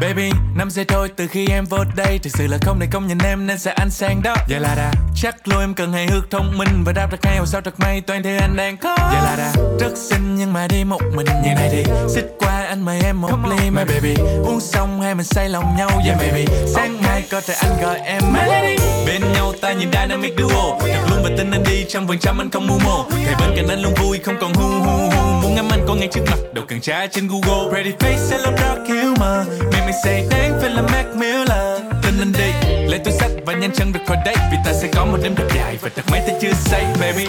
Baby, 0.02 0.32
năm 0.56 0.70
giây 0.70 0.86
thôi 0.86 1.10
từ 1.16 1.28
khi 1.28 1.48
em 1.48 1.66
vô 1.66 1.78
đây. 1.96 2.20
Thực 2.24 2.30
sự 2.38 2.48
là 2.48 2.58
không 2.62 2.80
thể 2.80 2.88
công 2.92 3.08
nhận 3.08 3.18
em 3.24 3.48
nên 3.48 3.58
sẽ 3.58 3.72
ăn 3.72 3.90
sang 3.90 4.22
đó. 4.24 4.36
Vậy 4.50 4.60
là 4.60 4.76
đã 4.76 4.92
Chắc 5.16 5.48
luôn 5.48 5.60
em 5.60 5.74
cần 5.74 5.94
hài 5.94 6.08
hước 6.08 6.32
thông 6.32 6.58
minh 6.58 6.84
Và 6.86 6.92
đáp 6.92 7.12
được 7.12 7.18
hay. 7.24 7.38
Hồ 7.38 7.46
sao 7.46 7.62
thật 7.62 7.80
may 7.80 8.02
toàn 8.02 8.24
thứ 8.24 8.38
anh 8.38 8.56
đang 8.56 8.78
có 8.78 8.96
Vậy 9.00 9.22
là 9.24 9.36
đã 9.38 9.54
Rất 9.80 9.98
xinh 9.98 10.36
nhưng 10.36 10.54
mà 10.54 10.68
đi 10.68 10.84
một 10.84 11.02
mình 11.16 11.26
như 11.44 11.54
này 11.56 11.70
thì 11.72 11.84
Xích 12.10 12.26
qua 12.40 12.66
anh 12.66 12.82
mời 12.82 13.02
em 13.04 13.22
một 13.22 13.38
ly. 13.50 13.70
My 13.70 13.84
baby 13.84 14.16
Uống 14.46 14.60
xong 14.60 15.02
hai 15.02 15.16
mình 15.16 15.26
say 15.26 15.50
lòng 15.50 15.76
nhau. 15.78 15.90
Yeah. 16.06 16.18
baby 16.18 16.46
Sáng 16.76 17.02
mai 17.02 17.24
có 17.32 17.42
thể 17.42 17.54
anh 17.54 17.82
gọi 17.82 18.00
em. 18.00 18.22
My 18.34 18.40
lady. 18.48 18.76
Bên 19.08 19.22
nhau 19.34 19.54
ta 19.62 19.74
nhìn 19.74 19.90
dynamic 19.92 20.34
duo. 20.38 20.78
Thật 20.80 21.08
luôn 21.10 21.24
và 21.24 21.30
tin 21.38 21.52
anh 21.52 21.64
đi 21.64 21.86
trong 21.90 22.08
vòng 22.08 22.18
trăm 22.20 22.42
anh 22.42 22.50
không 22.52 22.68
mưu 22.68 22.80
mô 22.80 23.06
Thầy 23.10 23.36
bên 23.40 23.56
cạnh 23.56 23.68
anh 23.68 23.82
luôn 23.82 23.94
vui 23.94 24.20
không 24.24 24.36
còn 24.42 24.54
hu 24.54 24.70
hu 24.70 25.10
hu. 25.10 25.42
Muốn 25.42 25.56
ngắm 25.56 25.66
anh 25.70 25.86
có 25.88 25.96
ngay 25.96 26.08
trước 26.12 26.22
mặt 26.26 26.38
đâu 26.54 26.66
cần 26.68 26.82
tra 26.82 27.08
trên 27.08 27.28
google. 27.28 27.72
Pretty 27.72 27.92
face 28.00 28.32
hello 28.32 28.52
dark 28.58 28.88
humor 28.88 29.48
Make 29.72 29.89
me 29.90 29.96
say 30.04 30.26
đáng 30.30 30.60
phải 30.62 30.70
là 30.70 30.82
Mac 30.82 31.16
Miller. 31.16 31.82
Tin 32.04 32.20
anh 32.20 32.32
đi 32.32 32.78
lấy 32.88 33.00
túi 33.00 33.14
sách 33.14 33.32
và 33.46 33.54
nhanh 33.54 33.72
chân 33.72 33.94
được 33.94 34.00
khỏi 34.08 34.18
đây 34.26 34.36
Vì 34.52 34.58
ta 34.66 34.74
sẽ 34.74 34.88
có 34.96 35.06
một 35.06 35.18
đêm 35.24 35.36
thật 35.36 35.48
dài 35.56 35.78
và 35.82 35.90
thật 35.96 36.02
mấy 36.12 36.20
ta 36.28 36.34
chưa 36.42 36.52
say 36.66 36.86
baby. 37.02 37.26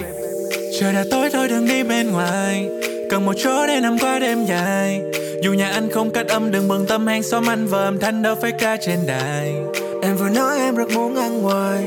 Trời 0.80 0.92
đã 0.92 1.04
tối 1.10 1.30
thôi 1.32 1.48
đừng 1.48 1.66
đi 1.66 1.82
bên 1.82 2.10
ngoài. 2.10 2.68
Cần 3.10 3.26
một 3.26 3.32
chỗ 3.44 3.66
để 3.66 3.80
nằm 3.80 3.98
qua 3.98 4.18
đêm 4.18 4.44
dài. 4.46 5.00
Dù 5.42 5.52
nhà 5.52 5.70
anh 5.70 5.90
không 5.90 6.10
cắt 6.10 6.28
âm 6.28 6.50
đừng 6.50 6.68
bận 6.68 6.86
tâm 6.86 7.06
hàng 7.06 7.22
xóm 7.22 7.48
anh 7.48 7.66
và 7.66 7.78
âm 7.78 8.00
thanh 8.00 8.22
đâu 8.22 8.34
phải 8.42 8.52
ca 8.52 8.76
trên 8.86 8.98
đài. 9.06 9.54
Em 10.02 10.16
vừa 10.16 10.28
nói 10.28 10.58
em 10.58 10.74
rất 10.74 10.90
muốn 10.94 11.16
ăn 11.16 11.42
ngoài. 11.42 11.84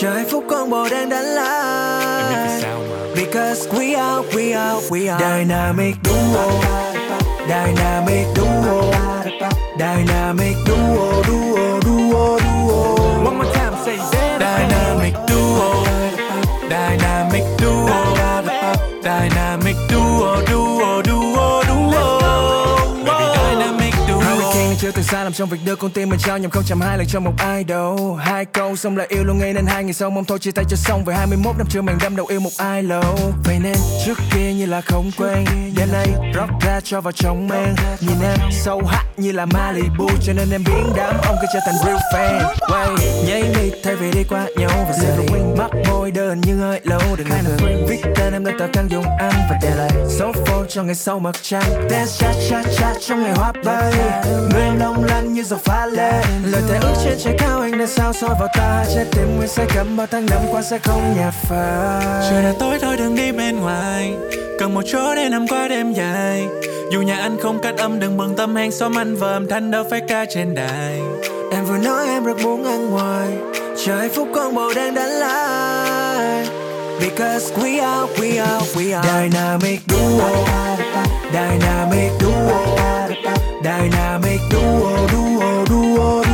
Chờ 0.00 0.10
hạnh 0.10 0.28
phúc 0.30 0.44
con 0.50 0.70
bồ 0.70 0.88
đang 0.88 1.08
đánh 1.08 1.24
lại 1.24 2.22
Em 2.22 2.28
biết 2.28 2.52
vì 2.54 2.62
sao 2.62 2.80
mà. 2.90 2.96
Because 3.16 3.68
we 3.68 3.98
are, 3.98 4.28
we 4.28 4.58
are, 4.58 4.86
we 4.88 5.16
are. 5.16 5.44
Dynamic 5.44 5.94
duo. 6.04 6.50
Dynamic 7.48 8.26
duo 8.36 8.93
Dynamic 9.76 10.56
duo, 10.64 11.22
duo, 11.22 11.80
duo, 11.80 12.38
duo. 12.38 13.24
One 13.24 13.36
more 13.36 13.52
time 13.52 13.74
say 13.84 13.96
that 13.96 14.73
Hurricane 24.84 24.92
chưa 24.92 24.96
từng 24.96 25.04
sai 25.04 25.24
lầm 25.24 25.32
trong 25.32 25.48
việc 25.48 25.58
đưa 25.64 25.76
con 25.76 25.90
tim 25.90 26.08
mình 26.08 26.18
trao 26.18 26.38
nhầm 26.38 26.50
không 26.50 26.62
chạm 26.66 26.80
hai 26.80 26.98
lần 26.98 27.06
cho 27.06 27.20
một 27.20 27.32
ai 27.38 27.64
đâu 27.64 28.14
hai 28.14 28.44
câu 28.44 28.76
xong 28.76 28.96
là 28.96 29.06
yêu 29.08 29.24
luôn 29.24 29.38
ngay 29.38 29.52
nên 29.52 29.66
hai 29.66 29.84
ngày 29.84 29.92
sau 29.92 30.10
mong 30.10 30.24
thôi, 30.24 30.38
chia 30.38 30.50
tay 30.50 30.64
cho 30.68 30.76
xong 30.76 31.04
về 31.04 31.14
21 31.14 31.56
năm 31.58 31.66
chưa 31.70 31.82
màng 31.82 31.98
đâm 32.02 32.16
đầu 32.16 32.26
yêu 32.26 32.40
một 32.40 32.50
ai 32.58 32.82
lâu 32.82 33.18
vậy 33.44 33.58
nên 33.62 33.76
trước 34.06 34.18
kia 34.34 34.52
như 34.52 34.66
là 34.66 34.80
không 34.80 35.10
quen 35.16 35.44
đêm 35.76 35.88
nay 35.92 36.06
rock 36.34 36.50
ra 36.66 36.80
cho 36.84 37.00
vào 37.00 37.12
trong 37.12 37.48
men. 37.48 37.74
Nhìn 38.00 38.16
em 38.22 38.38
sâu 38.52 38.82
hắt 38.86 39.04
như 39.16 39.32
là 39.32 39.46
Malibu, 39.46 40.08
cho 40.22 40.32
nên 40.32 40.50
em 40.50 40.64
biến 40.66 40.92
đám 40.96 41.14
ông 41.26 41.36
kia 41.42 41.48
trở 41.52 41.60
thành 41.66 41.74
real 41.84 41.96
fan. 42.14 42.54
Quay 42.68 42.88
nháy 43.26 43.42
mi 43.42 43.70
thay 43.84 43.96
vì 43.96 44.10
đi 44.12 44.24
qua 44.28 44.46
nhau 44.56 44.70
và 44.88 44.92
giờ 45.02 45.16
thì 45.18 45.34
mắt 45.58 45.70
môi 45.88 46.10
đơn 46.10 46.40
nhưng 46.46 46.58
hơi 46.58 46.80
lâu, 46.84 47.00
đừng 47.18 47.28
ngần 47.28 47.86
viết 47.88 48.00
tên 48.16 48.32
em 48.32 48.44
lên 48.44 48.58
tờ 48.58 48.66
căn 48.72 48.88
dùng 48.90 49.04
ăn 49.18 49.32
và 49.50 49.58
để 49.62 49.74
lại 49.74 49.90
số 50.08 50.32
phone 50.32 50.66
cho 50.68 50.82
ngày 50.82 50.94
sau 50.94 51.18
mặt 51.18 51.36
trăng. 51.42 51.88
Dance 51.90 52.12
cha 52.18 52.32
cha 52.50 52.62
cha 52.78 52.94
trong 53.00 53.22
ngày 53.22 53.32
hoa 53.32 53.52
bay. 53.64 53.92
Người 54.50 54.73
long 54.78 55.04
lanh 55.04 55.32
như 55.32 55.42
dòng 55.42 55.60
pha 55.64 55.86
lê 55.86 56.12
lời 56.44 56.62
thề 56.68 56.78
ước 56.82 56.94
trên 57.04 57.18
trái 57.18 57.34
cao 57.38 57.60
anh 57.60 57.78
đã 57.78 57.86
sao 57.86 58.12
soi 58.12 58.30
vào 58.38 58.48
ta. 58.54 58.84
Trái 58.94 59.04
tim 59.12 59.36
nguyên 59.36 59.48
say 59.48 59.66
cắm 59.74 59.96
bao 59.96 60.06
tháng 60.10 60.26
năm 60.26 60.40
qua 60.50 60.62
sẽ 60.62 60.78
không 60.78 61.14
nhạt 61.16 61.34
phai. 61.34 62.30
Trời 62.30 62.42
đã 62.42 62.52
tối 62.60 62.78
thôi 62.82 62.96
đừng 62.96 63.14
đi 63.14 63.32
bên 63.32 63.60
ngoài. 63.60 64.12
Cần 64.58 64.74
một 64.74 64.82
chỗ 64.86 65.14
để 65.14 65.28
nằm 65.28 65.48
qua 65.48 65.68
đêm 65.68 65.92
dài. 65.92 66.46
Dù 66.92 67.02
nhà 67.02 67.16
anh 67.16 67.36
không 67.42 67.58
cắt 67.62 67.76
âm 67.78 68.00
đừng 68.00 68.16
bận 68.16 68.34
tâm 68.36 68.56
hàng 68.56 68.72
xóm 68.72 68.98
anh 68.98 69.16
và 69.16 69.32
âm 69.32 69.48
thanh 69.48 69.70
đâu 69.70 69.84
phải 69.90 70.00
ca 70.08 70.24
trên 70.24 70.54
đài. 70.54 71.00
Em 71.52 71.64
vừa 71.64 71.78
nói 71.78 72.06
em 72.08 72.24
rất 72.24 72.38
muốn 72.42 72.64
ăn 72.64 72.90
ngoài. 72.90 73.28
Chờ 73.84 73.96
hạnh 73.96 74.10
phúc 74.14 74.28
con 74.34 74.54
bồ 74.54 74.74
đang 74.74 74.94
đánh 74.94 75.10
lại. 75.10 76.46
Because 77.00 77.54
we 77.54 77.82
are, 77.82 78.12
we 78.16 78.44
are, 78.44 78.66
we 78.74 79.02
are. 79.02 79.08
Dynamic 79.08 79.80
duo. 79.88 80.30
Dynamic 81.32 82.10
duo 82.20 82.73
Dynamic 83.64 84.42
duo, 84.50 85.06
duo, 85.08 85.64
duo, 85.64 86.22
duo 86.22 86.33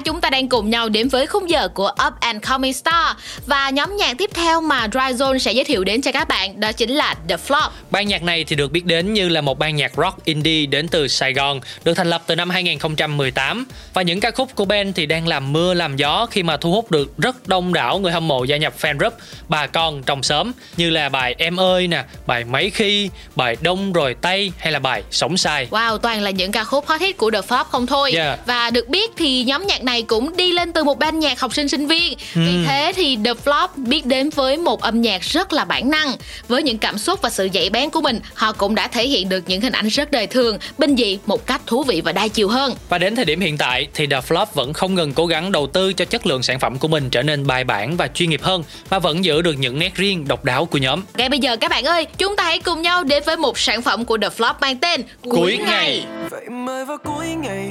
chúng 0.00 0.20
ta 0.20 0.30
đang 0.30 0.48
cùng 0.48 0.70
nhau 0.70 0.88
đến 0.88 1.08
với 1.08 1.26
khung 1.26 1.50
giờ 1.50 1.68
của 1.68 1.90
Up 2.06 2.12
and 2.20 2.44
Coming 2.48 2.72
Star 2.72 3.16
Và 3.46 3.70
nhóm 3.70 3.96
nhạc 3.96 4.18
tiếp 4.18 4.30
theo 4.34 4.60
mà 4.60 4.88
Dry 4.92 5.24
Zone 5.24 5.38
sẽ 5.38 5.52
giới 5.52 5.64
thiệu 5.64 5.84
đến 5.84 6.02
cho 6.02 6.12
các 6.12 6.28
bạn 6.28 6.60
đó 6.60 6.72
chính 6.72 6.90
là 6.90 7.14
The 7.28 7.36
Flop 7.48 7.68
Ban 7.90 8.08
nhạc 8.08 8.22
này 8.22 8.44
thì 8.44 8.56
được 8.56 8.72
biết 8.72 8.84
đến 8.84 9.12
như 9.12 9.28
là 9.28 9.40
một 9.40 9.58
ban 9.58 9.76
nhạc 9.76 9.92
rock 9.96 10.24
indie 10.24 10.66
đến 10.66 10.88
từ 10.88 11.08
Sài 11.08 11.32
Gòn, 11.32 11.60
được 11.84 11.94
thành 11.94 12.10
lập 12.10 12.22
từ 12.26 12.34
năm 12.34 12.50
2018 12.50 13.66
và 13.94 14.02
những 14.02 14.20
ca 14.20 14.30
khúc 14.30 14.54
của 14.54 14.64
band 14.64 14.96
thì 14.96 15.06
đang 15.06 15.28
làm 15.28 15.52
mưa 15.52 15.74
làm 15.74 15.96
gió 15.96 16.26
khi 16.30 16.42
mà 16.42 16.56
thu 16.56 16.72
hút 16.72 16.90
được 16.90 17.18
rất 17.18 17.48
đông 17.48 17.72
đảo 17.72 17.98
người 17.98 18.12
hâm 18.12 18.28
mộ 18.28 18.44
gia 18.44 18.56
nhập 18.56 18.74
fan 18.80 18.98
group 18.98 19.14
bà 19.48 19.66
con 19.66 20.02
trong 20.02 20.22
xóm 20.22 20.52
như 20.76 20.90
là 20.90 21.08
bài 21.08 21.34
Em 21.38 21.60
ơi 21.60 21.88
nè, 21.88 22.04
bài 22.26 22.44
Mấy 22.44 22.70
khi, 22.70 23.10
bài 23.36 23.56
Đông 23.60 23.92
rồi 23.92 24.16
Tây 24.20 24.52
hay 24.58 24.72
là 24.72 24.78
bài 24.78 25.02
Sống 25.10 25.36
sai. 25.36 25.68
Wow, 25.70 25.98
toàn 25.98 26.22
là 26.22 26.30
những 26.30 26.52
ca 26.52 26.64
khúc 26.64 26.86
hot 26.86 27.00
hit 27.00 27.16
của 27.16 27.30
The 27.30 27.40
Flop 27.40 27.64
không 27.64 27.86
thôi 27.86 28.12
Yeah. 28.16 28.38
Và 28.46 28.70
được 28.70 28.88
biết 28.88 29.10
thì 29.16 29.44
nhóm 29.44 29.66
nhạc 29.66 29.82
này 29.86 30.02
cũng 30.02 30.36
đi 30.36 30.52
lên 30.52 30.72
từ 30.72 30.84
một 30.84 30.98
ban 30.98 31.18
nhạc 31.18 31.40
học 31.40 31.54
sinh 31.54 31.68
sinh 31.68 31.86
viên 31.86 32.14
Vì 32.34 32.42
Hmm. 32.52 32.64
thế 32.66 32.92
thì 32.96 33.18
The 33.24 33.32
Flop 33.44 33.68
biết 33.76 34.06
đến 34.06 34.30
với 34.30 34.56
một 34.56 34.80
âm 34.80 35.02
nhạc 35.02 35.22
rất 35.22 35.52
là 35.52 35.64
bản 35.64 35.90
năng 35.90 36.12
Với 36.48 36.62
những 36.62 36.78
cảm 36.78 36.98
xúc 36.98 37.22
và 37.22 37.30
sự 37.30 37.48
dạy 37.52 37.70
bén 37.70 37.90
của 37.90 38.00
mình 38.00 38.20
Họ 38.34 38.52
cũng 38.52 38.74
đã 38.74 38.88
thể 38.88 39.06
hiện 39.06 39.28
được 39.28 39.44
những 39.46 39.60
hình 39.60 39.72
ảnh 39.72 39.88
rất 39.88 40.10
đời 40.10 40.26
thường, 40.26 40.58
bình 40.78 40.96
dị 40.96 41.18
một 41.26 41.46
cách 41.46 41.60
thú 41.66 41.82
vị 41.82 42.00
và 42.00 42.12
đa 42.12 42.28
chiều 42.28 42.48
hơn 42.48 42.74
Và 42.88 42.98
đến 42.98 43.16
thời 43.16 43.24
điểm 43.24 43.40
hiện 43.40 43.58
tại 43.58 43.88
thì 43.94 44.06
The 44.06 44.20
Flop 44.20 44.46
vẫn 44.54 44.72
không 44.72 44.94
ngừng 44.94 45.12
cố 45.12 45.26
gắng 45.26 45.52
đầu 45.52 45.66
tư 45.66 45.92
cho 45.92 46.04
chất 46.04 46.26
lượng 46.26 46.42
sản 46.42 46.60
phẩm 46.60 46.78
của 46.78 46.88
mình 46.88 47.10
trở 47.10 47.22
nên 47.22 47.46
bài 47.46 47.64
bản 47.64 47.96
và 47.96 48.08
chuyên 48.08 48.30
nghiệp 48.30 48.42
hơn 48.42 48.64
và 48.88 48.98
vẫn 48.98 49.24
giữ 49.24 49.42
được 49.42 49.54
những 49.58 49.78
nét 49.78 49.94
riêng 49.94 50.28
độc 50.28 50.44
đáo 50.44 50.64
của 50.66 50.78
nhóm. 50.78 51.00
Ngay 51.14 51.28
bây 51.28 51.38
giờ 51.38 51.56
các 51.56 51.70
bạn 51.70 51.84
ơi, 51.84 52.06
chúng 52.18 52.36
ta 52.36 52.44
hãy 52.44 52.58
cùng 52.58 52.82
nhau 52.82 53.04
đến 53.04 53.22
với 53.26 53.36
một 53.36 53.58
sản 53.58 53.82
phẩm 53.82 54.04
của 54.04 54.18
The 54.18 54.28
Flop 54.28 54.54
mang 54.60 54.76
tên 54.78 55.02
Cuối 55.22 55.58
ngày. 55.66 56.04
Vậy 56.30 56.48
mới 56.48 56.84
vào 56.84 56.98
cuối 57.04 57.26
ngày 57.26 57.70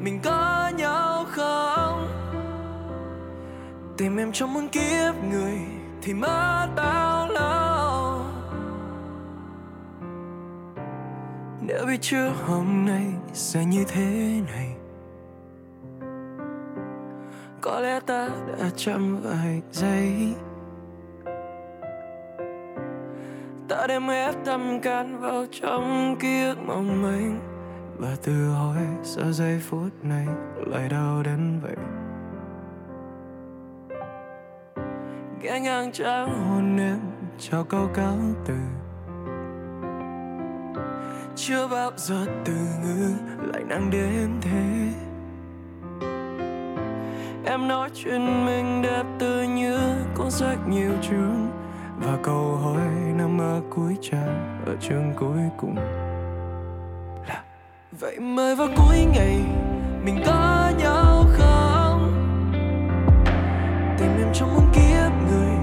mình 0.00 0.20
có 0.24 0.70
nhau 0.76 1.24
không? 1.28 2.08
Tìm 3.96 4.16
em 4.16 4.32
trong 4.32 4.54
muôn 4.54 4.68
kiếp 4.68 5.14
người 5.30 5.58
Thì 6.02 6.14
mất 6.14 6.68
bao 6.76 7.28
lâu? 7.28 8.20
Nếu 11.60 11.86
biết 11.86 11.98
trước 12.00 12.30
hôm 12.46 12.86
nay 12.86 13.06
sẽ 13.32 13.64
như 13.64 13.84
thế 13.88 14.40
này, 14.46 14.74
Có 17.60 17.80
lẽ 17.80 18.00
ta 18.00 18.28
đã 18.58 18.70
chậm 18.76 19.16
vài 19.22 19.62
giây. 19.72 20.34
Ta 23.68 23.86
đem 23.86 24.08
hết 24.08 24.32
tâm 24.44 24.80
can 24.80 25.20
vào 25.20 25.46
trong 25.52 26.16
ký 26.20 26.44
ức 26.44 26.58
mong 26.66 27.02
manh. 27.02 27.47
Và 27.98 28.16
tự 28.22 28.50
hỏi 28.50 28.82
sao 29.02 29.32
giây 29.32 29.60
phút 29.60 29.88
này, 30.02 30.26
lại 30.66 30.88
đau 30.88 31.22
đến 31.22 31.60
vậy. 31.62 31.76
Ghé 35.42 35.60
ngang 35.60 35.92
trắng 35.92 36.48
hôn 36.48 36.78
em 36.78 36.98
cho 37.38 37.64
câu 37.64 37.88
cáo 37.94 38.16
từ. 38.46 38.54
Chưa 41.36 41.68
bao 41.68 41.90
giờ 41.96 42.26
từ 42.44 42.52
ngữ 42.82 43.10
lại 43.52 43.62
nặng 43.68 43.90
đến 43.90 44.30
thế. 44.40 44.88
Em 47.44 47.68
nói 47.68 47.90
chuyện 47.94 48.46
mình 48.46 48.82
đẹp 48.82 49.04
tươi 49.18 49.46
như 49.46 49.78
cuốn 50.14 50.30
sách 50.30 50.58
nhiều 50.68 50.92
chương. 51.02 51.50
Và 52.00 52.18
câu 52.22 52.56
hỏi 52.56 52.88
nằm 53.16 53.40
ở 53.40 53.60
cuối 53.70 53.96
trang, 54.00 54.62
ở 54.66 54.76
chương 54.80 55.12
cuối 55.16 55.40
cùng 55.56 55.76
vậy 58.00 58.18
mới 58.18 58.56
vào 58.56 58.68
cuối 58.76 59.04
ngày, 59.04 59.40
mình 60.04 60.22
có 60.26 60.70
nhau 60.78 61.26
không? 61.32 62.12
Tìm 63.98 64.10
em 64.18 64.32
trong 64.34 64.54
muôn 64.54 64.72
kiếp 64.74 65.12
người, 65.30 65.56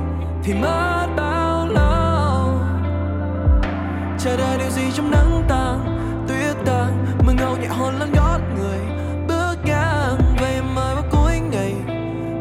thì 0.43 0.53
mất 0.53 1.07
bao 1.17 1.67
lâu? 1.67 2.59
Chờ 4.19 4.37
đợi 4.37 4.57
điều 4.57 4.69
gì 4.69 4.81
trong 4.93 5.11
nắng 5.11 5.43
tàn, 5.47 5.97
tuyết 6.27 6.55
tàn, 6.65 7.05
mưa 7.25 7.33
ngâu 7.33 7.57
nhẹ 7.57 7.67
hôn 7.67 7.99
lên 7.99 8.11
gót 8.13 8.39
người. 8.55 8.79
Bước 9.27 9.55
ngang, 9.65 10.17
vậy 10.39 10.61
mới 10.75 10.95
vào 10.95 11.03
cuối 11.11 11.39
ngày, 11.51 11.73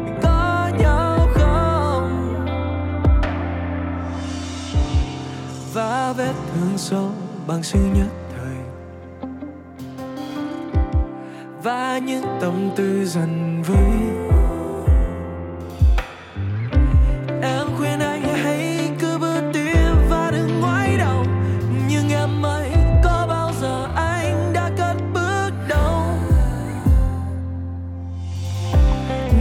mình 0.05 0.19
có 0.23 0.69
nhau 0.79 1.27
không? 1.33 2.35
Và 5.73 6.13
vết 6.17 6.33
thương 6.53 6.77
sâu 6.77 7.11
bằng 7.47 7.63
sự 7.63 7.79
nhất. 7.93 8.24
Những 11.99 12.25
tâm 12.41 12.69
tư 12.75 13.05
dần 13.05 13.63
vơi. 13.67 13.99
Em 17.41 17.67
khuyên 17.77 17.99
anh 17.99 18.23
hãy 18.23 18.89
cứ 18.99 19.17
bước 19.17 19.41
tiếp 19.53 19.93
và 20.09 20.31
đừng 20.31 20.59
ngoái 20.61 20.97
đầu. 20.97 21.25
Nhưng 21.89 22.09
em 22.09 22.45
ơi, 22.45 22.69
có 23.03 23.25
bao 23.29 23.51
giờ 23.61 23.87
anh 23.95 24.53
đã 24.53 24.71
cất 24.77 24.97
bước 25.13 25.51
đâu? 25.69 26.01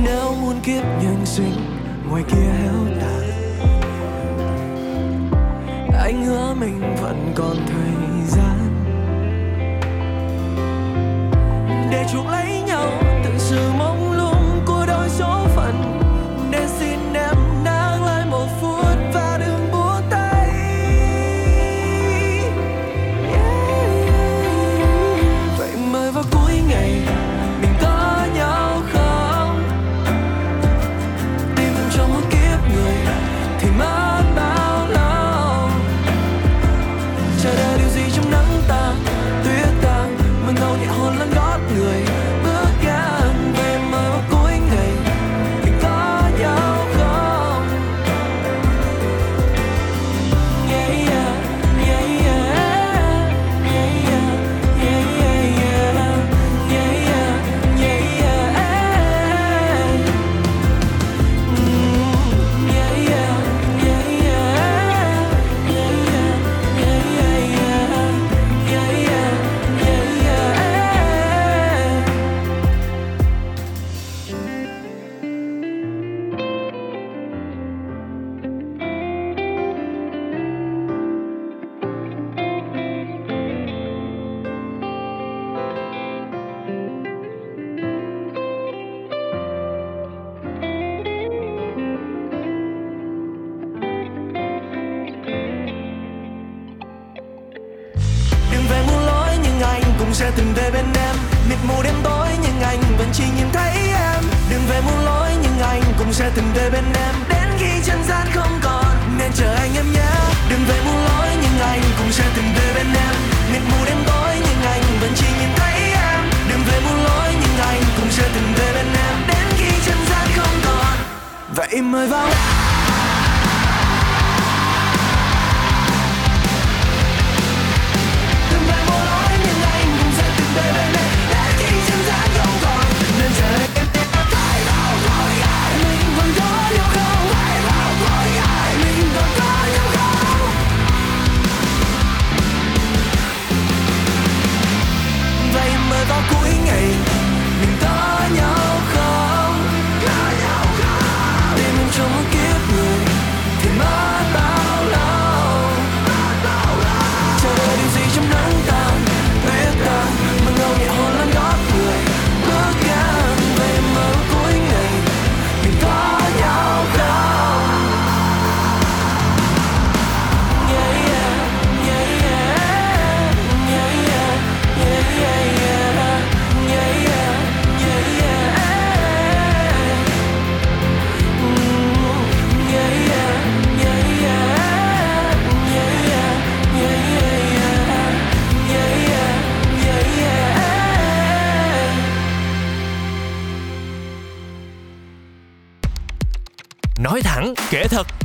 Nếu 0.05 0.35
muốn 0.43 0.61
kiếp 0.63 0.85
nhân 1.03 1.27
sinh 1.27 1.55
ngoài 2.11 2.23
kia 2.29 2.53
héo 2.63 2.75
tàn. 3.01 3.31
Anh 5.99 6.25
hứa 6.25 6.55
mình 6.55 6.97
vẫn 7.03 7.33
còn 7.35 7.57
thời 7.67 7.74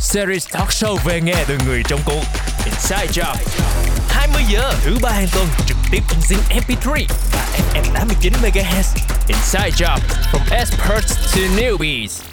Series 0.09 0.47
talk 0.51 0.69
show 0.69 0.95
về 0.95 1.21
nghe 1.21 1.43
từ 1.47 1.57
người 1.65 1.83
trong 1.87 1.99
cuộc 2.05 2.23
Inside 2.65 3.07
Job 3.21 3.35
20 4.09 4.43
giờ, 4.49 4.73
thứ 4.83 4.97
ba 5.01 5.09
hàng 5.11 5.27
tuần, 5.33 5.47
trực 5.67 5.77
tiếp 5.91 6.03
trên 6.09 6.19
Zing 6.19 6.61
MP3 6.61 7.05
và 7.31 7.47
FM 7.73 7.93
89 7.93 8.33
MHz. 8.41 8.95
Inside 9.27 9.85
Job 9.85 9.99
From 10.31 10.57
experts 10.57 11.35
to 11.35 11.41
newbies 11.41 12.28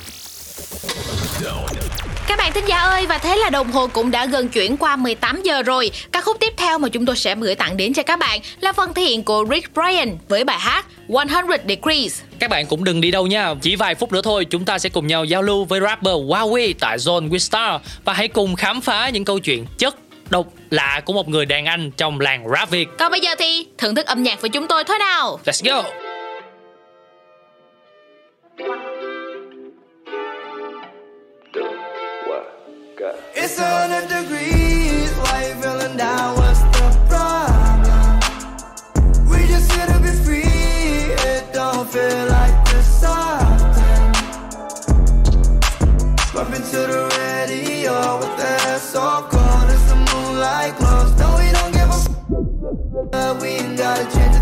bạn 2.47 2.53
thính 2.53 2.69
giả 2.69 2.79
ơi 2.79 3.07
và 3.07 3.19
thế 3.19 3.37
là 3.37 3.51
đồng 3.51 3.73
hồ 3.73 3.87
cũng 3.87 4.11
đã 4.11 4.27
gần 4.27 4.49
chuyển 4.49 4.77
qua 4.77 4.97
18 4.97 5.43
giờ 5.43 5.63
rồi. 5.63 5.91
Ca 6.13 6.21
khúc 6.21 6.37
tiếp 6.41 6.53
theo 6.57 6.79
mà 6.79 6.89
chúng 6.89 7.07
tôi 7.07 7.17
sẽ 7.17 7.35
gửi 7.35 7.55
tặng 7.55 7.77
đến 7.77 7.93
cho 7.93 8.03
các 8.03 8.19
bạn 8.19 8.41
là 8.61 8.73
phần 8.73 8.95
thể 8.95 9.03
hiện 9.03 9.23
của 9.23 9.45
Rick 9.51 9.75
Bryan 9.75 10.19
với 10.29 10.45
bài 10.45 10.59
hát 10.59 10.87
100 11.09 11.47
Degrees. 11.69 12.21
Các 12.39 12.51
bạn 12.51 12.67
cũng 12.67 12.85
đừng 12.85 13.01
đi 13.01 13.11
đâu 13.11 13.27
nha. 13.27 13.55
Chỉ 13.63 13.77
vài 13.77 13.95
phút 13.95 14.13
nữa 14.13 14.21
thôi 14.23 14.45
chúng 14.45 14.65
ta 14.65 14.79
sẽ 14.79 14.89
cùng 14.89 15.07
nhau 15.07 15.25
giao 15.25 15.43
lưu 15.43 15.65
với 15.65 15.81
rapper 15.81 16.15
Huawei 16.15 16.75
tại 16.81 16.99
Zone 16.99 17.29
with 17.29 17.39
Star 17.39 17.81
và 18.05 18.13
hãy 18.13 18.29
cùng 18.29 18.57
khám 18.57 18.81
phá 18.81 19.09
những 19.09 19.25
câu 19.25 19.39
chuyện 19.39 19.67
chất 19.79 19.97
độc 20.31 20.47
lạ 20.71 21.01
của 21.05 21.13
một 21.13 21.29
người 21.29 21.47
đàn 21.47 21.65
anh 21.65 21.91
trong 21.91 22.21
làng 22.21 22.49
rap 22.55 22.71
Việt. 22.71 22.89
Còn 22.99 23.11
bây 23.11 23.21
giờ 23.21 23.31
thì 23.39 23.67
thưởng 23.79 23.95
thức 23.95 24.07
âm 24.07 24.23
nhạc 24.23 24.41
với 24.41 24.51
chúng 24.51 24.67
tôi 24.67 24.85
thôi 24.85 24.99
nào. 24.99 25.41
Let's 25.45 25.71
go. 25.71 26.06
It's 33.35 33.59
a 33.59 33.65
hundred 33.65 34.09
degrees. 34.09 35.11
Why 35.13 35.47
you 35.49 35.55
feeling 35.63 35.97
down? 35.97 36.37
What's 36.37 36.61
the 36.75 36.87
problem? 37.09 38.19
We 39.31 39.47
just 39.47 39.71
here 39.73 39.87
to 39.87 39.99
be 40.01 40.11
free. 40.25 40.43
It 40.43 41.53
don't 41.53 41.89
feel 41.89 42.27
like 42.27 42.65
this 42.71 43.05
often. 43.05 44.13
Bumping 46.35 46.63
to 46.73 46.79
the 46.93 47.03
radio 47.19 48.19
with 48.19 48.37
the 48.39 48.51
air 48.69 48.79
so 48.79 49.27
cold 49.31 49.71
as 49.71 49.89
the 49.89 49.97
moonlight 49.97 50.77
glows. 50.79 51.13
No, 51.21 51.29
we 51.39 51.53
don't 51.53 51.73
give 51.73 51.91
a 51.91 51.99
f- 53.15 53.43
we 53.43 53.49
ain't 53.49 53.79
gotta 53.79 54.05
change 54.17 54.36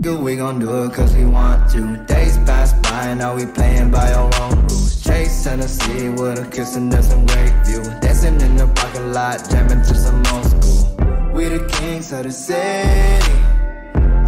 Good, 0.00 0.20
we 0.20 0.36
gon' 0.36 0.60
do 0.60 0.84
it 0.84 0.92
cause 0.92 1.12
we 1.16 1.24
want 1.24 1.70
to. 1.72 1.96
Days 2.06 2.36
pass 2.46 2.72
by, 2.72 3.06
and 3.06 3.18
now 3.18 3.34
we 3.34 3.46
playing 3.46 3.90
by 3.90 4.12
our 4.12 4.30
own 4.42 4.60
rules. 4.60 5.02
Chase 5.02 5.42
Tennessee 5.42 6.08
with 6.10 6.38
a 6.38 6.48
kiss 6.52 6.76
and 6.76 6.92
there's 6.92 7.08
some 7.08 7.26
great 7.26 7.52
view. 7.66 7.82
Dancing 8.00 8.40
in 8.40 8.54
the 8.54 8.68
parking 8.76 9.12
lot, 9.12 9.44
jamming 9.50 9.82
to 9.82 9.94
some 9.96 10.24
old 10.26 10.46
school. 10.46 11.32
We 11.34 11.48
the 11.48 11.66
kings 11.66 12.12
of 12.12 12.22
the 12.22 12.30
city. 12.30 13.32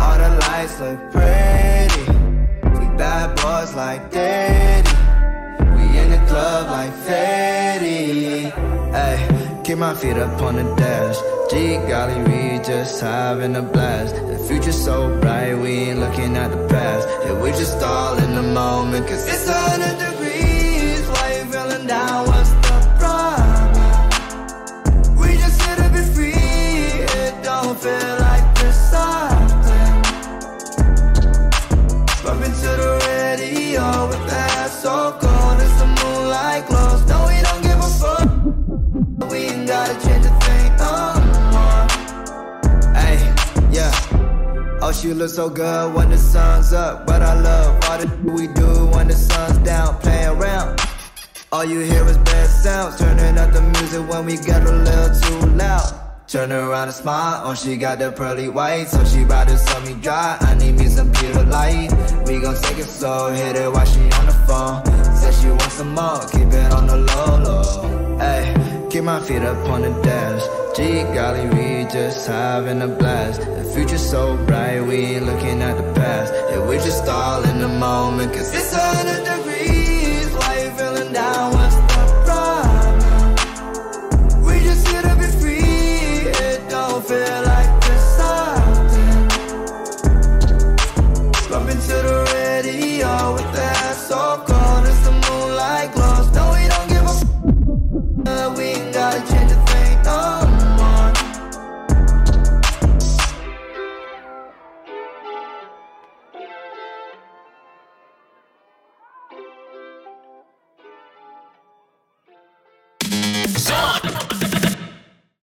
All 0.01 0.19
the 0.19 0.31
lights 0.49 0.81
look 0.81 0.99
pretty. 1.13 2.05
We 2.77 2.87
bad 2.99 3.37
boys 3.37 3.73
like 3.77 4.11
Daddy. 4.11 4.91
We 5.77 5.99
in 6.01 6.11
the 6.11 6.19
club 6.27 6.69
like 6.69 6.93
Fetty. 7.07 7.40
Keep 9.71 9.79
my 9.79 9.95
feet 9.95 10.17
up 10.17 10.43
on 10.43 10.57
the 10.57 10.65
dash. 10.75 11.17
G 11.49 11.77
golly, 11.89 12.19
we 12.25 12.59
just 12.59 13.01
having 13.01 13.55
a 13.55 13.63
blast. 13.63 14.17
The 14.17 14.37
future's 14.49 14.85
so 14.85 15.17
bright, 15.21 15.55
we 15.55 15.71
ain't 15.87 16.01
looking 16.01 16.37
at 16.37 16.51
the 16.51 16.67
past. 16.67 17.07
Yeah, 17.25 17.41
we 17.41 17.51
just 17.51 17.81
all 17.81 18.19
in 18.19 18.35
the 18.35 18.43
moment, 18.43 19.07
cause 19.07 19.25
it's 19.29 19.49
a 19.49 19.53
hundred 19.53 20.20
she 45.11 45.15
look 45.15 45.31
so 45.31 45.51
good 45.51 45.93
when 45.93 46.09
the 46.11 46.17
sun's 46.17 46.73
up. 46.73 47.05
But 47.07 47.21
I 47.23 47.35
love 47.41 47.85
all 47.89 47.99
the 47.99 48.07
we 48.31 48.47
do 48.47 48.87
when 48.95 49.09
the 49.09 49.15
sun's 49.15 49.59
down. 49.59 49.99
Play 49.99 50.25
around. 50.27 50.81
All 51.51 51.65
you 51.65 51.81
hear 51.81 52.05
is 52.07 52.19
bad 52.19 52.47
sounds. 52.47 52.97
Turning 52.99 53.37
up 53.37 53.53
the 53.53 53.63
music 53.63 54.09
when 54.09 54.25
we 54.27 54.37
get 54.37 54.63
a 54.63 54.71
little 54.71 55.21
too 55.21 55.47
loud. 55.57 55.91
Turn 56.29 56.53
around 56.53 56.89
and 56.89 56.95
smile. 56.95 57.43
Oh, 57.45 57.55
she 57.55 57.77
got 57.77 57.99
the 57.99 58.13
pearly 58.13 58.49
white. 58.49 58.87
So 58.87 59.05
she 59.05 59.25
bout 59.25 59.49
to 59.49 59.59
sell 59.59 59.81
me 59.83 59.95
dry. 60.01 60.37
I 60.41 60.55
need 60.55 60.79
me 60.79 60.87
some 60.87 61.11
Peter 61.13 61.43
Light. 61.43 61.91
We 62.27 62.41
gon' 62.41 62.55
take 62.63 62.79
it 62.79 62.85
slow. 62.85 63.33
Hit 63.33 63.57
it 63.57 63.73
while 63.73 63.87
she 63.87 64.03
on 64.19 64.27
the 64.27 64.37
phone. 64.47 64.85
Said 65.17 65.35
she 65.35 65.49
wants 65.49 65.73
some 65.73 65.93
more. 65.93 66.21
Keep 66.31 66.53
it 66.55 66.73
on 66.73 66.87
the 66.87 66.99
low, 67.11 67.37
low. 67.47 68.19
Hey, 68.19 68.55
keep 68.91 69.03
my 69.03 69.19
feet 69.21 69.43
up 69.43 69.59
on 69.69 69.83
the 69.83 69.91
dash. 70.03 70.60
G 70.77 71.03
golly, 71.15 71.49
we 71.49 71.85
just 71.91 72.29
having 72.29 72.81
a 72.83 72.87
blast. 72.87 73.41
The 73.41 73.65
future's 73.75 74.09
so 74.09 74.37
bright, 74.47 74.81
we 74.81 74.97
ain't 75.17 75.27
looking 75.27 75.63
at 75.63 75.77
the 75.77 75.93
past. 75.95 76.33
Yeah, 76.51 76.65
we 76.69 76.77
just 76.77 77.09
all 77.09 77.43
in 77.43 77.59
the 77.59 77.69
moment, 77.69 78.33
cause 78.33 78.55
it's 78.55 78.73
a 78.73 78.79
hundred 78.79 79.30